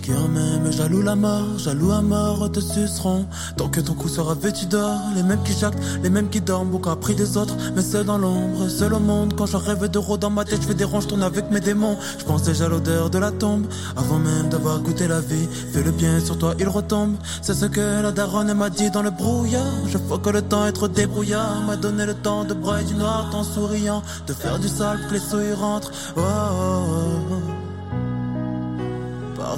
qui 0.03 0.13
en 0.13 0.29
même 0.29 0.71
jaloux 0.73 1.03
la 1.03 1.15
mort, 1.15 1.59
jaloux 1.59 1.93
à 1.93 2.03
mort 2.03 2.51
te 2.51 2.61
suceront. 2.61 3.27
Tant 3.57 3.69
que 3.69 3.81
ton 3.81 3.95
cou 3.95 4.09
sera 4.09 4.35
vêtu 4.35 4.67
d'or, 4.67 4.99
les 5.15 5.23
mêmes 5.23 5.43
qui 5.45 5.53
jactent, 5.53 5.79
les 6.03 6.11
mêmes 6.11 6.29
qui 6.29 6.41
dorment, 6.41 6.71
beaucoup 6.71 6.91
appris 6.91 7.15
des 7.15 7.37
autres, 7.37 7.57
mais 7.75 7.83
seul 7.83 8.05
dans 8.05 8.19
l'ombre, 8.19 8.69
seul 8.69 8.95
au 8.95 9.01
monde. 9.01 9.35
Quand 9.37 9.47
je 9.47 9.57
rêve 9.57 9.87
d'euros 9.89 10.17
dans 10.17 10.31
ma 10.31 10.45
tête, 10.45 10.63
je 10.63 10.67
fais 10.67 10.75
des 10.75 10.85
je 10.87 11.07
tourne 11.07 11.23
avec 11.23 11.51
mes 11.51 11.61
démons. 11.61 11.97
Je 12.19 12.25
pense 12.25 12.43
déjà 12.43 12.67
à 12.67 12.69
l'odeur 12.69 13.11
de 13.11 13.19
la 13.19 13.31
tombe, 13.31 13.67
avant 13.97 14.19
même 14.19 14.49
d'avoir 14.49 14.81
goûté 14.81 15.07
la 15.09 15.21
vie. 15.21 15.49
Fais 15.73 15.83
le 15.83 15.93
bien 15.93 16.21
sur 16.21 16.39
toi, 16.39 16.55
il 16.59 16.69
retombe. 16.69 17.17
C'est 17.43 17.55
ce 17.55 17.67
que 17.67 18.03
la 18.03 18.13
daronne 18.13 18.53
m'a 18.55 18.71
dit 18.71 18.91
dans 18.91 19.03
le 19.03 19.11
brouillard. 19.11 19.63
Je 19.87 19.99
vois 19.99 20.19
que 20.19 20.31
le 20.31 20.43
temps 20.43 20.67
est 20.67 20.73
trop 20.73 20.89
débrouillard, 20.89 21.63
m'a 21.67 21.77
donné 21.77 22.07
le 22.07 22.15
temps 22.15 22.45
de 22.45 22.55
broyer 22.55 22.85
du 22.85 22.95
noir, 22.95 23.31
en 23.33 23.45
souriant, 23.45 24.03
de 24.27 24.33
faire 24.33 24.59
du 24.59 24.69
sale 24.69 25.01
que 25.09 25.15
les 25.15 25.21
souilles 25.21 25.55
rentrent. 25.55 25.93
Oh, 26.17 26.21
oh, 26.21 26.83
oh. 27.31 27.56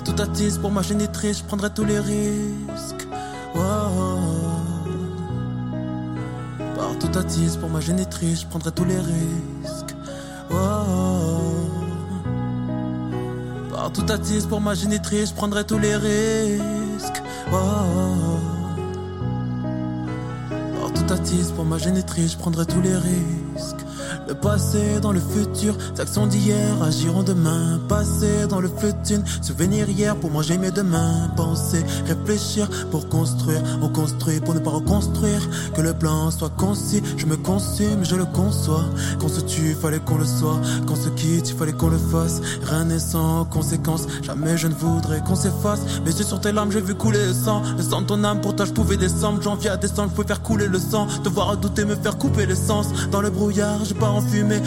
Partout 0.09 0.23
attise 0.23 0.57
pour 0.57 0.71
ma 0.71 0.81
génitrice, 0.81 1.41
je 1.41 1.45
prendrai 1.45 1.69
tous 1.69 1.85
les 1.85 1.99
risques. 1.99 3.07
Wow. 3.55 3.61
Partout 6.77 7.19
attise 7.19 7.57
pour 7.59 7.69
ma 7.69 7.81
génitrice, 7.81 8.41
je 8.41 8.47
prendrai 8.47 8.73
tous 8.73 8.87
les 8.87 8.99
risques. 8.99 9.95
Wow. 10.51 11.69
Partout 13.71 14.11
attise 14.11 14.47
pour 14.47 14.63
ma 14.63 14.73
génitrice, 14.73 15.29
je 15.29 15.35
prendrai 15.35 15.65
tous 15.65 15.79
les 15.79 15.97
risques. 15.97 17.23
Wow. 17.53 18.39
Partout 20.81 21.13
attise 21.13 21.53
pour 21.53 21.67
ma 21.67 21.77
génitrice, 21.77 22.33
je 22.33 22.39
prendrai 22.39 22.65
tous 22.65 22.81
les 22.81 22.97
risques. 22.97 23.38
Le 24.29 24.35
passé 24.35 25.01
dans 25.01 25.13
le 25.13 25.21
futur, 25.21 25.75
actions 25.99 26.27
d'hier 26.27 26.83
agiront 26.83 27.23
demain. 27.23 27.81
Passé 27.89 28.47
dans 28.47 28.61
le 28.61 28.69
futur, 28.69 29.21
souvenir 29.41 29.89
hier 29.89 30.15
pour 30.17 30.31
manger 30.31 30.59
mes 30.59 30.71
demain. 30.71 31.31
Penser, 31.35 31.83
réfléchir 32.07 32.69
pour 32.91 33.09
construire. 33.09 33.63
On 33.81 33.89
construit 33.89 34.41
pour 34.41 34.53
ne 34.53 34.59
pas 34.59 34.71
reconstruire. 34.71 35.41
Que 35.75 35.81
le 35.81 35.95
plan 35.95 36.31
soit 36.31 36.51
concis, 36.51 37.03
je 37.17 37.25
me 37.25 37.37
consume, 37.39 38.05
je 38.05 38.17
le 38.17 38.27
conçois. 38.27 38.85
Qu'on 39.19 39.29
se 39.29 39.41
tue, 39.41 39.75
fallait 39.75 39.99
qu'on 39.99 40.19
le 40.19 40.27
soit. 40.27 40.61
Qu'on 40.87 40.97
se 40.97 41.09
quitte, 41.09 41.49
il 41.49 41.57
fallait 41.57 41.73
qu'on 41.73 41.89
le 41.89 41.97
fasse. 41.97 42.43
Rien 42.65 42.85
n'est 42.85 42.99
sans 42.99 43.47
conséquence. 43.47 44.07
Jamais 44.23 44.59
je 44.59 44.69
ne 44.69 44.75
voudrais 44.75 45.21
qu'on 45.21 45.37
s'efface. 45.37 45.81
Mais 46.05 46.11
yeux 46.13 46.25
sur 46.25 46.39
tes 46.39 46.53
larmes, 46.53 46.71
j'ai 46.71 46.83
vu 46.83 46.95
couler 46.95 47.25
le 47.25 47.33
sang. 47.33 47.63
Le 47.79 47.83
sang 47.83 48.03
de 48.03 48.07
ton 48.07 48.23
âme, 48.25 48.43
pour 48.43 48.55
toi 48.55 48.67
je 48.67 48.73
pouvais 48.73 48.99
descendre. 48.99 49.41
Janvier 49.41 49.71
à 49.71 49.79
décembre, 49.79 50.11
je 50.11 50.17
pouvais 50.17 50.29
faire 50.29 50.43
couler 50.43 50.67
le 50.67 50.79
sang. 50.79 51.07
Te 51.25 51.31
voir 51.31 51.57
douter, 51.57 51.87
me 51.87 51.97
faire 51.97 52.19
couper 52.19 52.45
l'essence. 52.45 52.89
Dans 53.11 53.23
le 53.23 53.31
brouillard, 53.31 53.87
j'ai 53.87 53.95
pas 53.95 54.18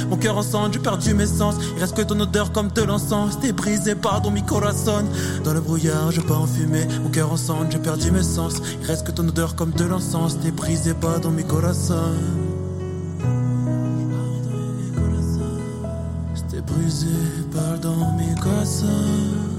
Mon 0.09 0.17
cœur 0.17 0.37
en 0.37 0.41
sang, 0.41 0.71
j'ai 0.71 0.79
perdu 0.79 1.13
mes 1.13 1.25
sens. 1.25 1.55
Il 1.75 1.81
reste 1.81 1.95
que 1.95 2.01
ton 2.01 2.19
odeur 2.19 2.51
comme 2.51 2.69
de 2.69 2.83
l'encens. 2.83 3.39
T'es 3.39 3.51
brisé, 3.51 3.95
pardon, 3.95 4.31
mi 4.31 4.43
corazon. 4.43 5.03
Dans 5.43 5.53
le 5.53 5.61
brouillard, 5.61 6.11
j'ai 6.11 6.21
pas 6.21 6.35
en 6.35 6.47
fumée. 6.47 6.87
Mon 7.03 7.09
cœur 7.09 7.31
en 7.31 7.37
sang, 7.37 7.65
j'ai 7.69 7.79
perdu 7.79 8.11
mes 8.11 8.23
sens. 8.23 8.61
Il 8.81 8.87
reste 8.87 9.05
que 9.05 9.11
ton 9.11 9.27
odeur 9.27 9.55
comme 9.55 9.71
de 9.71 9.83
l'encens. 9.83 10.39
T'es 10.39 10.51
brisé, 10.51 10.93
pardon, 10.93 11.31
mi 11.31 11.43
corazon. 11.43 12.13
J'étais 16.33 16.61
brisé, 16.61 17.07
pardon, 17.53 17.97
mi 18.17 18.33
corazon. 18.39 19.50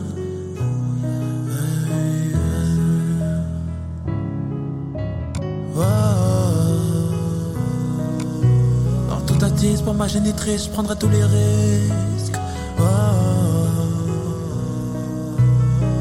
10 9.63 9.83
pour 9.83 9.95
ma 9.95 10.09
génitrice, 10.09 10.65
je 10.65 10.71
prendrai 10.71 10.97
tous 10.97 11.09
les 11.09 11.23
risques. 11.23 12.35
Oh, 12.81 12.83
oh, 12.83 12.89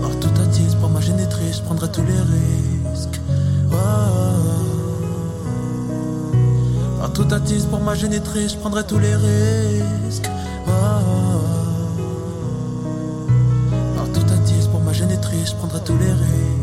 oh. 0.03 0.07
tout 0.19 0.33
à 0.41 0.45
pour 0.79 0.89
ma 0.89 0.99
génitrice, 0.99 1.57
je 1.57 1.61
prendrai 1.61 1.91
tous 1.91 2.01
les 2.01 2.19
risques. 2.21 3.21
Oh, 3.71 3.75
tout 7.13 7.27
à 7.29 7.39
10 7.39 7.67
pour 7.67 7.81
ma 7.81 7.93
génitrice, 7.93 8.53
je 8.53 8.57
prendrai 8.57 8.83
tous 8.83 8.97
les 8.97 9.15
risques. 9.15 10.27
Oh. 10.67 10.71
tout 14.11 14.25
à 14.33 14.37
10 14.37 14.67
pour 14.69 14.79
ma 14.79 14.91
génitrice, 14.91 15.51
je 15.51 15.55
prendrai 15.55 15.81
tous 15.85 15.99
les 15.99 16.11
risques. 16.11 16.60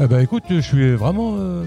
Eh 0.00 0.06
ben 0.06 0.20
écoute, 0.20 0.44
je 0.50 0.60
suis 0.60 0.94
vraiment. 0.94 1.34
euh, 1.38 1.64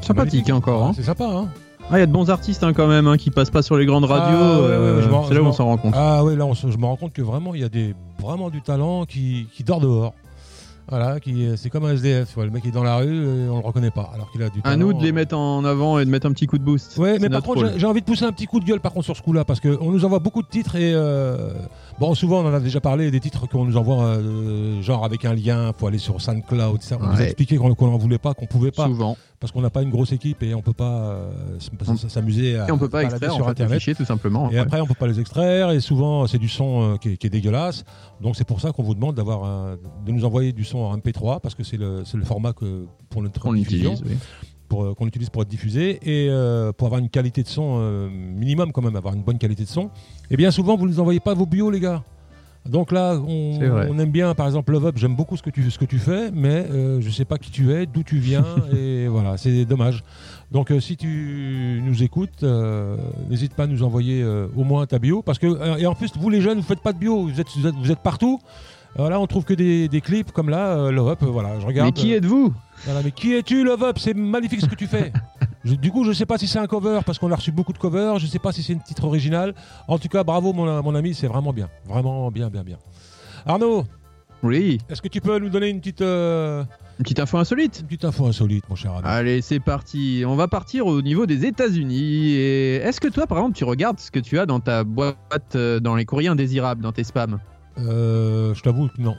Sympathique 0.00 0.50
encore. 0.50 0.84
hein. 0.86 0.92
C'est 0.94 1.02
sympa, 1.02 1.24
hein 1.26 1.48
Ah, 1.90 1.96
il 1.96 2.00
y 2.00 2.02
a 2.02 2.06
de 2.06 2.12
bons 2.12 2.30
artistes 2.30 2.62
hein, 2.64 2.72
quand 2.72 2.86
même 2.86 3.06
hein, 3.06 3.16
qui 3.16 3.30
passent 3.30 3.50
pas 3.50 3.62
sur 3.62 3.76
les 3.76 3.86
grandes 3.86 4.04
radios. 4.04 4.38
Ah, 4.40 4.56
ouais, 4.56 4.62
ouais, 4.66 4.70
euh, 4.72 4.96
ouais, 4.96 5.02
je 5.02 5.08
m'en- 5.08 5.24
c'est 5.24 5.30
là 5.30 5.36
je 5.36 5.40
où 5.40 5.44
on 5.44 5.46
m'en- 5.48 5.52
s'en 5.52 5.64
rend 5.66 5.76
compte. 5.76 5.94
Ah 5.96 6.24
oui, 6.24 6.36
là, 6.36 6.46
on 6.46 6.54
se- 6.54 6.70
je 6.70 6.76
me 6.78 6.84
rends 6.86 6.96
compte 6.96 7.12
que 7.12 7.22
vraiment, 7.22 7.54
il 7.54 7.60
y 7.60 7.64
a 7.64 7.68
des, 7.68 7.94
vraiment 8.20 8.50
du 8.50 8.60
talent 8.62 9.04
qui, 9.04 9.46
qui 9.52 9.64
dort 9.64 9.80
dehors. 9.80 10.14
Voilà, 10.90 11.20
qui, 11.20 11.46
c'est 11.56 11.68
comme 11.70 11.84
un 11.84 11.92
SDF. 11.92 12.36
le 12.36 12.50
mec 12.50 12.64
est 12.64 12.70
dans 12.70 12.82
la 12.82 12.96
rue 12.96 13.24
et 13.24 13.48
on 13.50 13.58
le 13.58 13.66
reconnaît 13.66 13.90
pas, 13.90 14.10
alors 14.14 14.30
qu'il 14.30 14.42
a 14.42 14.48
du 14.48 14.62
talent. 14.62 14.72
À 14.74 14.76
nous 14.76 14.92
de 14.94 15.02
les 15.02 15.12
mettre 15.12 15.36
en 15.36 15.64
avant 15.64 15.98
et 15.98 16.04
de 16.04 16.10
mettre 16.10 16.26
un 16.26 16.32
petit 16.32 16.46
coup 16.46 16.56
de 16.58 16.64
boost. 16.64 16.96
Ouais, 16.96 17.18
mais 17.18 17.28
par 17.28 17.42
contre, 17.42 17.72
j'ai- 17.76 17.86
envie 17.86 18.00
de 18.00 18.06
pousser 18.06 18.24
un 18.24 18.32
petit 18.32 18.46
coup 18.46 18.58
de 18.60 18.64
gueule 18.64 18.80
par 18.80 18.92
contre 18.92 19.04
sur 19.04 19.16
ce 19.16 19.22
coup-là, 19.22 19.44
parce 19.44 19.60
qu'on 19.60 19.90
nous 19.90 20.04
envoie 20.04 20.18
beaucoup 20.18 20.42
de 20.42 20.48
titres 20.48 20.76
et 20.76 20.92
euh, 20.94 21.52
bon, 22.00 22.14
souvent 22.14 22.40
on 22.42 22.48
en 22.48 22.54
a 22.54 22.60
déjà 22.60 22.80
parlé, 22.80 23.10
des 23.10 23.20
titres 23.20 23.46
qu'on 23.48 23.64
nous 23.66 23.76
envoie 23.76 24.02
euh, 24.04 24.80
genre 24.82 25.04
avec 25.04 25.24
un 25.24 25.34
lien, 25.34 25.72
faut 25.76 25.86
aller 25.86 25.98
sur 25.98 26.20
SoundCloud, 26.20 26.80
ça. 26.82 26.96
On 27.00 27.04
nous 27.06 27.12
a 27.12 27.16
Ouais. 27.16 27.24
expliqué 27.24 27.56
qu'on 27.56 27.74
qu'on 27.74 27.92
en 27.92 27.98
voulait 27.98 28.18
pas, 28.18 28.32
qu'on 28.34 28.46
pouvait 28.46 28.70
pas, 28.70 28.86
Souvent. 28.86 29.16
parce 29.40 29.52
qu'on 29.52 29.60
n'a 29.60 29.70
pas 29.70 29.82
une 29.82 29.90
grosse 29.90 30.12
équipe 30.12 30.42
et 30.42 30.54
on 30.54 30.62
peut 30.62 30.72
pas 30.72 31.10
euh, 31.10 31.30
s'amuser 32.08 32.58
à 32.58 32.68
Et 32.68 32.72
on 32.72 32.78
peut 32.78 32.88
pas 32.88 33.02
extraire 33.04 33.32
sur 33.32 33.42
en 33.44 33.46
fait, 33.46 33.50
Internet. 33.52 33.78
fichier 33.78 33.94
tout 33.94 34.04
simplement. 34.04 34.50
Et 34.50 34.54
ouais. 34.54 34.58
après, 34.60 34.80
on 34.80 34.86
peut 34.86 34.94
pas 34.94 35.06
les 35.06 35.20
extraire, 35.20 35.70
et 35.70 35.80
souvent, 35.80 36.26
c'est 36.26 36.38
du 36.38 36.48
son 36.48 36.94
euh, 36.94 36.96
qui, 36.96 37.10
est, 37.10 37.16
qui 37.16 37.26
est 37.26 37.30
dégueulasse. 37.30 37.84
Donc, 38.20 38.36
c'est 38.36 38.46
pour 38.46 38.60
ça 38.60 38.72
qu'on 38.72 38.82
vous 38.82 38.94
demande 38.94 39.14
d'avoir 39.14 39.76
de 40.04 40.12
nous 40.12 40.24
envoyer 40.24 40.52
du 40.52 40.64
son 40.64 40.77
en 40.86 40.96
MP3, 40.96 41.40
parce 41.40 41.54
que 41.54 41.62
c'est 41.64 41.76
le, 41.76 42.04
format 42.24 42.52
que, 42.52 42.86
pour 43.10 43.22
notre 43.22 43.40
Qu'on 43.40 43.52
diffusion, 43.52 43.92
utilise. 43.92 44.12
oui. 44.12 44.18
pour, 44.68 44.84
euh, 44.84 44.94
qu'on 44.94 45.06
utilise 45.06 45.30
pour 45.30 45.42
être 45.42 45.48
diffusé, 45.48 45.98
et 46.02 46.28
euh, 46.30 46.72
pour 46.72 46.86
avoir 46.86 47.00
une 47.00 47.08
qualité 47.08 47.42
de 47.42 47.48
son 47.48 47.78
euh, 47.80 48.08
minimum, 48.10 48.72
quand 48.72 48.82
même, 48.82 48.96
avoir 48.96 49.14
une 49.14 49.22
bonne 49.22 49.38
qualité 49.38 49.64
de 49.64 49.68
son. 49.68 49.90
Et 50.30 50.36
bien 50.36 50.50
souvent, 50.50 50.76
vous 50.76 50.86
ne 50.86 50.92
nous 50.92 51.00
envoyez 51.00 51.20
pas 51.20 51.34
vos 51.34 51.46
bios, 51.46 51.70
les 51.70 51.80
gars. 51.80 52.02
Donc 52.68 52.92
là, 52.92 53.18
on, 53.18 53.58
on 53.60 53.98
aime 53.98 54.10
bien, 54.10 54.34
par 54.34 54.46
exemple, 54.46 54.72
Love 54.72 54.86
Up, 54.86 54.96
j'aime 54.98 55.16
beaucoup 55.16 55.36
ce 55.36 55.42
que 55.42 55.48
tu, 55.48 55.70
ce 55.70 55.78
que 55.78 55.86
tu 55.86 55.98
fais, 55.98 56.30
mais 56.30 56.66
euh, 56.70 57.00
je 57.00 57.08
sais 57.08 57.24
pas 57.24 57.38
qui 57.38 57.50
tu 57.50 57.72
es, 57.72 57.86
d'où 57.86 58.02
tu 58.02 58.18
viens, 58.18 58.44
et 58.76 59.08
voilà, 59.08 59.38
c'est 59.38 59.64
dommage. 59.64 60.04
Donc 60.52 60.70
euh, 60.70 60.80
si 60.80 60.96
tu 60.96 61.80
nous 61.82 62.02
écoutes, 62.02 62.42
euh, 62.42 62.96
n'hésite 63.30 63.54
pas 63.54 63.64
à 63.64 63.66
nous 63.66 63.82
envoyer 63.82 64.22
au 64.54 64.64
moins 64.64 64.86
ta 64.86 64.98
bio, 64.98 65.22
parce 65.22 65.38
que, 65.38 65.78
et 65.78 65.86
en 65.86 65.94
plus, 65.94 66.12
vous 66.18 66.28
les 66.28 66.42
jeunes, 66.42 66.58
vous 66.58 66.66
faites 66.66 66.82
pas 66.82 66.92
de 66.92 66.98
bio, 66.98 67.22
vous 67.22 67.40
êtes, 67.40 67.48
vous 67.56 67.66
êtes, 67.66 67.74
vous 67.74 67.90
êtes 67.90 68.00
partout. 68.00 68.38
Voilà, 68.98 69.20
on 69.20 69.26
trouve 69.28 69.44
que 69.44 69.54
des, 69.54 69.88
des 69.88 70.00
clips 70.00 70.32
comme 70.32 70.50
là, 70.50 70.76
euh, 70.76 70.90
Love 70.90 71.08
Up, 71.10 71.18
euh, 71.22 71.26
voilà, 71.26 71.58
je 71.60 71.66
regarde. 71.66 71.88
Mais 71.88 71.92
qui 71.92 72.12
euh, 72.12 72.16
êtes-vous 72.18 72.52
voilà, 72.84 73.00
mais 73.02 73.10
qui 73.12 73.34
es-tu, 73.34 73.64
Love 73.64 73.82
Up? 73.84 73.96
C'est 73.98 74.14
magnifique 74.14 74.60
ce 74.60 74.66
que 74.66 74.74
tu 74.74 74.86
fais. 74.86 75.12
Je- 75.64 75.74
du 75.74 75.90
coup, 75.90 76.04
je 76.04 76.12
sais 76.12 76.24
pas 76.26 76.38
si 76.38 76.46
c'est 76.46 76.60
un 76.60 76.66
cover 76.68 77.00
parce 77.04 77.18
qu'on 77.18 77.30
a 77.32 77.36
reçu 77.36 77.50
beaucoup 77.50 77.72
de 77.72 77.78
covers. 77.78 78.18
Je 78.20 78.26
sais 78.26 78.38
pas 78.38 78.52
si 78.52 78.62
c'est 78.62 78.72
une 78.72 78.80
titre 78.82 79.04
original. 79.04 79.54
En 79.88 79.98
tout 79.98 80.06
cas, 80.08 80.22
bravo 80.22 80.52
mon, 80.52 80.82
mon 80.82 80.94
ami, 80.94 81.14
c'est 81.14 81.26
vraiment 81.26 81.52
bien, 81.52 81.68
vraiment 81.86 82.30
bien, 82.30 82.48
bien, 82.48 82.62
bien. 82.62 82.78
Arnaud, 83.44 83.84
Oui. 84.44 84.78
est-ce 84.88 85.02
que 85.02 85.08
tu 85.08 85.20
peux 85.20 85.38
nous 85.40 85.48
donner 85.48 85.68
une 85.68 85.80
petite, 85.80 86.00
euh, 86.00 86.62
Une 86.98 87.02
petite 87.02 87.18
info 87.18 87.38
insolite. 87.38 87.80
une 87.80 87.86
petite 87.86 88.04
info 88.04 88.26
insolite, 88.26 88.64
mon 88.70 88.76
cher 88.76 88.92
Arnaud 88.92 89.08
Allez, 89.08 89.42
c'est 89.42 89.60
parti. 89.60 90.22
On 90.26 90.36
va 90.36 90.46
partir 90.46 90.86
au 90.86 91.02
niveau 91.02 91.26
des 91.26 91.44
États-Unis. 91.44 92.28
Et 92.34 92.76
est-ce 92.76 93.00
que 93.00 93.08
toi, 93.08 93.26
par 93.26 93.38
exemple, 93.38 93.56
tu 93.56 93.64
regardes 93.64 93.98
ce 93.98 94.10
que 94.12 94.20
tu 94.20 94.38
as 94.38 94.46
dans 94.46 94.60
ta 94.60 94.84
boîte, 94.84 95.16
euh, 95.56 95.80
dans 95.80 95.96
les 95.96 96.04
courriers 96.04 96.28
indésirables, 96.28 96.82
dans 96.82 96.92
tes 96.92 97.04
spams? 97.04 97.40
Euh, 97.86 98.54
Je 98.54 98.62
t'avoue 98.62 98.88
que 98.88 99.00
non. 99.00 99.16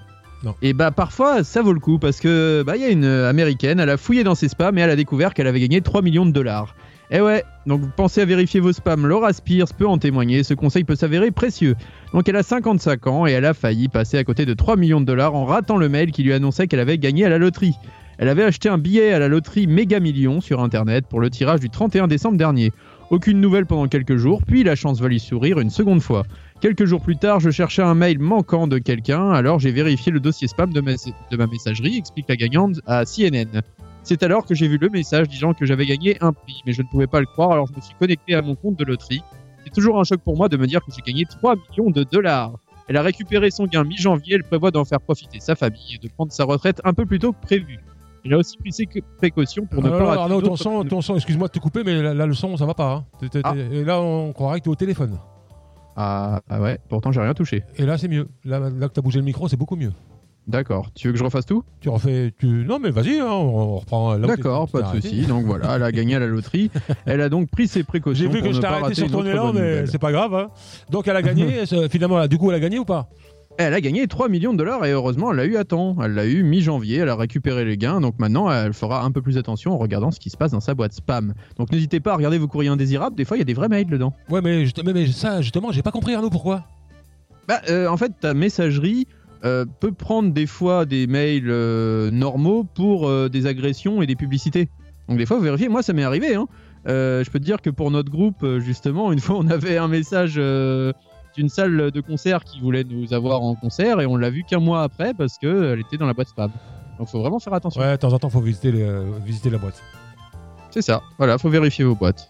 Et 0.62 0.74
bah 0.74 0.92
parfois, 0.92 1.44
ça 1.44 1.62
vaut 1.62 1.74
le 1.74 1.82
coup 1.82 2.00
parce 2.00 2.20
que 2.20 2.64
bah 2.66 2.78
il 2.78 2.82
y 2.82 2.86
a 2.86 2.90
une 2.90 3.04
euh, 3.04 3.30
américaine, 3.30 3.80
elle 3.80 3.90
a 3.90 3.98
fouillé 3.98 4.24
dans 4.24 4.36
ses 4.36 4.48
spams 4.48 4.78
et 4.78 4.82
elle 4.82 4.90
a 4.90 4.96
découvert 4.96 5.34
qu'elle 5.34 5.48
avait 5.48 5.60
gagné 5.60 5.82
3 5.82 6.02
millions 6.02 6.26
de 6.26 6.32
dollars. 6.32 6.76
Et 7.12 7.20
ouais, 7.22 7.44
donc 7.66 7.82
pensez 7.96 8.22
à 8.22 8.26
vérifier 8.26 8.60
vos 8.60 8.72
spams. 8.72 9.06
Laura 9.06 9.34
Spears 9.34 9.74
peut 9.78 9.88
en 9.88 9.98
témoigner. 9.98 10.44
Ce 10.44 10.54
conseil 10.54 10.84
peut 10.84 10.96
s'avérer 10.96 11.32
précieux. 11.32 11.76
Donc 12.14 12.30
elle 12.30 12.36
a 12.36 12.44
55 12.44 13.08
ans 13.08 13.28
et 13.28 13.32
elle 13.32 13.46
a 13.46 13.54
failli 13.54 13.88
passer 13.88 14.18
à 14.18 14.24
côté 14.24 14.46
de 14.46 14.54
3 14.54 14.78
millions 14.78 15.02
de 15.02 15.06
dollars 15.06 15.36
en 15.36 15.46
ratant 15.46 15.78
le 15.78 15.90
mail 15.90 16.12
qui 16.12 16.24
lui 16.24 16.34
annonçait 16.34 16.68
qu'elle 16.68 16.80
avait 16.80 17.00
gagné 17.00 17.26
à 17.26 17.30
la 17.30 17.40
loterie. 17.40 17.76
Elle 18.20 18.30
avait 18.30 18.44
acheté 18.44 18.70
un 18.70 18.78
billet 18.78 19.14
à 19.14 19.20
la 19.20 19.28
loterie 19.28 19.66
Méga 19.66 20.00
Million 20.00 20.40
sur 20.40 20.62
internet 20.62 21.06
pour 21.10 21.20
le 21.20 21.30
tirage 21.30 21.62
du 21.62 21.70
31 21.70 22.08
décembre 22.08 22.38
dernier. 22.38 22.74
Aucune 23.12 23.42
nouvelle 23.42 23.66
pendant 23.66 23.88
quelques 23.88 24.18
jours, 24.18 24.42
puis 24.46 24.64
la 24.64 24.76
chance 24.76 25.00
va 25.00 25.08
lui 25.08 25.20
sourire 25.20 25.60
une 25.60 25.72
seconde 25.72 26.02
fois. 26.02 26.26
Quelques 26.62 26.86
jours 26.86 27.02
plus 27.02 27.16
tard, 27.16 27.40
je 27.40 27.50
cherchais 27.52 27.82
un 27.82 27.96
mail 27.96 28.20
manquant 28.20 28.68
de 28.68 28.80
quelqu'un, 28.80 29.32
alors 29.32 29.60
j'ai 29.60 29.72
vérifié 29.72 30.12
le 30.12 30.20
dossier 30.20 30.48
spam 30.48 30.74
de 30.74 30.82
ma, 30.82 30.92
de 30.94 31.38
ma 31.38 31.48
messagerie, 31.48 31.98
explique 31.98 32.26
la 32.28 32.36
gagnante 32.36 32.82
à 32.86 33.06
CNN. 33.06 33.62
C'est 34.04 34.24
alors 34.24 34.46
que 34.46 34.56
j'ai 34.56 34.68
vu 34.68 34.78
le 34.78 34.90
message 34.90 35.30
disant 35.30 35.54
que 35.54 35.66
j'avais 35.66 35.86
gagné 35.86 36.18
un 36.22 36.34
prix, 36.34 36.62
mais 36.66 36.74
je 36.74 36.82
ne 36.82 36.88
pouvais 36.88 37.08
pas 37.08 37.22
le 37.22 37.28
croire, 37.28 37.52
alors 37.52 37.68
je 37.68 37.74
me 37.76 37.82
suis 37.82 37.96
connecté 37.98 38.36
à 38.36 38.42
mon 38.42 38.56
compte 38.56 38.78
de 38.78 38.84
loterie. 38.84 39.22
C'est 39.64 39.72
toujours 39.74 40.00
un 40.00 40.04
choc 40.04 40.20
pour 40.22 40.36
moi 40.36 40.50
de 40.50 40.58
me 40.58 40.68
dire 40.68 40.82
que 40.84 40.92
j'ai 40.94 41.02
gagné 41.02 41.26
3 41.26 41.56
millions 41.56 41.92
de 41.92 42.04
dollars. 42.04 42.52
Elle 42.90 42.98
a 42.98 43.04
récupéré 43.04 43.52
son 43.52 43.66
gain 43.66 43.84
mi-janvier, 43.86 44.36
elle 44.36 44.44
prévoit 44.44 44.72
d'en 44.72 44.84
faire 44.84 45.00
profiter 45.00 45.40
sa 45.40 45.56
famille 45.56 45.96
et 45.96 45.98
de 46.00 46.12
prendre 46.12 46.32
sa 46.34 46.44
retraite 46.44 46.82
un 46.84 46.94
peu 46.94 47.06
plus 47.06 47.20
tôt 47.20 47.32
que 47.34 47.42
prévu. 47.42 47.78
Elle 48.26 48.34
a 48.34 48.38
aussi 48.38 48.58
pris 48.58 48.74
ses 48.74 48.88
précautions 49.18 49.66
pour 49.66 49.82
ne 49.82 49.88
Alors, 49.88 50.00
pas 50.10 50.16
là, 50.16 50.22
Arnaud, 50.24 50.42
ton 50.42 50.58
son, 50.58 50.84
ton 50.84 51.00
son, 51.02 51.16
excuse-moi 51.16 51.48
de 51.48 51.54
te 51.54 51.60
couper, 51.60 51.84
mais 51.86 52.02
là, 52.02 52.14
là, 52.14 52.26
le 52.26 52.34
son, 52.34 52.58
ça 52.58 52.66
va 52.66 52.74
pas. 52.74 52.92
hein. 53.22 53.28
T'es- 53.30 53.40
Ah. 53.46 53.54
Et 53.56 53.86
là, 53.86 54.02
on 54.02 54.34
croirait 54.34 54.60
que 54.60 54.64
tu 54.66 54.70
es 54.70 54.72
au 54.74 54.76
téléphone. 54.76 55.18
Ah, 56.02 56.42
ah 56.50 56.62
ouais, 56.62 56.80
pourtant 56.88 57.12
j'ai 57.12 57.20
rien 57.20 57.34
touché. 57.34 57.64
Et 57.76 57.86
là, 57.86 57.98
c'est 57.98 58.08
mieux. 58.08 58.30
Là, 58.46 58.60
là 58.70 58.88
que 58.88 58.94
tu 58.94 59.00
as 59.00 59.04
bougé 59.04 59.20
le 59.20 59.26
micro, 59.26 59.50
c'est 59.50 59.58
beaucoup 59.58 59.76
mieux. 59.76 59.92
D'accord. 60.48 60.92
Tu 60.96 61.08
veux 61.08 61.12
que 61.14 61.20
je 61.20 61.24
refasse 61.26 61.46
tout? 61.46 61.66
Tu 61.82 61.90
refais. 61.90 62.34
Tu... 62.40 62.48
Non, 62.48 62.80
mais 62.80 62.90
vas-y, 62.90 63.20
hein, 63.20 63.28
on, 63.30 63.80
reprend. 63.80 64.18
D'accord, 64.18 64.70
pas 64.70 64.82
de 64.82 65.02
souci. 65.02 65.26
Donc 65.26 65.44
voilà, 65.46 65.76
elle 65.76 65.84
a 65.84 65.92
gagné 65.92 66.16
à 66.16 66.20
la 66.20 66.28
loterie. 66.28 66.72
Elle 67.06 67.20
a 67.20 67.28
donc 67.28 67.50
pris 67.52 67.68
ses 67.68 67.84
précautions. 67.84 68.24
J'ai 68.24 68.30
vu 68.30 68.42
que 68.42 68.54
je 68.54 68.62
t'ai 68.62 68.66
arrêté 68.66 68.96
sur 68.96 69.12
ton 69.12 69.26
élan, 69.26 69.52
mais 69.52 69.88
c'est 69.88 70.00
pas 70.00 70.14
grave. 70.14 70.34
hein. 70.34 70.48
Donc 70.90 71.10
elle 71.10 71.18
a 71.18 71.22
gagné. 71.22 71.66
Finalement, 71.90 72.18
là, 72.18 72.30
du 72.30 72.38
coup, 72.38 72.50
elle 72.50 72.56
a 72.56 72.62
gagné 72.62 72.80
ou 72.80 72.86
pas? 72.86 73.10
Elle 73.62 73.74
a 73.74 73.82
gagné 73.82 74.08
3 74.08 74.30
millions 74.30 74.54
de 74.54 74.58
dollars 74.58 74.86
et 74.86 74.92
heureusement, 74.92 75.32
elle 75.32 75.38
l'a 75.38 75.44
eu 75.46 75.58
à 75.58 75.66
temps. 75.66 75.98
Elle 76.02 76.14
l'a 76.14 76.26
eu 76.26 76.44
mi-janvier, 76.44 77.00
elle 77.00 77.10
a 77.10 77.16
récupéré 77.18 77.66
les 77.66 77.76
gains. 77.76 78.00
Donc 78.00 78.18
maintenant, 78.18 78.50
elle 78.50 78.72
fera 78.72 79.04
un 79.04 79.12
peu 79.12 79.22
plus 79.22 79.38
attention 79.38 79.74
en 79.74 79.78
regardant 79.78 80.12
ce 80.12 80.20
qui 80.22 80.30
se 80.30 80.38
passe 80.38 80.52
dans 80.52 80.62
sa 80.62 80.76
boîte 80.76 80.94
spam. 80.94 81.34
Donc 81.58 81.70
n'hésitez 81.70 82.00
pas 82.00 82.14
à 82.14 82.16
regarder 82.16 82.38
vos 82.38 82.48
courriers 82.48 82.70
indésirables. 82.70 83.18
Des 83.18 83.26
fois, 83.26 83.36
il 83.36 83.42
y 83.42 83.42
a 83.42 83.46
des 83.46 83.54
vrais 83.54 83.68
mails 83.68 83.88
dedans. 83.90 84.14
Ouais, 84.30 84.40
mais, 84.42 84.64
juste- 84.64 84.82
mais, 84.86 84.94
mais 84.94 85.08
ça, 85.08 85.42
justement, 85.42 85.74
j'ai 85.74 85.82
pas 85.82 85.92
compris, 85.92 86.14
Arnaud, 86.16 86.30
pourquoi? 86.30 86.64
Bah, 87.50 87.60
euh, 87.70 87.88
en 87.90 87.98
fait, 87.98 88.14
ta 88.22 88.34
messagerie 88.34 89.08
euh, 89.44 89.66
peut 89.82 89.92
prendre 89.92 90.32
des 90.32 90.46
fois 90.48 90.86
des 90.86 91.06
mails 91.06 91.50
euh, 91.50 92.12
normaux 92.12 92.64
pour 92.64 93.12
des 93.30 93.46
agressions 93.46 94.02
et 94.02 94.08
des 94.08 94.16
publicités. 94.16 94.70
Donc 95.10 95.18
des 95.18 95.26
fois, 95.26 95.36
vous 95.36 95.44
vérifiez. 95.44 95.68
Moi, 95.68 95.84
ça 95.84 95.92
m'est 95.92 96.04
arrivé. 96.04 96.34
Hein. 96.34 96.48
Euh, 96.88 97.26
je 97.26 97.30
peux 97.30 97.40
te 97.40 97.44
dire 97.44 97.62
que 97.62 97.70
pour 97.70 97.92
notre 97.92 98.10
groupe, 98.10 98.46
justement, 98.60 99.12
une 99.12 99.20
fois, 99.20 99.36
on 99.38 99.48
avait 99.50 99.76
un 99.78 99.90
message 99.90 100.36
euh, 100.38 100.94
d'une 101.36 101.50
salle 101.50 101.92
de 101.92 102.02
concert 102.02 102.44
qui 102.44 102.60
voulait 102.60 102.84
nous 102.84 103.14
avoir 103.14 103.42
en 103.42 103.56
concert 103.56 104.02
et 104.02 104.06
on 104.06 104.16
l'a 104.18 104.30
vu 104.30 104.44
qu'un 104.44 104.60
mois 104.60 104.84
après 104.84 105.14
parce 105.14 105.38
qu'elle 105.38 105.80
était 105.80 105.98
dans 105.98 106.08
la 106.08 106.14
boîte 106.14 106.30
spam. 106.30 106.52
Donc 106.98 107.08
faut 107.08 107.20
vraiment 107.22 107.40
faire 107.40 107.54
attention. 107.54 107.82
Ouais, 107.82 107.92
de 107.92 107.96
temps 107.98 108.12
en 108.14 108.20
temps, 108.20 108.30
faut 108.30 108.42
visiter, 108.42 108.72
les- 108.72 108.82
euh, 108.84 109.04
visiter 109.26 109.50
la 109.50 109.58
boîte. 109.58 109.82
C'est 110.72 110.82
ça. 110.82 111.02
Voilà, 111.18 111.38
faut 111.38 111.50
vérifier 111.50 111.86
vos 111.86 111.96
boîtes. 111.96 112.30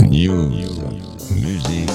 News, 0.00 0.50
musique, 1.30 1.90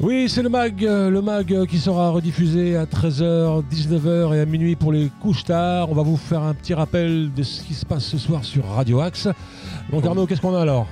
Oui, 0.00 0.28
c'est 0.28 0.42
le 0.42 0.48
mag, 0.48 0.84
euh, 0.84 1.10
le 1.10 1.20
mag 1.20 1.52
euh, 1.52 1.66
qui 1.66 1.78
sera 1.78 2.10
rediffusé 2.10 2.76
à 2.76 2.84
13h, 2.84 3.64
19h 3.68 4.32
et 4.32 4.40
à 4.40 4.46
minuit 4.46 4.76
pour 4.76 4.92
les 4.92 5.10
couches 5.20 5.42
tard. 5.42 5.90
On 5.90 5.94
va 5.94 6.02
vous 6.02 6.16
faire 6.16 6.42
un 6.42 6.54
petit 6.54 6.72
rappel 6.72 7.32
de 7.34 7.42
ce 7.42 7.64
qui 7.64 7.74
se 7.74 7.84
passe 7.84 8.04
ce 8.04 8.16
soir 8.16 8.44
sur 8.44 8.64
Radio 8.64 9.00
Axe. 9.00 9.26
Donc 9.90 10.06
Arnaud, 10.06 10.26
qu'est-ce 10.26 10.40
qu'on 10.40 10.54
a 10.54 10.60
alors? 10.60 10.86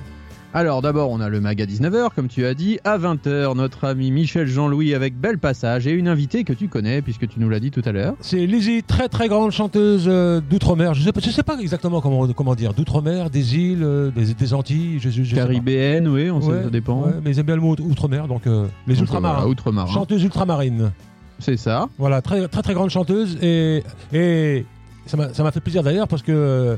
Alors 0.53 0.81
d'abord, 0.81 1.11
on 1.11 1.19
a 1.19 1.29
le 1.29 1.39
mag 1.39 1.61
à 1.61 1.65
19h, 1.65 2.09
comme 2.15 2.29
tu 2.29 2.45
as 2.45 2.53
dit. 2.55 2.79
À 2.83 2.97
20h, 2.97 3.55
notre 3.55 3.83
ami 3.85 4.09
Michel 4.11 4.47
Jean-Louis 4.47 4.95
avec 4.95 5.15
Bel 5.19 5.37
Passage 5.37 5.85
et 5.85 5.91
une 5.91 6.07
invitée 6.07 6.43
que 6.45 6.53
tu 6.53 6.67
connais 6.67 7.01
puisque 7.03 7.27
tu 7.27 7.39
nous 7.39 7.49
l'as 7.49 7.59
dit 7.59 7.69
tout 7.69 7.81
à 7.85 7.91
l'heure. 7.91 8.15
C'est 8.21 8.45
Lizzie, 8.47 8.81
très 8.81 9.07
très 9.07 9.27
grande 9.27 9.51
chanteuse 9.51 10.05
euh, 10.07 10.41
d'outre-mer. 10.41 10.93
Je 10.95 11.03
sais, 11.03 11.11
pas- 11.11 11.19
je 11.23 11.29
sais 11.29 11.43
pas 11.43 11.57
exactement 11.59 12.01
comment, 12.01 12.27
comment 12.33 12.55
dire. 12.55 12.73
D'outre-mer, 12.73 13.29
des 13.29 13.55
îles, 13.55 13.83
euh, 13.83 14.09
des, 14.09 14.33
des 14.33 14.53
Antilles. 14.53 14.99
Je, 14.99 15.09
je- 15.09 15.21
je 15.23 15.29
sais 15.29 15.35
pas. 15.35 15.41
Caribéenne, 15.41 16.07
oui, 16.07 16.31
on 16.31 16.41
sait, 16.41 16.63
ça 16.63 16.69
dépend. 16.69 17.03
ouais, 17.03 17.11
mais 17.23 17.37
aiment 17.37 17.45
bien 17.45 17.55
le 17.55 17.61
mot 17.61 17.75
outre-mer, 17.79 18.27
donc 18.27 18.47
euh, 18.47 18.65
les 18.87 18.99
ultramarins. 18.99 19.45
outre-marins. 19.45 19.91
Chanteuse 19.93 20.23
ultramarine. 20.23 20.91
C'est 21.39 21.57
ça. 21.57 21.87
Voilà, 21.99 22.23
très 22.23 22.47
très 22.47 22.63
très 22.63 22.73
grande 22.73 22.89
chanteuse 22.89 23.37
et, 23.43 23.83
et 24.11 24.65
ça 25.07 25.43
m'a 25.43 25.51
fait 25.51 25.59
plaisir 25.59 25.83
d'ailleurs 25.83 26.07
parce 26.07 26.21
que 26.21 26.31
euh, 26.31 26.77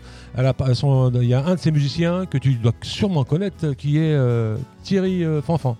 il 1.15 1.27
y 1.27 1.34
a 1.34 1.45
un 1.45 1.55
de 1.55 1.59
ses 1.59 1.71
musiciens 1.71 2.25
que 2.25 2.38
tu 2.38 2.55
dois 2.55 2.73
sûrement 2.82 3.23
connaître 3.23 3.73
qui 3.73 3.97
est 3.97 4.13
euh, 4.13 4.57
Thierry 4.84 5.23
euh, 5.23 5.41
Fanfan. 5.41 5.77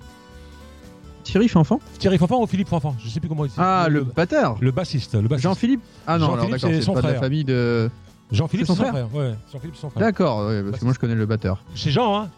Thierry 1.24 1.48
Fanfan? 1.48 1.80
Thierry 2.00 2.18
Fanfan 2.18 2.42
ou 2.42 2.48
Philippe 2.48 2.70
Fanfan, 2.70 2.96
je 3.04 3.10
sais 3.10 3.20
plus 3.20 3.30
comment 3.30 3.46
il 3.46 3.52
Ah, 3.58 3.88
le 3.90 4.04
batteur 4.04 4.58
le 4.62 4.72
bassiste, 4.72 5.16
le 5.16 5.28
bassiste. 5.28 5.44
Jean-Philippe? 5.44 5.82
Ah 6.08 6.18
non, 6.18 6.28
Jean-Philippe, 6.28 6.52
d'accord, 6.52 6.70
c'est 6.82 6.94
pas 6.94 7.02
de 7.02 7.08
la 7.08 7.10
frère. 7.10 7.20
famille 7.20 7.44
de... 7.44 7.90
Jean-Philippe 8.32 8.68
son 8.68 8.76
son 8.76 8.82
frère 8.82 8.94
frère. 8.94 9.16
Ouais, 9.16 9.36
Jean-Philippe 9.52 9.76
son 9.76 9.90
frère. 9.90 10.02
D'accord, 10.02 10.48
ouais, 10.48 10.64
parce 10.64 10.80
que 10.80 10.86
moi 10.86 10.94
je 10.94 11.00
connais 11.00 11.16
le 11.16 11.26
batteur. 11.26 11.64
C'est 11.76 11.92
Jean 11.92 12.22
hein? 12.22 12.30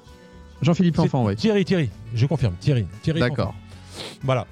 Jean-Philippe 0.62 0.96
Fanfan, 0.96 1.26
oui. 1.26 1.36
Thierry 1.36 1.66
Thierry, 1.66 1.90
je 2.14 2.26
confirme, 2.26 2.54
Thierry, 2.60 2.86
Thierry 3.02 3.20
D'accord. 3.20 3.54
Voilà. 4.24 4.46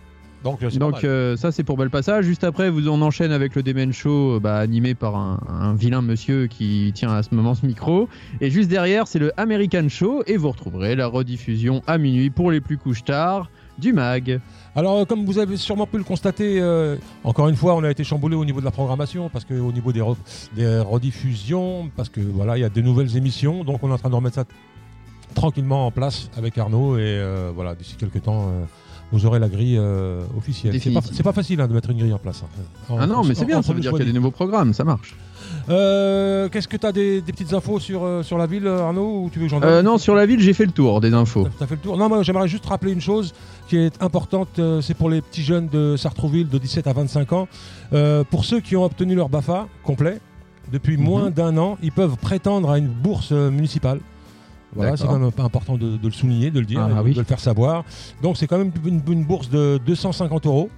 Donc, 0.44 0.64
euh, 0.64 0.70
Donc 0.70 1.04
euh, 1.04 1.36
ça 1.36 1.52
c'est 1.52 1.64
pour 1.64 1.76
Bel 1.76 1.90
Passage. 1.90 2.26
Juste 2.26 2.44
après, 2.44 2.70
vous 2.70 2.88
on 2.88 3.02
enchaîne 3.02 3.32
avec 3.32 3.56
le 3.56 3.64
Demen 3.64 3.92
Show, 3.92 4.36
euh, 4.36 4.40
bah, 4.40 4.58
animé 4.58 4.96
par 4.96 5.16
un, 5.16 5.40
un 5.50 5.74
vilain 5.74 6.02
monsieur 6.02 6.48
qui 6.48 6.92
tient 6.96 7.12
à 7.12 7.24
ce 7.24 7.36
moment 7.36 7.56
ce 7.56 7.66
micro. 7.66 8.08
Et 8.40 8.50
juste 8.50 8.70
derrière, 8.70 9.08
c'est 9.08 9.20
le 9.20 9.34
American 9.38 9.90
Show 9.90 10.24
et 10.28 10.38
vous 10.38 10.50
retrouverez 10.52 10.96
la 10.96 11.08
rediffusion 11.08 11.82
à 11.88 11.98
minuit 11.98 12.30
pour 12.30 12.52
les 12.52 12.62
plus 12.62 12.78
couches 12.78 13.04
tard 13.04 13.50
du 13.78 13.94
mag. 13.94 14.40
Alors, 14.76 15.08
comme 15.08 15.26
vous 15.26 15.40
avez 15.40 15.56
sûrement 15.58 15.88
pu 15.88 15.98
le 15.98 16.04
constater, 16.04 16.60
euh, 16.62 16.98
encore 17.24 17.48
une 17.48 17.56
fois, 17.56 17.76
on 17.76 17.84
a 17.84 17.90
été 17.90 18.04
chamboulé 18.04 18.36
au 18.36 18.44
niveau 18.44 18.60
de 18.60 18.66
la 18.66 18.72
programmation, 18.72 19.30
parce 19.30 19.46
que 19.46 19.54
au 19.54 19.72
niveau 19.72 19.94
des, 19.94 20.02
re- 20.02 20.18
des 20.56 20.80
rediffusions, 20.80 21.90
parce 21.96 22.10
que 22.10 22.20
voilà, 22.20 22.58
il 22.58 22.62
y 22.62 22.66
a 22.66 22.70
de 22.70 22.82
nouvelles 22.82 23.16
émissions, 23.16 23.64
donc 23.64 23.82
on 23.84 23.90
est 23.90 23.94
en 23.94 23.98
train 23.98 24.10
de 24.10 24.16
remettre 24.16 24.36
ça 24.36 24.44
tranquillement 25.34 25.86
en 25.86 25.92
place 25.92 26.30
avec 26.38 26.58
Arnaud, 26.58 26.98
et 26.98 27.02
euh, 27.04 27.52
voilà, 27.56 27.74
d'ici 27.76 27.96
quelques 27.98 28.22
temps, 28.24 28.48
euh, 28.50 28.66
vous 29.12 29.26
aurez 29.26 29.40
la 29.40 29.50
grille 29.50 29.78
euh, 29.80 30.22
officielle. 30.38 30.80
C'est 30.80 31.24
pas, 31.24 31.34
facile 31.34 31.60
hein, 31.62 31.68
de 31.68 31.74
mettre 31.74 31.90
une 31.90 31.98
grille 31.98 32.14
en 32.14 32.18
place. 32.20 32.44
hein. 32.44 32.62
En- 32.90 32.98
Ah 33.00 33.08
non, 33.08 33.24
mais 33.24 33.34
c'est 33.36 33.44
en- 33.44 33.48
bien, 33.48 33.62
ça 33.62 33.74
veut 33.74 33.80
dire 33.80 33.92
qu'il 33.92 34.00
y 34.02 34.04
a 34.04 34.06
des 34.06 34.14
nouveaux 34.14 34.32
programmes, 34.32 34.74
ça 34.74 34.84
marche. 34.84 35.16
Euh, 35.70 36.48
Qu'est-ce 36.50 36.68
que 36.68 36.78
tu 36.78 36.86
as 36.86 36.92
des, 36.92 37.22
des 37.22 37.32
petites 37.32 37.54
infos 37.54 37.80
sur, 37.80 38.04
euh, 38.04 38.24
sur 38.24 38.38
la 38.38 38.46
ville, 38.46 38.68
Arnaud, 38.68 39.24
ou 39.24 39.30
tu 39.32 39.40
veux 39.40 39.46
que 39.46 39.52
j'en 39.52 39.60
donne 39.60 39.70
Euh, 39.70 39.82
non, 39.82 39.98
sur 39.98 40.16
la 40.16 40.26
ville, 40.26 40.40
j'ai 40.40 40.54
fait 40.54 40.66
le 40.66 40.72
tour 40.72 41.02
des 41.02 41.14
infos. 41.14 41.48
T'as 41.58 41.66
fait 41.68 41.76
le 41.76 41.82
tour 41.82 41.98
Non, 41.98 42.08
moi 42.10 42.24
j'aimerais 42.24 42.48
juste 42.48 42.66
rappeler 42.66 42.92
une 42.92 43.02
chose 43.02 43.34
qui 43.68 43.78
est 43.78 44.02
importante, 44.02 44.60
c'est 44.82 44.96
pour 44.96 45.10
les 45.10 45.22
petits 45.22 45.44
jeunes 45.44 45.68
de 45.68 45.96
Sartrouville 45.98 46.48
de 46.50 46.58
17 46.58 46.88
à 46.88 46.94
25 46.94 47.34
ans. 47.34 47.48
Pour 48.30 48.46
ceux 48.46 48.60
qui 48.62 48.76
ont 48.76 48.84
obtenu 48.86 49.16
leur 49.16 49.30
BAFA 49.30 49.68
complet, 49.84 50.20
depuis 50.72 50.98
Mhm. 50.98 51.04
moins 51.04 51.30
d'un 51.32 51.58
an, 51.58 51.78
ils 51.82 51.92
peuvent 51.92 52.18
prétendre 52.18 52.70
à 52.70 52.78
une 52.78 52.88
bourse 52.88 53.32
municipale. 53.32 54.00
Voilà, 54.76 54.96
c'est 54.98 55.08
quand 55.08 55.18
même 55.20 55.32
pas 55.32 55.44
important 55.44 55.78
de, 55.78 55.98
de 55.98 56.06
le 56.08 56.12
souligner, 56.14 56.52
de 56.52 56.60
le 56.60 56.66
dire, 56.66 56.82
Ah, 56.82 56.92
et 56.92 56.96
de, 56.96 57.00
oui. 57.02 57.14
de 57.14 57.20
le 57.20 57.26
faire 57.26 57.40
savoir. 57.40 57.84
Donc 58.22 58.38
c'est 58.38 58.48
quand 58.48 58.58
même 58.58 58.72
une, 58.86 59.02
une 59.12 59.24
bourse 59.26 59.50
de 59.50 59.80
250 59.86 60.46
euros. 60.46 60.70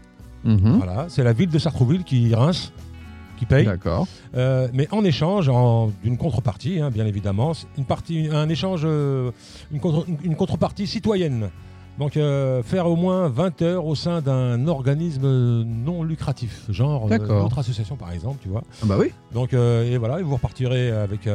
Mhm. 0.43 0.77
Voilà, 0.77 1.05
c'est 1.09 1.23
la 1.23 1.33
ville 1.33 1.49
de 1.49 1.59
Sartrouville 1.59 2.03
qui 2.03 2.33
rince, 2.33 2.71
qui 3.37 3.45
paye. 3.45 3.65
D'accord. 3.65 4.07
Euh, 4.35 4.67
mais 4.73 4.87
en 4.91 5.03
échange 5.03 5.49
en- 5.49 5.91
d'une 6.03 6.17
contrepartie, 6.17 6.79
hein, 6.79 6.89
bien 6.89 7.05
évidemment, 7.05 7.51
une 7.77 7.85
partie, 7.85 8.29
un 8.31 8.47
échange, 8.49 8.81
euh, 8.85 9.31
une, 9.71 9.79
contre- 9.79 10.05
une 10.23 10.35
contrepartie 10.35 10.87
citoyenne. 10.87 11.49
Donc 11.99 12.15
euh, 12.17 12.63
faire 12.63 12.87
au 12.87 12.95
moins 12.95 13.27
20 13.27 13.61
heures 13.61 13.85
au 13.85 13.95
sein 13.95 14.21
d'un 14.21 14.67
organisme 14.67 15.27
non 15.63 16.01
lucratif, 16.03 16.61
genre 16.69 17.07
notre 17.09 17.59
association 17.59 17.97
par 17.97 18.11
exemple, 18.13 18.37
tu 18.41 18.47
vois. 18.47 18.63
Ah 18.81 18.85
bah 18.87 18.95
oui. 18.97 19.11
Donc 19.33 19.53
et 19.53 19.97
voilà, 19.97 20.19
et 20.19 20.23
vous 20.23 20.33
repartirez 20.35 20.89
avec 20.91 21.27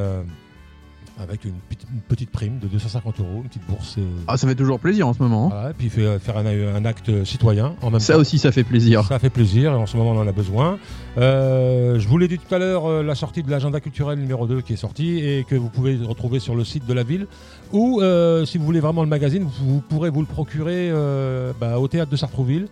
avec 1.18 1.44
une, 1.44 1.52
petite- 1.68 1.88
une 1.92 2.00
petite 2.00 2.30
prime 2.30 2.58
de 2.58 2.66
250 2.68 3.20
euros, 3.20 3.40
une 3.42 3.48
petite 3.48 3.66
bourse. 3.68 3.96
et- 3.98 4.02
Ah, 4.28 4.36
ça 4.36 4.46
fait 4.46 4.54
toujours 4.54 4.78
plaisir 4.80 5.08
en 5.08 5.12
ce 5.14 5.22
moment. 5.22 5.50
hein. 5.54 5.70
et 5.70 5.72
puis 5.74 5.88
fait- 5.88 6.18
faire 6.18 6.36
un, 6.36 6.46
un 6.46 6.84
acte 6.84 7.24
citoyen 7.24 7.74
en 7.82 7.90
même 7.90 8.00
Ça 8.00 8.14
temps. 8.14 8.20
aussi, 8.20 8.38
ça 8.38 8.52
fait 8.52 8.64
plaisir. 8.64 9.04
Ça 9.04 9.18
fait 9.18 9.30
plaisir 9.30 9.72
et 9.72 9.74
en 9.76 9.86
ce 9.86 9.96
moment 9.96 10.10
on 10.12 10.18
en 10.20 10.26
a 10.28 10.32
besoin. 10.32 10.78
Euh, 11.18 11.98
je 11.98 12.06
vous 12.08 12.18
l'ai 12.18 12.28
dit 12.28 12.38
tout 12.38 12.54
à 12.54 12.58
l'heure, 12.58 12.86
euh, 12.86 13.02
la 13.02 13.14
sortie 13.14 13.42
de 13.42 13.50
l'agenda 13.50 13.80
culturel 13.80 14.18
numéro 14.18 14.46
2 14.46 14.60
qui 14.60 14.74
est 14.74 14.76
sorti 14.76 15.18
et 15.18 15.44
que 15.48 15.54
vous 15.54 15.70
pouvez 15.70 15.96
retrouver 15.96 16.38
sur 16.38 16.54
le 16.54 16.64
site 16.64 16.86
de 16.86 16.92
la 16.92 17.02
ville. 17.02 17.26
Ou 17.72 18.00
euh, 18.02 18.44
si 18.44 18.58
vous 18.58 18.64
voulez 18.64 18.80
vraiment 18.80 19.02
le 19.02 19.08
magazine, 19.08 19.42
vous, 19.44 19.74
vous 19.74 19.80
pourrez 19.80 20.10
vous 20.10 20.20
le 20.20 20.26
procurer 20.26 20.90
euh, 20.90 21.52
bah, 21.58 21.78
au 21.78 21.88
théâtre 21.88 22.10
de 22.10 22.16
Sartrouville. 22.16 22.68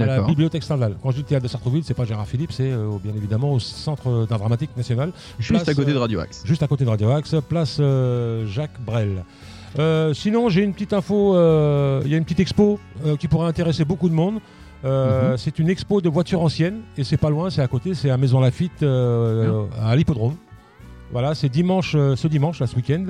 À 0.00 0.06
la 0.06 0.22
bibliothèque 0.22 0.62
Stendhal. 0.62 0.96
Quand 1.02 1.10
je 1.10 1.16
dis 1.16 1.24
théâtre 1.24 1.44
de 1.44 1.48
Sartrouville, 1.48 1.84
c'est 1.84 1.94
pas 1.94 2.04
Gérard 2.04 2.26
Philippe, 2.26 2.52
c'est 2.52 2.70
euh, 2.70 2.88
bien 3.02 3.14
évidemment 3.14 3.52
au 3.52 3.60
centre 3.60 4.26
d'art 4.28 4.38
dramatique 4.38 4.70
national. 4.76 5.12
Juste 5.38 5.64
Place, 5.64 5.68
à 5.68 5.74
côté 5.74 5.92
de 5.92 5.96
euh, 5.96 6.00
Radio 6.00 6.20
Axe. 6.20 6.42
Juste 6.44 6.62
à 6.62 6.68
côté 6.68 6.84
de 6.84 6.90
Radio 6.90 7.10
Axe, 7.10 7.34
place 7.48 7.78
euh, 7.80 8.46
Jacques 8.46 8.80
Brel. 8.84 9.24
Euh, 9.78 10.14
sinon, 10.14 10.48
j'ai 10.48 10.62
une 10.62 10.72
petite 10.72 10.92
info. 10.92 11.32
Il 12.04 12.10
y 12.10 12.14
a 12.14 12.16
une 12.16 12.24
petite 12.24 12.40
expo 12.40 12.78
qui 13.18 13.28
pourrait 13.28 13.48
intéresser 13.48 13.84
beaucoup 13.84 14.08
de 14.08 14.14
monde. 14.14 14.40
Mhm. 14.84 15.36
C'est 15.36 15.58
une 15.58 15.68
expo 15.68 16.00
de 16.00 16.08
voitures 16.08 16.42
anciennes 16.42 16.80
et 16.96 17.04
c'est 17.04 17.16
pas 17.16 17.30
loin, 17.30 17.50
c'est 17.50 17.62
à 17.62 17.66
côté, 17.66 17.94
c'est 17.94 18.10
à 18.10 18.16
Maison 18.16 18.40
Lafitte, 18.40 18.82
à 18.82 19.96
l'hippodrome. 19.96 20.36
Voilà, 21.12 21.34
c'est 21.34 21.48
dimanche, 21.48 21.92
ce 21.92 22.28
dimanche, 22.28 22.60
là, 22.60 22.66
ce 22.66 22.76
week-end, 22.76 23.06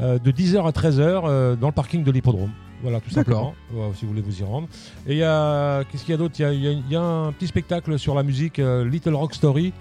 de 0.00 0.30
10h 0.30 0.66
à 0.66 0.70
13h 0.70 1.22
euh, 1.24 1.56
dans 1.56 1.68
le 1.68 1.72
parking 1.72 2.04
de 2.04 2.10
l'hippodrome. 2.10 2.50
Voilà, 2.82 3.00
tout 3.00 3.10
simplement, 3.10 3.54
Voilà, 3.72 3.92
si 3.94 4.04
vous 4.04 4.12
voulez 4.12 4.22
vous 4.22 4.40
y 4.40 4.44
rendre. 4.44 4.68
Et 5.06 5.12
il 5.12 5.18
y 5.18 5.24
a, 5.24 5.82
qu'est-ce 5.84 6.04
qu'il 6.04 6.12
y 6.12 6.14
a 6.14 6.16
d'autre? 6.16 6.34
Il 6.38 6.42
y 6.42 6.68
a, 6.68 6.72
y 6.72 6.82
y 6.90 6.96
un 6.96 7.32
petit 7.32 7.48
spectacle 7.48 7.98
sur 7.98 8.14
la 8.14 8.22
musique, 8.22 8.58
euh, 8.58 8.88
Little 8.88 9.14
Rock 9.14 9.34
Story, 9.34 9.72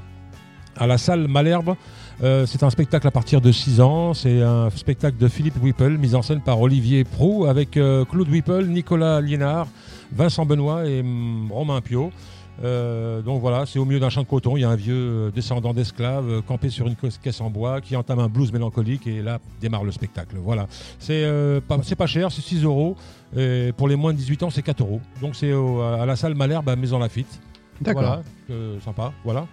à 0.75 0.87
la 0.87 0.97
salle 0.97 1.27
Malherbe. 1.27 1.75
Euh, 2.23 2.45
c'est 2.47 2.63
un 2.63 2.69
spectacle 2.69 3.07
à 3.07 3.11
partir 3.11 3.41
de 3.41 3.51
6 3.51 3.81
ans. 3.81 4.13
C'est 4.13 4.41
un 4.41 4.69
spectacle 4.71 5.17
de 5.17 5.27
Philippe 5.27 5.61
Whipple, 5.61 5.97
mis 5.97 6.15
en 6.15 6.23
scène 6.23 6.41
par 6.41 6.59
Olivier 6.59 7.03
Prou, 7.03 7.45
avec 7.45 7.77
euh, 7.77 8.05
Claude 8.05 8.29
Whipple, 8.29 8.65
Nicolas 8.65 9.21
Liénard, 9.21 9.67
Vincent 10.11 10.45
Benoît 10.45 10.87
et 10.87 11.01
hum, 11.01 11.49
Romain 11.51 11.81
Pio. 11.81 12.11
Euh, 12.63 13.21
donc 13.21 13.41
voilà, 13.41 13.65
c'est 13.65 13.79
au 13.79 13.85
milieu 13.85 13.99
d'un 13.99 14.09
champ 14.09 14.23
de 14.23 14.27
coton. 14.27 14.57
Il 14.57 14.61
y 14.61 14.63
a 14.63 14.69
un 14.69 14.75
vieux 14.75 14.95
euh, 14.95 15.31
descendant 15.31 15.73
d'esclaves 15.73 16.27
euh, 16.29 16.41
campé 16.41 16.69
sur 16.69 16.87
une 16.87 16.95
caisse 16.95 17.41
en 17.41 17.49
bois 17.49 17.81
qui 17.81 17.95
entame 17.95 18.19
un 18.19 18.29
blues 18.29 18.51
mélancolique 18.51 19.05
et 19.07 19.21
là 19.21 19.39
démarre 19.61 19.83
le 19.83 19.91
spectacle. 19.91 20.35
Voilà, 20.41 20.67
c'est 20.99 21.23
euh, 21.23 21.61
pas, 21.61 22.07
cher, 22.07 22.31
c'est 22.31 22.41
6 22.41 22.63
euros. 22.63 22.95
Et 23.35 23.73
pour 23.77 23.87
les 23.87 23.95
moins 23.95 24.13
de 24.13 24.17
18 24.17 24.43
ans, 24.43 24.49
c'est 24.49 24.63
4 24.63 24.81
euros. 24.81 25.01
Donc 25.21 25.35
c'est 25.35 25.51
à 25.51 26.05
la 26.05 26.15
salle 26.15 26.33
Malherbe 26.35 26.67
à 26.69 26.75
Maison 26.75 26.97
Lafitte. 26.99 27.39
D'accord. 27.81 28.01
Voilà, 28.01 28.21
euh, 28.49 28.79
sympa. 28.79 29.13
Voilà, 29.23 29.45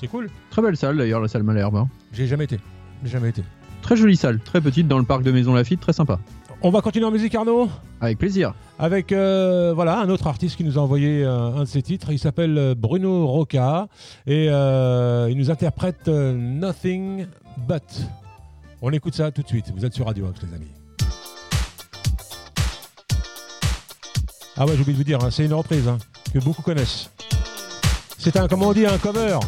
c'est 0.00 0.06
cool. 0.06 0.28
Très 0.50 0.62
belle 0.62 0.76
salle 0.76 0.96
d'ailleurs, 0.96 1.20
la 1.20 1.28
salle 1.28 1.42
Malherbe. 1.42 1.76
hein. 1.76 1.88
J'ai 2.12 2.26
jamais 2.26 2.44
été. 2.44 2.58
J'ai 3.02 3.10
jamais 3.10 3.30
été. 3.30 3.42
Très 3.82 3.96
jolie 3.96 4.16
salle, 4.16 4.38
très 4.40 4.60
petite 4.60 4.86
dans 4.86 4.98
le 4.98 5.04
parc 5.04 5.22
de 5.22 5.32
Maison 5.32 5.54
Lafitte, 5.54 5.80
très 5.80 5.92
sympa. 5.94 6.20
On 6.62 6.68
va 6.68 6.82
continuer 6.82 7.06
en 7.06 7.10
musique, 7.10 7.34
Arnaud 7.34 7.70
Avec 8.02 8.18
plaisir. 8.18 8.52
Avec 8.78 9.12
euh, 9.12 9.72
voilà 9.74 9.98
un 9.98 10.10
autre 10.10 10.26
artiste 10.26 10.56
qui 10.56 10.64
nous 10.64 10.78
a 10.78 10.82
envoyé 10.82 11.24
euh, 11.24 11.54
un 11.56 11.60
de 11.60 11.64
ses 11.64 11.80
titres. 11.80 12.10
Il 12.10 12.18
s'appelle 12.18 12.58
euh, 12.58 12.74
Bruno 12.74 13.26
Roca 13.26 13.88
et 14.26 14.48
euh, 14.50 15.28
il 15.30 15.38
nous 15.38 15.50
interprète 15.50 16.06
Nothing 16.08 17.26
But. 17.66 18.06
On 18.82 18.90
écoute 18.90 19.14
ça 19.14 19.30
tout 19.30 19.40
de 19.40 19.48
suite. 19.48 19.72
Vous 19.74 19.86
êtes 19.86 19.94
sur 19.94 20.04
Radio 20.04 20.26
Axe, 20.26 20.40
les 20.42 20.54
amis. 20.54 20.70
Ah 24.58 24.66
ouais, 24.66 24.72
j'ai 24.74 24.82
oublié 24.82 24.92
de 24.92 24.98
vous 24.98 25.04
dire, 25.04 25.24
hein, 25.24 25.30
c'est 25.30 25.46
une 25.46 25.54
reprise 25.54 25.88
hein, 25.88 25.96
que 26.34 26.40
beaucoup 26.40 26.60
connaissent. 26.60 27.10
C'est 28.18 28.36
un, 28.36 28.48
comment 28.48 28.68
on 28.68 28.72
dit, 28.74 28.84
un 28.84 28.98
cover? 28.98 29.38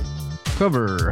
Cover. 0.58 1.10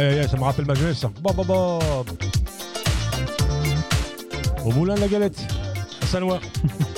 Ça 0.00 0.36
me 0.38 0.44
rappelle 0.44 0.64
ma 0.64 0.74
jeunesse. 0.74 0.98
ça. 0.98 1.10
Bon, 1.20 1.32
bon, 1.34 1.44
bon. 1.44 1.78
Au 4.64 4.72
moulin 4.72 4.94
de 4.94 5.00
la 5.00 5.08
galette, 5.08 5.36
à 6.02 6.06
Sanois. 6.06 6.40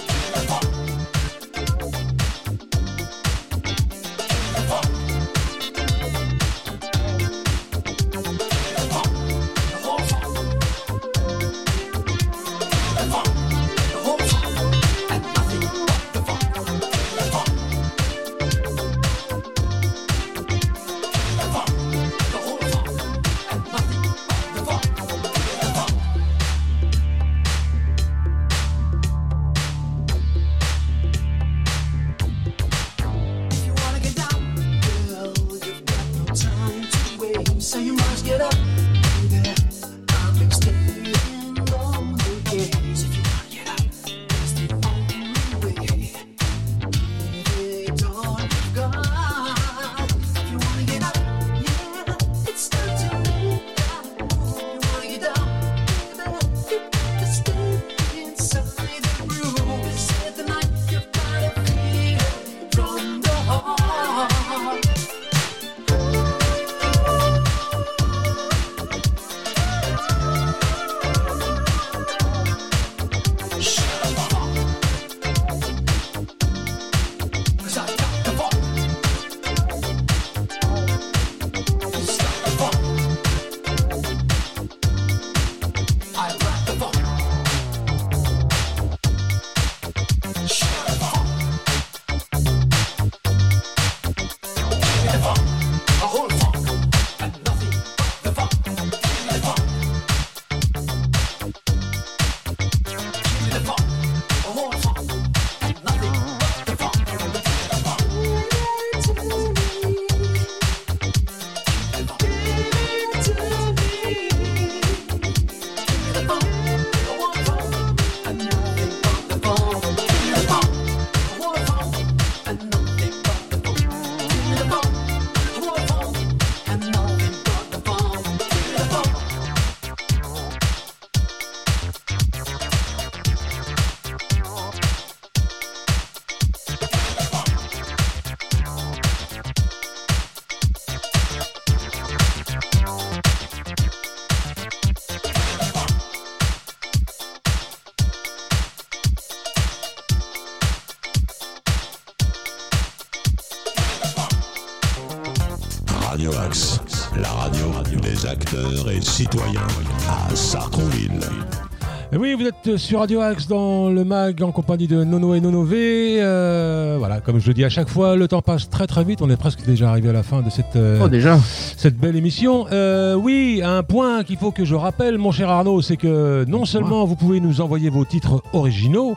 vous 162.43 162.49
êtes 162.49 162.77
sur 162.77 162.99
Radio 162.99 163.21
Axe 163.21 163.47
dans 163.47 163.89
le 163.89 164.03
mag 164.05 164.43
en 164.43 164.51
compagnie 164.51 164.89
de 164.89 165.05
Nono 165.05 165.35
et 165.35 165.41
Nono 165.41 165.63
V. 165.63 166.17
Euh, 166.21 166.97
voilà, 166.99 167.21
comme 167.21 167.39
je 167.39 167.47
le 167.47 167.55
dis 167.55 167.65
à 167.65 167.69
chaque 167.69 167.89
fois, 167.89 168.17
le 168.17 168.27
temps 168.27 168.43
passe 168.43 168.69
très 168.69 168.89
très 168.89 169.05
vite. 169.05 169.23
On 169.23 169.31
est 169.31 169.37
presque 169.37 169.65
déjà 169.65 169.91
arrivé 169.91 170.09
à 170.09 170.13
la 170.13 170.25
fin 170.25 170.43
de 170.43 170.51
cette, 170.51 170.75
euh, 170.75 170.99
Oh, 171.05 171.09
déjà 171.09 171.39
cette 171.77 171.97
belle 171.97 172.17
émission. 172.17 172.67
Euh, 172.73 173.15
oui, 173.15 173.61
un 173.63 173.85
point 173.85 174.25
qu'il 174.25 174.39
faut 174.39 174.51
que 174.51 174.65
je 174.65 174.75
rappelle, 174.75 175.19
mon 175.19 175.31
cher 175.31 175.51
Arnaud, 175.51 175.83
c'est 175.83 175.97
que 175.97 176.45
non 176.49 176.65
seulement 176.65 177.05
vous 177.05 177.15
pouvez 177.15 177.39
nous 177.39 177.61
envoyer 177.61 177.91
vos 177.91 178.05
titres 178.05 178.43
originaux, 178.53 179.15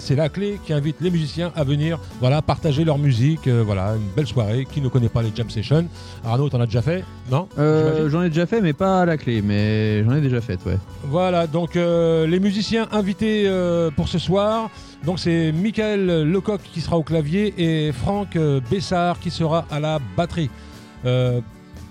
c'est 0.00 0.16
la 0.16 0.28
clé 0.28 0.58
qui 0.64 0.72
invite 0.72 0.96
les 1.00 1.10
musiciens 1.10 1.52
à 1.54 1.62
venir 1.62 1.98
voilà, 2.20 2.42
partager 2.42 2.84
leur 2.84 2.98
musique. 2.98 3.46
euh, 3.46 3.62
voilà, 3.64 3.94
une 3.94 4.08
belle 4.16 4.26
soirée. 4.26 4.66
Qui 4.70 4.80
ne 4.80 4.88
connaît 4.88 5.08
pas 5.08 5.22
les 5.22 5.30
jam 5.34 5.48
sessions? 5.48 5.86
Arnaud, 6.24 6.48
t'en 6.48 6.60
as 6.60 6.66
déjà 6.66 6.82
fait? 6.82 7.04
Non? 7.30 7.48
Euh, 7.58 8.08
j'en 8.08 8.22
ai 8.22 8.28
déjà 8.28 8.46
fait, 8.46 8.60
mais 8.60 8.72
pas 8.72 9.02
à 9.02 9.06
la 9.06 9.16
clé, 9.16 9.42
mais 9.42 10.02
j'en 10.04 10.14
ai 10.16 10.20
déjà 10.20 10.40
fait, 10.40 10.58
ouais. 10.66 10.78
Voilà, 11.04 11.46
donc 11.46 11.76
euh, 11.76 12.26
les 12.26 12.40
musiciens 12.40 12.88
invités 12.92 13.48
pour 13.96 14.08
ce 14.08 14.18
soir. 14.18 14.70
Donc 15.04 15.18
c'est 15.18 15.52
Michael 15.52 16.24
Lecoq 16.24 16.60
qui 16.72 16.80
sera 16.80 16.96
au 16.98 17.02
clavier 17.02 17.54
et 17.58 17.92
Franck 17.92 18.36
Bessard 18.70 19.18
qui 19.20 19.30
sera 19.30 19.66
à 19.70 19.80
la 19.80 19.98
batterie. 20.16 20.50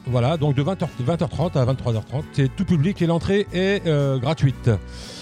Voilà, 0.06 0.38
donc 0.38 0.56
de 0.56 0.64
20h, 0.64 0.88
20h30 1.06 1.58
à 1.58 1.66
23h30, 1.66 2.24
c'est 2.34 2.56
tout 2.56 2.66
public 2.66 3.02
et 3.02 3.08
l'entrée 3.08 3.48
est 3.54 3.84
gratuite. 4.20 4.70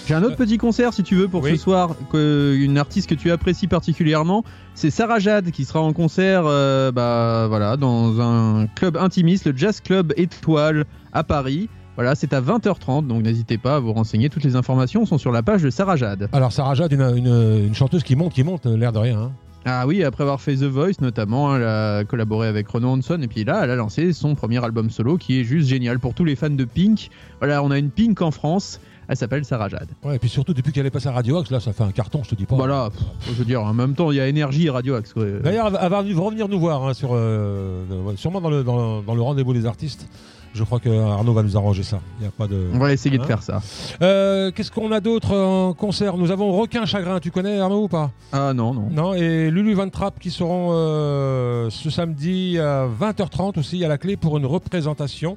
J'ai 0.08 0.14
un 0.14 0.22
autre 0.22 0.36
petit 0.36 0.56
concert 0.56 0.94
si 0.94 1.02
tu 1.02 1.16
veux 1.16 1.28
pour 1.28 1.42
oui. 1.42 1.50
ce 1.50 1.56
soir, 1.56 1.90
que, 2.10 2.56
une 2.58 2.78
artiste 2.78 3.10
que 3.10 3.14
tu 3.14 3.30
apprécies 3.30 3.66
particulièrement, 3.66 4.42
c'est 4.74 4.88
Sarah 4.90 5.18
Jade 5.18 5.50
qui 5.50 5.66
sera 5.66 5.80
en 5.82 5.92
concert 5.92 6.44
euh, 6.46 6.90
bah, 6.90 7.44
voilà, 7.48 7.76
dans 7.76 8.18
un 8.20 8.66
club 8.68 8.96
intimiste, 8.96 9.46
le 9.46 9.54
Jazz 9.56 9.80
Club 9.82 10.14
Étoile 10.16 10.86
à 11.12 11.24
Paris. 11.24 11.68
Voilà, 11.96 12.14
c'est 12.14 12.32
à 12.32 12.40
20h30, 12.40 13.06
donc 13.06 13.22
n'hésitez 13.22 13.58
pas 13.58 13.76
à 13.76 13.80
vous 13.80 13.92
renseigner. 13.92 14.30
Toutes 14.30 14.44
les 14.44 14.56
informations 14.56 15.04
sont 15.04 15.18
sur 15.18 15.30
la 15.32 15.42
page 15.42 15.62
de 15.62 15.68
Sarah 15.68 15.96
Jade. 15.96 16.28
Alors 16.32 16.52
Sarah 16.52 16.74
Jade, 16.74 16.92
une, 16.92 17.02
une- 17.02 17.64
une 17.66 17.74
chanteuse 17.74 18.02
qui 18.02 18.16
monte, 18.16 18.32
qui 18.32 18.44
monte, 18.44 18.64
l'air 18.66 18.92
de 18.92 18.98
rien. 18.98 19.18
hein. 19.20 19.32
Ah 19.66 19.86
oui, 19.86 20.04
après 20.04 20.22
avoir 20.22 20.40
fait 20.40 20.54
The 20.54 20.62
Voice 20.62 20.92
notamment, 21.02 21.54
elle 21.54 21.64
a 21.64 22.04
collaboré 22.04 22.48
avec 22.48 22.66
Renaud 22.68 22.90
Hanson 22.90 23.18
et 23.20 23.26
puis 23.28 23.44
là, 23.44 23.60
elle 23.64 23.70
a 23.70 23.76
lancé 23.76 24.12
son 24.14 24.34
premier 24.36 24.64
album 24.64 24.88
solo 24.88 25.18
qui 25.18 25.40
est 25.40 25.44
juste 25.44 25.68
génial 25.68 25.98
pour 25.98 26.14
tous 26.14 26.24
les 26.24 26.36
fans 26.36 26.48
de 26.48 26.64
Pink. 26.64 27.10
Voilà, 27.40 27.62
on 27.62 27.70
a 27.70 27.76
une 27.78 27.90
Pink 27.90 28.22
en 28.22 28.30
France, 28.30 28.80
elle 29.08 29.16
s'appelle 29.16 29.44
Sarah 29.44 29.68
Jade. 29.68 29.88
Ouais, 30.04 30.16
et 30.16 30.18
puis 30.18 30.28
surtout 30.28 30.52
depuis 30.54 30.72
qu'elle 30.72 30.86
est 30.86 30.90
passée 30.90 31.08
à 31.08 31.12
Radio 31.12 31.38
Axe, 31.38 31.50
là 31.50 31.60
ça 31.60 31.72
fait 31.72 31.84
un 31.84 31.92
carton, 31.92 32.22
je 32.24 32.30
te 32.30 32.34
dis 32.34 32.46
pas. 32.46 32.56
Voilà, 32.56 32.90
pff, 32.90 33.02
je 33.28 33.32
veux 33.32 33.44
dire, 33.44 33.62
en 33.62 33.72
même 33.74 33.94
temps, 33.94 34.10
il 34.10 34.16
y 34.16 34.20
a 34.20 34.28
Énergie 34.28 34.66
et 34.66 34.70
Radio 34.70 34.94
Axe. 34.94 35.14
D'ailleurs, 35.42 35.66
elle 35.80 35.88
va- 35.90 35.98
revenir 36.00 36.48
nous 36.48 36.60
voir, 36.60 36.86
hein, 36.86 36.94
sur, 36.94 37.10
euh, 37.14 37.84
euh, 37.90 38.16
sûrement 38.16 38.40
dans 38.40 38.50
le, 38.50 38.62
dans, 38.64 39.02
dans 39.02 39.14
le 39.14 39.22
rendez-vous 39.22 39.52
des 39.54 39.66
artistes. 39.66 40.08
Je 40.54 40.64
crois 40.64 40.80
que 40.80 40.88
Arnaud 40.88 41.34
va 41.34 41.42
nous 41.42 41.56
arranger 41.58 41.82
ça. 41.82 42.00
Il 42.18 42.24
y 42.24 42.26
a 42.26 42.30
pas 42.30 42.46
de. 42.46 42.68
On 42.72 42.78
va 42.78 42.92
essayer 42.92 43.16
de 43.18 43.22
Hein 43.22 43.26
faire 43.26 43.42
ça. 43.42 43.60
Euh, 44.02 44.50
Qu'est-ce 44.50 44.72
qu'on 44.72 44.90
a 44.92 45.00
d'autre 45.00 45.36
en 45.36 45.74
concert? 45.74 46.16
Nous 46.16 46.30
avons 46.30 46.50
Requin 46.58 46.86
Chagrin. 46.86 47.20
Tu 47.20 47.30
connais 47.30 47.60
Arnaud 47.60 47.84
ou 47.84 47.88
pas? 47.88 48.10
Ah 48.32 48.54
non, 48.54 48.72
non. 48.72 48.88
Non. 48.90 49.14
Et 49.14 49.50
Lulu 49.50 49.74
Van 49.74 49.88
Trapp 49.90 50.18
qui 50.18 50.30
seront 50.30 50.70
euh, 50.72 51.68
ce 51.70 51.90
samedi 51.90 52.58
à 52.58 52.86
20h30 52.88 53.58
aussi 53.58 53.84
à 53.84 53.88
la 53.88 53.98
clé 53.98 54.16
pour 54.16 54.38
une 54.38 54.46
représentation. 54.46 55.36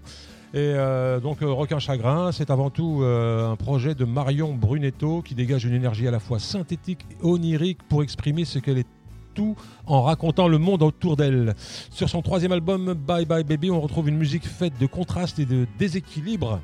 Et 0.54 0.58
euh, 0.58 1.22
donc 1.22 1.42
euh, 1.42 1.50
Requin 1.50 1.80
Chagrin, 1.80 2.34
c'est 2.34 2.50
avant 2.50 2.70
tout 2.70 3.00
euh, 3.02 3.50
un 3.50 3.56
projet 3.56 3.96
de 3.96 4.04
Marion 4.04 4.54
Brunetto 4.54 5.22
qui 5.22 5.34
dégage 5.34 5.64
une 5.64 5.74
énergie 5.74 6.10
à 6.10 6.12
la 6.12 6.20
fois 6.20 6.40
synthétique 6.40 7.06
et 7.10 7.26
onirique 7.26 7.82
pour 7.88 8.04
exprimer 8.04 8.44
ce 8.44 8.60
qu'elle 8.60 8.78
est 8.78 8.88
tout 9.34 9.56
en 9.86 10.02
racontant 10.02 10.50
le 10.50 10.58
monde 10.58 10.84
autour 10.84 11.16
d'elle. 11.16 11.56
Sur 11.90 12.10
son 12.10 12.22
troisième 12.22 12.52
album 12.52 12.94
Bye 12.94 13.26
Bye 13.26 13.46
Baby, 13.46 13.72
on 13.72 13.80
retrouve 13.80 14.10
une 14.10 14.18
musique 14.18 14.46
faite 14.46 14.74
de 14.78 14.86
contrastes 14.88 15.40
et 15.40 15.46
de 15.46 15.66
déséquilibre. 15.80 16.60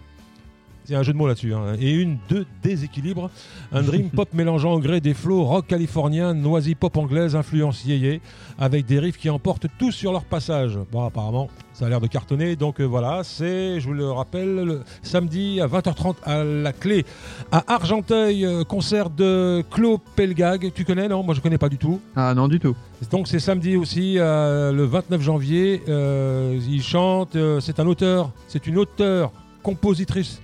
Il 0.90 0.94
y 0.94 0.96
a 0.96 1.00
un 1.00 1.04
jeu 1.04 1.12
de 1.12 1.18
mots 1.18 1.28
là-dessus. 1.28 1.54
hein. 1.54 1.76
Et 1.82 1.92
une 1.92 2.18
de 2.30 2.46
déséquilibre. 2.64 3.30
Un 3.74 3.82
dream 3.82 4.10
pop 4.10 4.30
mélangeant 4.34 4.72
au 4.74 4.80
gré 4.80 5.02
des 5.02 5.14
flots 5.14 5.44
rock 5.44 5.68
californien, 5.68 6.34
noisy 6.34 6.76
pop 6.76 6.96
anglaise, 6.96 7.36
influence 7.36 7.84
yéyé, 7.84 8.22
avec 8.58 8.86
des 8.86 8.98
riffs 9.00 9.18
qui 9.18 9.30
emportent 9.30 9.68
tout 9.78 9.92
sur 9.92 10.14
leur 10.14 10.24
passage. 10.24 10.80
Bon, 10.90 11.04
apparemment, 11.06 11.50
ça 11.74 11.88
a 11.88 11.90
l'air 11.90 12.00
de 12.00 12.08
cartonner. 12.08 12.56
Donc 12.56 12.80
euh, 12.80 12.86
voilà, 12.86 13.22
c'est, 13.26 13.82
je 13.82 13.88
vous 13.88 13.94
le 13.94 14.10
rappelle, 14.10 14.56
le 14.56 14.82
samedi 15.02 15.60
à 15.60 15.68
20h30 15.68 16.16
à 16.24 16.44
la 16.46 16.72
clé. 16.72 17.06
À 17.52 17.66
Argenteuil, 17.74 18.46
euh, 18.46 18.64
concert 18.64 19.10
de 19.10 19.66
Claude 19.70 20.00
Pelgag. 20.16 20.72
Tu 20.74 20.86
connais, 20.86 21.10
non? 21.10 21.22
Moi, 21.22 21.36
je 21.36 21.42
connais 21.42 21.58
pas 21.58 21.70
du 21.70 21.78
tout. 21.78 22.00
Ah 22.16 22.34
non, 22.34 22.48
du 22.48 22.60
tout. 22.62 22.76
Donc 23.12 23.28
c'est 23.28 23.40
samedi 23.40 23.76
aussi, 23.76 24.16
euh, 24.18 24.72
le 24.72 24.86
29 24.86 25.22
janvier. 25.22 25.82
Euh, 25.90 26.58
il 26.70 26.82
chante, 26.82 27.36
euh, 27.36 27.60
c'est 27.60 27.82
un 27.82 27.88
auteur, 27.88 28.32
c'est 28.48 28.66
une 28.68 28.78
auteure, 28.78 29.32
compositrice, 29.62 30.42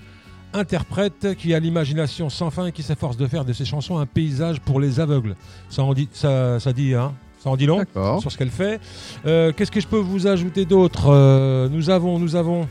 interprète 0.54 1.36
qui 1.38 1.54
a 1.54 1.60
l'imagination 1.60 2.30
sans 2.30 2.50
fin 2.50 2.68
et 2.68 2.72
qui 2.72 2.84
s'efforce 2.84 3.18
de 3.18 3.28
faire 3.28 3.46
de 3.46 3.54
ses 3.54 3.66
chansons 3.66 3.98
un 3.98 4.06
paysage 4.06 4.60
pour 4.62 4.80
les 4.80 5.00
aveugles. 5.00 5.36
Ça 5.70 5.84
en 5.84 5.94
dit, 5.94 6.08
ça, 6.14 6.60
ça 6.60 6.74
dit, 6.74 6.94
hein 6.94 7.14
ça 7.40 7.50
en 7.50 7.58
dit 7.58 7.66
long 7.66 7.84
sur 8.20 8.32
ce 8.32 8.38
qu'elle 8.38 8.50
fait. 8.50 8.80
Euh, 9.26 9.52
Qu'est-ce 9.56 9.72
que 9.72 9.82
je 9.82 9.88
peux 9.88 9.98
vous 9.98 10.28
ajouter 10.28 10.64
d'autre 10.66 11.08
Euh, 11.10 11.68
Nous 11.70 11.90
avons, 11.90 12.18
nous 12.20 12.36
avons. 12.38 12.68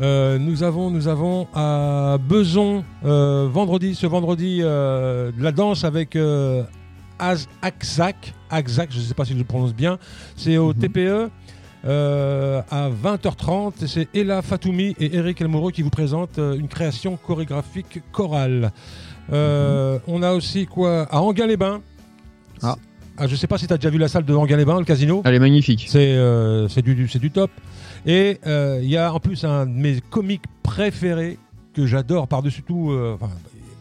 euh, 0.00 0.38
nous 0.38 0.62
avons, 0.62 0.90
nous 0.90 1.08
avons 1.08 1.48
à 1.54 2.18
Beson 2.28 2.84
vendredi, 3.02 3.94
ce 3.94 4.06
vendredi, 4.06 4.58
de 4.60 5.32
la 5.42 5.52
danse 5.52 5.84
avec 5.84 6.16
Akzak, 7.18 8.34
Akzak, 8.50 8.90
je 8.92 8.98
ne 8.98 9.02
sais 9.02 9.14
pas 9.14 9.24
si 9.24 9.32
je 9.32 9.38
le 9.38 9.44
prononce 9.44 9.74
bien. 9.74 9.98
C'est 10.36 10.56
au 10.56 10.72
TPE 10.72 11.30
euh, 11.84 12.60
à 12.70 12.88
20h30. 12.90 13.86
C'est 13.86 14.08
Ella 14.14 14.42
Fatoumi 14.42 14.94
et 14.98 15.16
Eric 15.16 15.40
Elmoureux 15.40 15.70
qui 15.72 15.82
vous 15.82 15.90
présentent 15.90 16.38
euh, 16.38 16.58
une 16.58 16.68
création 16.68 17.16
chorégraphique 17.16 18.00
chorale. 18.12 18.72
Euh, 19.32 19.98
On 20.06 20.22
a 20.22 20.32
aussi 20.32 20.66
quoi? 20.66 21.02
À 21.10 21.20
Anguin-les-Bains. 21.20 21.80
Ah. 22.62 22.76
Ah, 23.16 23.26
je 23.26 23.34
sais 23.36 23.46
pas 23.46 23.58
si 23.58 23.66
tu 23.66 23.72
as 23.72 23.76
déjà 23.76 23.90
vu 23.90 23.98
la 23.98 24.08
salle 24.08 24.24
de 24.24 24.34
Anguin-les-Bains, 24.34 24.78
le 24.78 24.84
casino. 24.84 25.22
Elle 25.24 25.34
est 25.34 25.40
magnifique. 25.40 25.86
C'est 25.88 26.82
du, 26.82 27.30
top. 27.30 27.50
Et 28.06 28.38
il 28.46 28.88
y 28.88 28.96
a 28.96 29.12
en 29.12 29.20
plus 29.20 29.44
un 29.44 29.66
de 29.66 29.72
mes 29.72 30.00
comiques 30.00 30.44
préférés 30.62 31.38
que 31.74 31.86
j'adore 31.86 32.28
par-dessus 32.28 32.62
tout. 32.62 32.92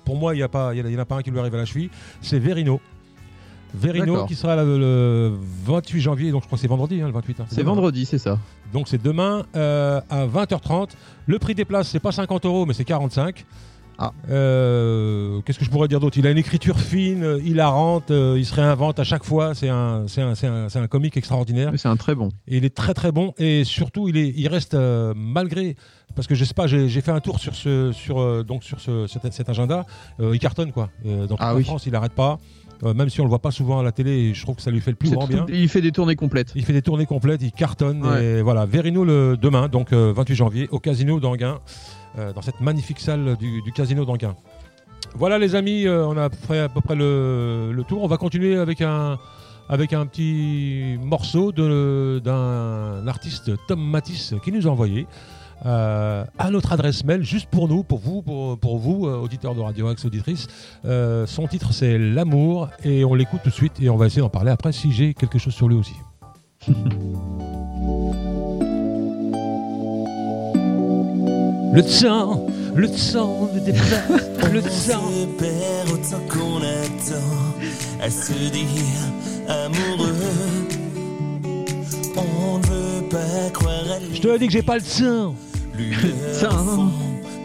pour 0.05 0.17
moi, 0.17 0.33
il 0.33 0.37
n'y 0.37 0.43
a 0.43 0.47
pas- 0.49 0.73
il 0.73 0.89
y, 0.89 0.95
en 0.95 0.99
a 0.99 1.05
pas 1.05 1.17
un 1.17 1.21
qui 1.21 1.31
lui 1.31 1.39
arrive 1.39 1.53
à 1.53 1.57
la 1.57 1.65
cheville. 1.65 1.89
C'est 2.21 2.39
Verino. 2.39 2.79
Verino 3.73 4.25
qui 4.25 4.35
sera 4.35 4.55
le, 4.55 4.77
le 4.77 5.33
28 5.65 6.01
janvier, 6.01 6.31
donc 6.31 6.41
je 6.43 6.47
crois 6.47 6.57
que 6.57 6.61
c'est 6.61 6.67
vendredi, 6.67 7.01
hein, 7.01 7.07
le 7.07 7.13
28. 7.13 7.39
hein. 7.41 7.45
C'est 7.49 7.63
vendredi, 7.63 8.05
c'est 8.05 8.17
ça. 8.17 8.37
Donc 8.73 8.87
c'est 8.87 9.01
demain 9.01 9.45
euh, 9.55 10.01
à 10.09 10.25
20h30. 10.25 10.89
Le 11.25 11.39
prix 11.39 11.55
des 11.55 11.65
places, 11.65 11.89
c'est 11.89 11.99
pas 11.99 12.11
50 12.11 12.45
euros, 12.45 12.65
mais 12.65 12.73
c'est 12.73 12.85
45. 12.85 13.45
Ah. 13.99 14.11
Euh, 14.29 15.41
Qu'est-ce 15.41 15.57
que 15.57 15.65
je 15.65 15.71
pourrais 15.71 15.87
dire 15.87 15.99
d'autre? 15.99 16.17
Il 16.19 16.27
a 16.27 16.31
une 16.31 16.37
écriture 16.37 16.79
fine, 16.79 17.23
euh, 17.23 17.39
hilarante, 17.43 18.11
euh, 18.11 18.35
il 18.37 18.45
se 18.45 18.53
réinvente 18.53 18.99
à 18.99 19.03
chaque 19.03 19.23
fois. 19.23 19.55
C'est 19.55 19.69
un, 19.69 20.07
c'est 20.07 20.21
un, 20.21 20.35
c'est 20.35 20.45
un, 20.47 20.69
c'est 20.69 20.77
un 20.79 20.87
comique 20.87 21.17
extraordinaire. 21.17 21.71
Mais 21.71 21.79
c'est 21.79 21.87
un 21.87 21.95
très 21.97 22.13
bon. 22.13 22.29
Et 22.47 22.57
il 22.57 22.65
est 22.65 22.75
très 22.75 22.93
très 22.93 23.11
bon 23.11 23.33
et 23.39 23.63
surtout 23.63 24.07
il, 24.07 24.17
est, 24.17 24.31
il 24.35 24.47
reste 24.49 24.75
euh, 24.75 25.13
malgré 25.15 25.75
parce 26.15 26.27
que 26.27 26.35
je 26.35 26.45
sais 26.45 26.53
pas 26.53 26.67
j'ai 26.67 26.89
fait 27.01 27.11
un 27.11 27.19
tour 27.19 27.39
sur 27.39 27.53
ce 27.53 27.91
sur 27.91 28.43
donc 28.43 28.63
sur 28.63 28.79
ce, 28.79 29.05
cet, 29.07 29.31
cet 29.33 29.49
agenda 29.49 29.85
il 30.19 30.39
cartonne 30.39 30.71
quoi 30.71 30.89
dans 31.05 31.27
toute 31.27 31.37
Ah 31.39 31.49
la 31.49 31.55
oui. 31.55 31.63
France 31.63 31.85
il 31.85 31.95
arrête 31.95 32.13
pas 32.13 32.39
Euh, 32.83 32.93
même 32.93 33.09
si 33.09 33.19
on 33.21 33.23
le 33.23 33.29
voit 33.29 33.39
pas 33.39 33.49
souvent 33.51 33.79
à 33.79 33.83
la 33.83 33.91
télé 33.91 34.33
je 34.35 34.41
trouve 34.43 34.55
que 34.55 34.61
ça 34.61 34.69
lui 34.69 34.79
fait 34.81 34.91
le 34.91 34.97
plus 34.97 35.09
grand 35.09 35.25
bien. 35.27 35.45
Il 35.49 35.67
fait 35.67 35.81
des 35.81 35.91
tournées 35.91 36.15
complètes. 36.15 36.51
il 36.55 36.63
fait 36.63 36.73
des 36.73 36.81
tournées 36.83 37.07
complètes 37.07 37.41
il 37.41 37.51
cartonne 37.51 38.05
Ouais. 38.05 38.23
et 38.23 38.41
voilà. 38.43 38.65
Verrez-nous 38.65 39.03
le 39.03 39.35
demain 39.41 39.67
donc 39.67 39.93
euh, 39.93 40.13
28 40.15 40.35
janvier 40.35 40.67
au 40.71 40.79
Casino 40.79 41.19
d'Anguin 41.19 41.59
euh, 42.19 42.33
dans 42.33 42.41
cette 42.43 42.61
magnifique 42.61 42.99
salle 42.99 43.35
du, 43.37 43.61
du 43.63 43.71
Casino 43.71 44.05
d'Anguin. 44.05 44.35
Voilà 45.15 45.39
les 45.39 45.55
amis 45.55 45.87
euh, 45.87 46.05
on 46.05 46.17
a 46.17 46.29
fait 46.29 46.59
à 46.59 46.69
peu 46.69 46.81
près 46.81 46.95
le, 46.95 47.71
le 47.73 47.83
tour. 47.83 48.03
On 48.03 48.07
va 48.07 48.17
continuer 48.17 48.57
avec 48.57 48.81
un 48.81 49.17
avec 49.69 49.91
un 49.93 50.05
petit 50.05 50.97
morceau 51.01 51.51
d'un 51.51 53.07
artiste 53.07 53.51
Tom 53.67 53.81
Matisse 53.81 54.33
qui 54.43 54.51
nous 54.51 54.67
a 54.67 54.71
envoyé 54.71 55.07
euh, 55.65 56.23
à 56.37 56.51
notre 56.51 56.71
adresse 56.71 57.03
mail, 57.03 57.23
juste 57.23 57.47
pour 57.49 57.67
nous, 57.67 57.83
pour 57.83 57.99
vous, 57.99 58.21
pour, 58.21 58.57
pour 58.57 58.77
vous, 58.77 59.07
euh, 59.07 59.17
auditeurs 59.17 59.55
de 59.55 59.61
Radio 59.61 59.87
Axe, 59.87 60.05
auditrices. 60.05 60.47
Euh, 60.85 61.25
son 61.25 61.47
titre 61.47 61.73
c'est 61.73 61.97
L'amour 61.97 62.69
et 62.83 63.03
on 63.05 63.15
l'écoute 63.15 63.41
tout 63.43 63.49
de 63.49 63.53
suite 63.53 63.73
et 63.81 63.89
on 63.89 63.97
va 63.97 64.05
essayer 64.05 64.21
d'en 64.21 64.29
parler 64.29 64.51
après 64.51 64.71
si 64.71 64.91
j'ai 64.91 65.13
quelque 65.13 65.39
chose 65.39 65.53
sur 65.53 65.67
lui 65.67 65.77
aussi. 65.77 65.95
Le 71.73 71.83
sang, 71.83 72.47
le 72.75 72.87
sang 72.87 73.51
de 73.53 73.59
déplace, 73.59 74.09
le 74.51 74.61
sang. 74.61 74.99
On 74.99 75.11
se 75.11 75.25
perd 75.37 75.89
autant 75.91 76.23
qu'on 76.27 76.57
attend 76.57 78.01
à 78.01 78.09
se 78.09 78.33
dire 78.33 78.67
amoureux. 79.47 80.15
On 82.15 82.57
ne 82.57 82.65
veut 82.65 83.09
pas 83.09 83.49
croire 83.53 83.91
à 83.91 83.99
Je 84.11 84.19
te 84.19 84.37
dis 84.39 84.47
que 84.47 84.53
j'ai 84.53 84.63
pas 84.63 84.77
le 84.77 84.83
sang. 84.83 85.35
Le 85.77 86.33
sang. 86.33 86.65
fond 86.65 86.91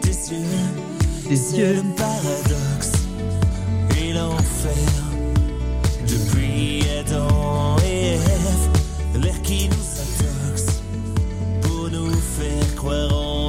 des 0.01 0.31
yeux. 0.31 1.35
C'est 1.35 1.57
yeux. 1.57 1.75
le 1.75 1.95
paradoxe 1.95 2.91
et 3.99 4.13
l'enfer. 4.13 4.71
Depuis 6.07 6.83
Adam 6.99 7.77
et 7.85 8.13
Ève, 8.15 9.21
l'air 9.21 9.41
qui 9.41 9.69
nous 9.69 9.75
intoxe 9.75 10.81
pour 11.61 11.89
nous 11.89 12.11
faire 12.11 12.75
croire 12.75 13.13
en 13.13 13.42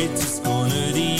émois 0.00 0.04
et 0.04 0.08
tout 0.18 0.26
ce 0.26 0.40
qu'on 0.40 0.64
ne 0.64 0.92
dit 0.92 1.10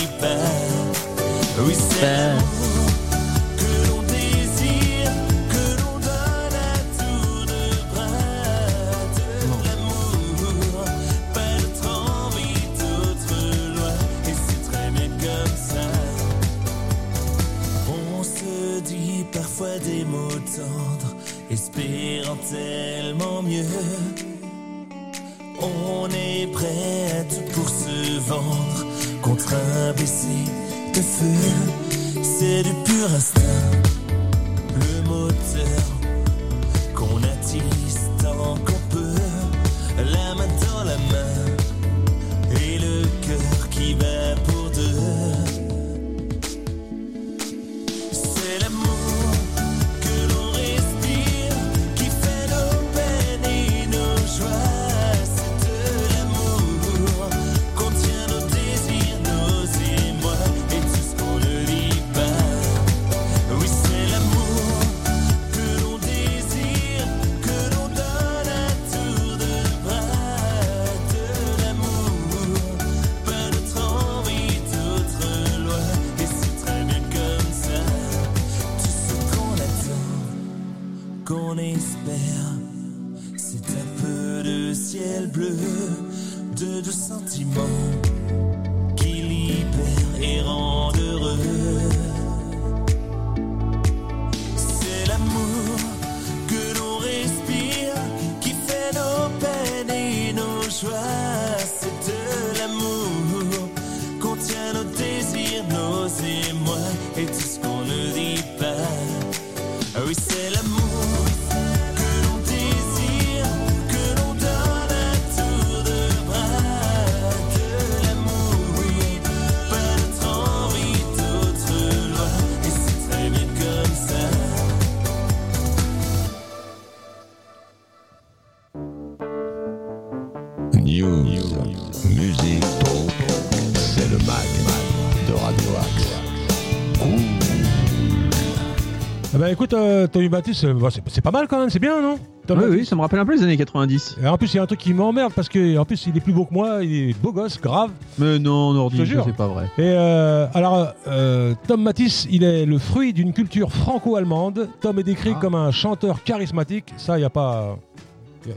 euh, 140.03 140.07
Tommy 140.07 140.29
Baptiste, 140.29 140.65
euh, 140.65 140.75
bah, 140.75 140.89
c'est 140.91 141.03
c'est 141.09 141.21
pas 141.21 141.31
mal 141.31 141.47
quand 141.49 141.59
même, 141.59 141.71
c'est 141.71 141.79
bien, 141.79 142.01
non 142.01 142.19
Tom 142.47 142.59
Oui, 142.59 142.65
oui, 142.65 142.71
Baptiste 142.71 142.91
ça 142.91 142.97
me 142.97 143.01
rappelle 143.03 143.19
un 143.21 143.25
peu 143.27 143.35
les 143.37 143.43
années 143.43 143.57
90. 143.57 144.17
Et 144.23 144.27
en 144.27 144.37
plus, 144.39 144.53
il 144.53 144.57
y 144.57 144.61
a 144.61 144.63
un 144.63 144.67
truc 144.67 144.81
qui 144.81 144.93
m'emmerde 144.95 145.33
parce 145.35 145.49
que 145.49 145.77
en 145.79 145.85
plus, 145.85 146.07
il 146.07 146.17
est 146.17 146.21
plus 146.21 146.33
beau 146.33 146.45
que 146.45 146.55
moi, 146.55 146.83
il 146.83 147.11
est 147.11 147.21
beau 147.23 147.33
gosse, 147.33 147.61
grave. 147.61 147.91
Mais 148.19 148.39
non, 148.39 148.73
Je 148.73 148.77
Nordi, 148.77 148.97
te 148.97 149.03
ça, 149.03 149.05
jure. 149.05 149.25
c'est 149.27 149.37
pas 149.37 149.47
vrai. 149.49 149.67
Et 149.79 149.83
euh, 149.83 150.47
alors, 150.55 150.89
euh, 151.07 151.55
Tom 151.69 151.83
Matisse, 151.83 152.27
il 152.31 152.43
est 152.45 152.67
le 152.67 152.79
fruit 152.79 153.13
d'une 153.13 153.33
culture 153.33 153.71
franco-allemande. 153.73 154.69
Tom 154.81 154.99
est 154.99 155.03
décrit 155.05 155.33
Ah. 155.37 155.39
comme 155.41 155.55
un 155.55 155.71
chanteur 155.71 156.23
charismatique, 156.25 156.93
ça, 156.97 157.19
il 157.19 157.23
y 157.23 157.25
a 157.25 157.31
pas. 157.31 157.77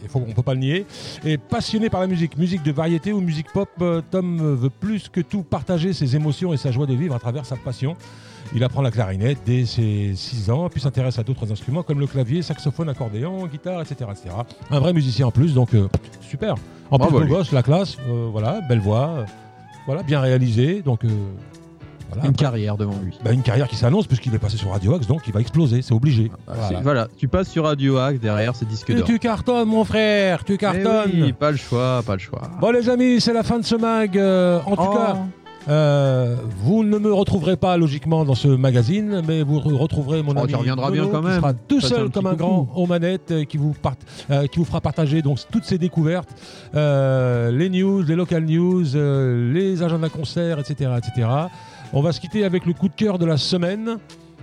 Il 0.02 0.08
faut, 0.08 0.24
on 0.26 0.32
peut 0.32 0.42
pas 0.44 0.54
le 0.54 0.62
nier. 0.62 0.86
Et 1.26 1.38
passionné 1.38 1.90
par 1.90 2.00
la 2.00 2.08
musique, 2.08 2.38
musique 2.38 2.64
de 2.64 2.72
variété 2.72 3.12
ou 3.12 3.20
musique 3.20 3.52
pop, 3.54 3.68
euh, 3.82 4.02
Tom 4.12 4.56
veut 4.56 4.70
plus 4.70 5.10
que 5.10 5.20
tout 5.20 5.44
partager 5.44 5.92
ses 5.92 6.16
émotions 6.16 6.54
et 6.54 6.58
sa 6.58 6.72
joie 6.72 6.86
de 6.86 6.94
vivre 6.94 7.14
à 7.14 7.20
travers 7.20 7.46
sa 7.46 7.58
passion. 7.58 7.98
Il 8.56 8.64
apprend 8.64 8.82
la 8.82 8.92
clarinette 8.92 9.40
dès 9.46 9.66
ses 9.66 10.14
6 10.16 10.52
ans, 10.52 10.70
puis 10.70 10.80
s'intéresse 10.80 11.18
à 11.18 11.24
d'autres 11.24 11.52
instruments 11.52 11.82
comme 11.82 12.00
le 12.00 12.06
clavier, 12.08 12.42
saxophone, 12.44 12.88
accordéon, 12.90 13.48
guitare, 13.48 13.82
etc. 13.82 14.10
etc. 14.12 14.36
Un 14.70 14.80
vrai 14.80 14.94
musicien 14.94 15.28
en 15.28 15.32
plus, 15.32 15.54
donc 15.56 15.74
euh, 15.74 15.88
super. 16.22 16.56
En 16.92 16.98
Bravo 16.98 17.18
plus, 17.18 17.26
à 17.26 17.28
beau 17.28 17.36
gosse, 17.38 17.52
la 17.52 17.64
classe, 17.64 17.98
euh, 18.08 18.28
voilà, 18.32 18.62
belle 18.70 18.80
voix, 18.80 19.10
euh, 19.10 19.26
voilà, 19.88 20.04
bien 20.04 20.20
réalisé, 20.20 20.84
donc 20.84 21.04
euh, 21.04 21.10
voilà. 22.12 22.28
Une 22.28 22.36
carrière 22.36 22.78
devant 22.78 22.94
lui. 23.04 23.18
Bah, 23.26 23.32
une 23.32 23.42
carrière 23.42 23.68
qui 23.68 23.76
s'annonce 23.76 24.06
puisqu'il 24.06 24.36
est 24.36 24.40
passé 24.40 24.58
sur 24.58 24.70
Radio 24.70 24.94
Axe, 24.94 25.08
donc 25.08 25.22
il 25.26 25.34
va 25.34 25.40
exploser, 25.42 25.82
c'est 25.82 25.96
obligé. 25.96 26.30
Bah, 26.46 26.54
Voilà. 26.56 26.68
c'est- 26.68 26.84
Voilà, 26.84 27.08
tu 27.18 27.28
passes 27.28 27.50
sur 27.50 27.64
Radio 27.64 27.98
Axe 27.98 28.20
derrière, 28.20 28.56
c'est 28.56 28.68
disque 28.68 28.94
d'or. 28.96 29.08
tu 29.08 29.18
cartonnes, 29.18 29.68
mon 29.68 29.84
frère, 29.84 30.44
tu 30.44 30.54
Eh 30.54 30.58
cartonnes. 30.58 31.10
oui, 31.12 31.34
pas 31.34 31.50
le 31.50 31.58
choix, 31.58 32.04
pas 32.06 32.14
le 32.14 32.20
choix. 32.20 32.44
Bon 32.62 32.70
les 32.72 32.88
amis, 32.88 33.20
c'est 33.20 33.34
la 33.34 33.42
fin 33.42 33.58
de 33.58 33.66
ce 33.66 33.74
mag. 33.76 34.16
euh, 34.16 34.60
en 34.68 34.76
tout 34.76 34.84
Oh. 34.92 34.94
cas, 34.96 35.18
Euh, 35.70 36.36
vous 36.60 36.84
ne 36.84 36.98
me 36.98 37.14
retrouverez 37.14 37.56
pas 37.56 37.78
logiquement 37.78 38.26
dans 38.26 38.36
ce 38.36 38.50
magazine, 38.50 39.22
mais 39.28 39.44
vous 39.44 39.60
re- 39.60 39.74
retrouverez 39.76 40.22
mon 40.22 40.34
Oh, 40.36 40.40
ami 40.40 40.52
bien 40.92 41.04
quand 41.12 41.22
qui 41.22 41.36
sera 41.36 41.54
tout 41.54 41.78
un 41.78 41.88
seul 41.88 42.10
comme 42.10 42.28
un 42.28 42.34
grand 42.34 42.68
aux 42.76 42.86
manettes, 42.86 43.32
euh, 43.32 43.44
qui 43.46 43.58
vous, 43.58 43.74
part- 43.82 43.96
euh, 44.30 44.46
qui 44.48 44.60
vous 44.60 44.66
fera 44.66 44.82
partager 44.82 45.22
donc 45.22 45.40
toutes 45.52 45.64
ces 45.64 45.78
découvertes, 45.78 46.30
les 46.74 47.70
news, 47.70 48.02
les 48.02 48.16
local 48.16 48.44
news, 48.46 48.84
les 49.54 49.82
agendas 49.82 50.10
concerts, 50.10 50.60
etc., 50.60 50.92
etc. 50.98 51.28
On 51.94 52.02
va 52.02 52.12
se 52.12 52.20
quitter 52.20 52.44
avec 52.44 52.66
le 52.66 52.74
coup 52.74 52.90
de 52.90 52.96
cœur 52.96 53.18
de 53.18 53.26
la 53.26 53.38
semaine. 53.38 53.98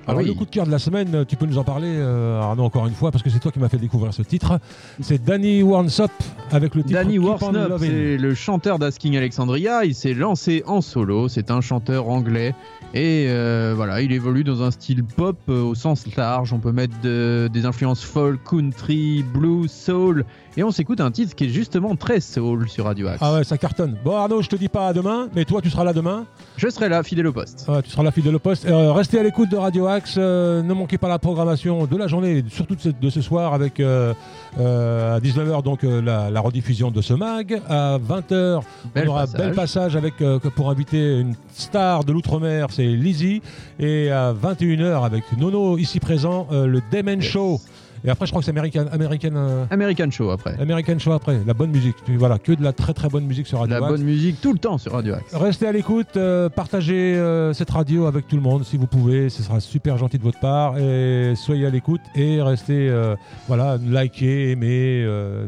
Alors 0.07 0.21
oui. 0.23 0.27
le 0.29 0.35
coup 0.35 0.45
de 0.45 0.51
cœur 0.51 0.67
de 0.67 0.71
la 0.71 0.79
semaine, 0.79 1.25
tu 1.29 1.37
peux 1.37 1.47
nous 1.47 1.59
en 1.59 1.65
parler, 1.65 1.89
euh, 1.89 2.41
Arnaud, 2.41 2.65
encore 2.65 2.87
une 2.87 2.95
fois, 2.95 3.11
parce 3.13 3.23
que 3.23 3.31
c'est 3.31 3.39
toi 3.39 3.53
qui 3.53 3.59
m'as 3.59 3.69
fait 3.69 3.79
découvrir 3.79 4.13
ce 4.13 4.23
titre. 4.23 4.59
C'est 5.01 5.23
Danny 5.23 5.63
Warnsop 5.63 6.11
avec 6.51 6.75
le 6.75 6.83
titre 6.83 6.95
Danny 6.95 7.17
Lovin'. 7.17 7.79
c'est 7.79 8.17
le 8.17 8.35
chanteur 8.35 8.79
d'Asking 8.79 9.17
Alexandria. 9.17 9.85
Il 9.85 9.95
s'est 9.95 10.15
lancé 10.15 10.65
en 10.67 10.81
solo. 10.81 11.29
C'est 11.29 11.51
un 11.51 11.61
chanteur 11.61 12.09
anglais. 12.09 12.55
Et 12.93 13.27
euh, 13.29 13.73
voilà, 13.77 14.01
il 14.03 14.11
évolue 14.11 14.43
dans 14.43 14.63
un 14.63 14.73
style 14.73 15.05
pop 15.05 15.37
euh, 15.49 15.63
au 15.63 15.75
sens 15.77 16.05
large. 16.17 16.53
On 16.53 16.59
peut 16.59 16.73
mettre 16.73 16.95
de- 17.03 17.49
des 17.53 17.65
influences 17.65 18.03
folk, 18.03 18.41
country, 18.43 19.23
blues, 19.33 19.71
soul. 19.71 20.25
Et 20.61 20.63
on 20.63 20.71
s'écoute 20.71 21.01
un 21.01 21.11
titre 21.11 21.35
qui 21.35 21.45
est 21.47 21.49
justement 21.49 21.97
très 21.97 22.21
soul 22.21 22.69
sur 22.69 22.85
Radio 22.85 23.09
Axe. 23.09 23.17
Ah 23.23 23.33
ouais, 23.33 23.45
ça 23.45 23.57
cartonne. 23.57 23.97
Bon 24.05 24.15
Arnaud, 24.15 24.43
je 24.43 24.49
te 24.51 24.57
dis 24.57 24.69
pas 24.69 24.89
à 24.89 24.93
demain, 24.93 25.31
mais 25.35 25.47
toi 25.47 25.63
tu 25.63 25.71
seras 25.71 25.85
là 25.85 25.95
demain. 25.95 26.27
Je 26.59 26.69
serai 26.69 26.91
là, 26.91 27.03
fidèle 27.03 27.29
au 27.29 27.33
poste. 27.33 27.65
Ouais, 27.67 27.81
tu 27.81 27.89
seras 27.89 28.03
la 28.03 28.11
fille 28.11 28.23
de 28.23 28.31
le 28.31 28.39
poste. 28.39 28.67
Euh, 28.67 28.93
restez 28.93 29.19
à 29.19 29.23
l'écoute 29.23 29.49
de 29.51 29.57
Radio 29.57 29.87
Axe. 29.87 30.17
euh, 30.19 30.61
ne 30.63 30.75
manquez 30.75 30.99
pas 30.99 31.09
la 31.09 31.19
programmation 31.19 31.87
de 31.87 31.97
la 31.97 32.09
journée, 32.09 32.45
surtout 32.51 32.75
de 32.75 32.81
ce, 32.83 32.89
de 32.91 33.09
ce 33.09 33.23
soir 33.23 33.55
avec 33.55 33.81
euh, 33.81 34.13
à 34.59 35.19
19h 35.21 35.63
donc 35.63 35.79
la, 35.83 36.29
la 36.29 36.41
rediffusion 36.43 36.91
de 36.91 37.01
ce 37.01 37.15
mag. 37.15 37.63
À 37.67 37.97
20h, 37.99 38.61
Bel 38.95 39.09
on 39.09 39.13
aura 39.13 39.21
passage. 39.23 39.41
bel 39.41 39.55
passage 39.55 39.97
avec 39.97 40.17
pour 40.57 40.69
inviter 40.71 41.21
une 41.21 41.37
star 41.55 42.05
de 42.05 42.13
l'outre-mer, 42.13 42.67
c'est 42.71 42.85
Lizzie. 42.85 43.41
Et 43.79 44.11
à 44.11 44.35
21h 44.35 45.07
avec 45.07 45.25
Nono 45.39 45.79
ici 45.79 46.01
présent, 46.01 46.49
le 46.51 46.83
Demen 46.93 47.23
Show. 47.23 47.63
Et 48.05 48.11
après, 48.11 48.27
je 48.27 48.33
crois 48.33 48.41
que 48.41 48.47
c'est 48.47 48.51
American, 48.51 48.87
American, 48.93 49.31
euh, 49.35 49.65
American 49.71 50.11
Show 50.11 50.31
après. 50.31 50.57
American 50.61 50.99
Show 50.99 51.13
après. 51.13 51.41
La 51.47 51.55
bonne 51.55 51.71
musique. 51.71 51.97
Voilà, 52.17 52.39
que 52.39 52.53
de 52.53 52.63
la 52.63 52.73
très 52.73 52.95
très 52.95 53.09
bonne 53.09 53.25
musique 53.25 53.47
sur 53.47 53.61
Radio 53.61 53.77
La 53.79 53.87
Axe. 53.87 53.89
bonne 53.89 54.05
musique 54.05 54.41
tout 54.41 54.53
le 54.53 54.59
temps 54.59 54.79
sur 54.79 54.93
Radio 54.93 55.15
Axe. 55.15 55.35
Restez 55.35 55.67
à 55.67 55.73
l'écoute, 55.73 56.17
euh, 56.17 56.49
partagez 56.49 57.15
euh, 57.17 57.53
cette 57.53 57.71
radio 57.71 58.07
avec 58.07 58.27
tout 58.27 58.37
le 58.37 58.43
monde 58.43 58.65
si 58.65 58.77
vous 58.77 58.87
pouvez, 58.87 59.29
ce 59.29 59.43
sera 59.43 59.61
super 59.61 59.99
gentil 59.99 60.19
de 60.19 60.23
votre 60.23 60.41
part. 60.41 60.79
Et 60.79 61.35
soyez 61.37 61.67
à 61.67 61.71
l'écoute 61.71 62.01
et 62.15 62.41
restez, 62.41 62.89
euh, 62.89 63.17
voilà, 63.49 63.77
likez, 63.77 64.53
aimez, 64.53 65.07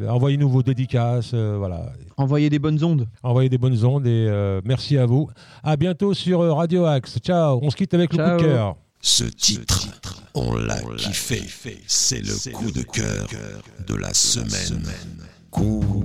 envoyez-nous 0.09 0.49
vos 0.49 0.63
dédicaces, 0.63 1.35
voilà. 1.35 1.93
Envoyez 2.19 2.51
des 2.51 2.59
bonnes 2.59 2.83
ondes. 2.85 3.09
Envoyez 3.23 3.49
des 3.49 3.59
bonnes 3.59 3.85
ondes 3.85 4.07
et 4.07 4.31
merci 4.65 4.99
à 4.99 5.07
vous. 5.07 5.29
À 5.63 5.77
bientôt 5.77 6.13
sur 6.15 6.41
Radio 6.55 6.85
Axe. 6.85 7.19
Ciao, 7.21 7.59
on 7.63 7.71
se 7.71 7.77
quitte 7.77 7.95
avec 7.95 8.13
le 8.13 8.19
coup 8.19 8.43
de 8.43 8.43
cœur. 8.43 8.77
Ce 9.05 9.25
titre, 9.25 9.89
on 10.33 10.55
l'a 10.55 10.81
kiffé. 10.97 11.43
C'est 11.89 12.21
le 12.21 12.53
coup 12.53 12.71
de 12.71 12.83
cœur 12.83 13.29
de 13.87 13.95
la 13.97 14.15
semaine. 14.15 14.85
Cool. 15.51 16.05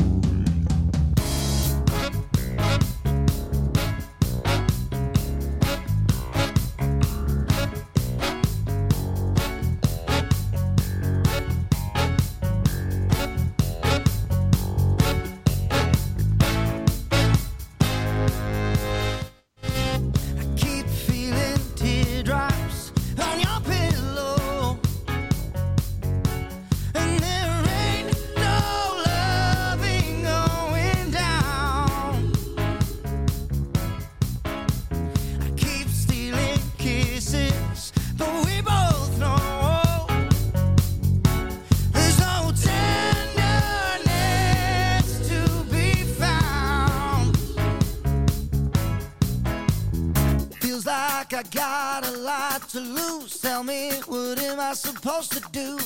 Supposed 54.78 55.32
to 55.34 55.42
do? 55.52 55.78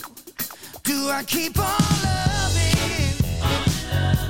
Do 0.83 1.09
I 1.09 1.23
keep 1.23 1.57
on 1.57 1.65
loving? 2.03 3.15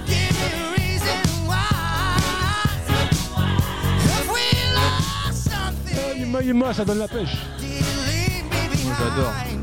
Give 0.06 0.34
me 0.38 0.50
a 0.54 0.72
reason 0.78 1.22
why. 1.50 2.20
Have 4.08 4.28
we 4.30 4.46
lost 4.76 5.50
something? 5.50 6.42
Dis-moi, 6.42 6.74
ça 6.74 6.86
donne 6.86 7.00
la 7.00 7.08
pêche. 7.08 7.38
J'adore. 9.00 9.61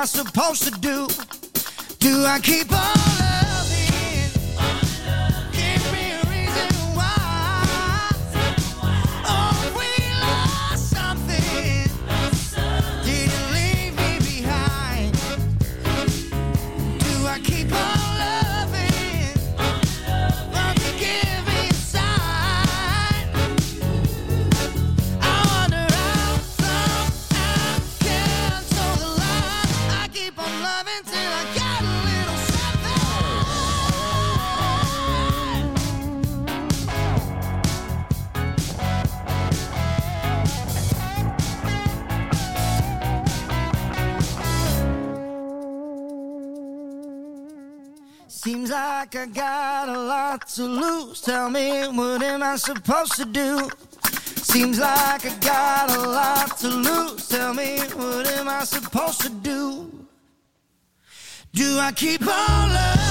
I 0.00 0.06
supposed 0.06 0.62
to 0.62 0.70
do? 0.80 1.06
Do 1.98 2.24
I 2.24 2.40
keep 2.40 2.72
on 2.72 2.99
like 49.14 49.28
I 49.28 49.32
got 49.32 49.88
a 49.88 49.98
lot 49.98 50.46
to 50.48 50.64
lose. 50.64 51.20
Tell 51.20 51.50
me, 51.50 51.82
what 51.88 52.22
am 52.22 52.42
I 52.42 52.56
supposed 52.56 53.14
to 53.16 53.24
do? 53.24 53.68
Seems 54.36 54.78
like 54.78 55.26
I 55.26 55.36
got 55.40 55.96
a 55.96 56.00
lot 56.00 56.58
to 56.58 56.68
lose. 56.68 57.28
Tell 57.28 57.54
me, 57.54 57.78
what 57.96 58.26
am 58.28 58.48
I 58.48 58.64
supposed 58.64 59.20
to 59.22 59.30
do? 59.30 59.90
Do 61.52 61.78
I 61.78 61.92
keep 61.92 62.22
on 62.22 62.72
loving? 62.72 63.09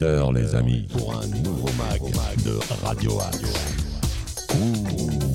les 0.00 0.54
euh, 0.54 0.58
amis 0.58 0.86
pour 0.92 1.16
un 1.16 1.26
nouveau 1.26 1.68
mag 1.76 2.00
de 2.44 2.58
Radio 2.84 3.18
Axe. 3.20 3.74
Ouh. 4.54 5.27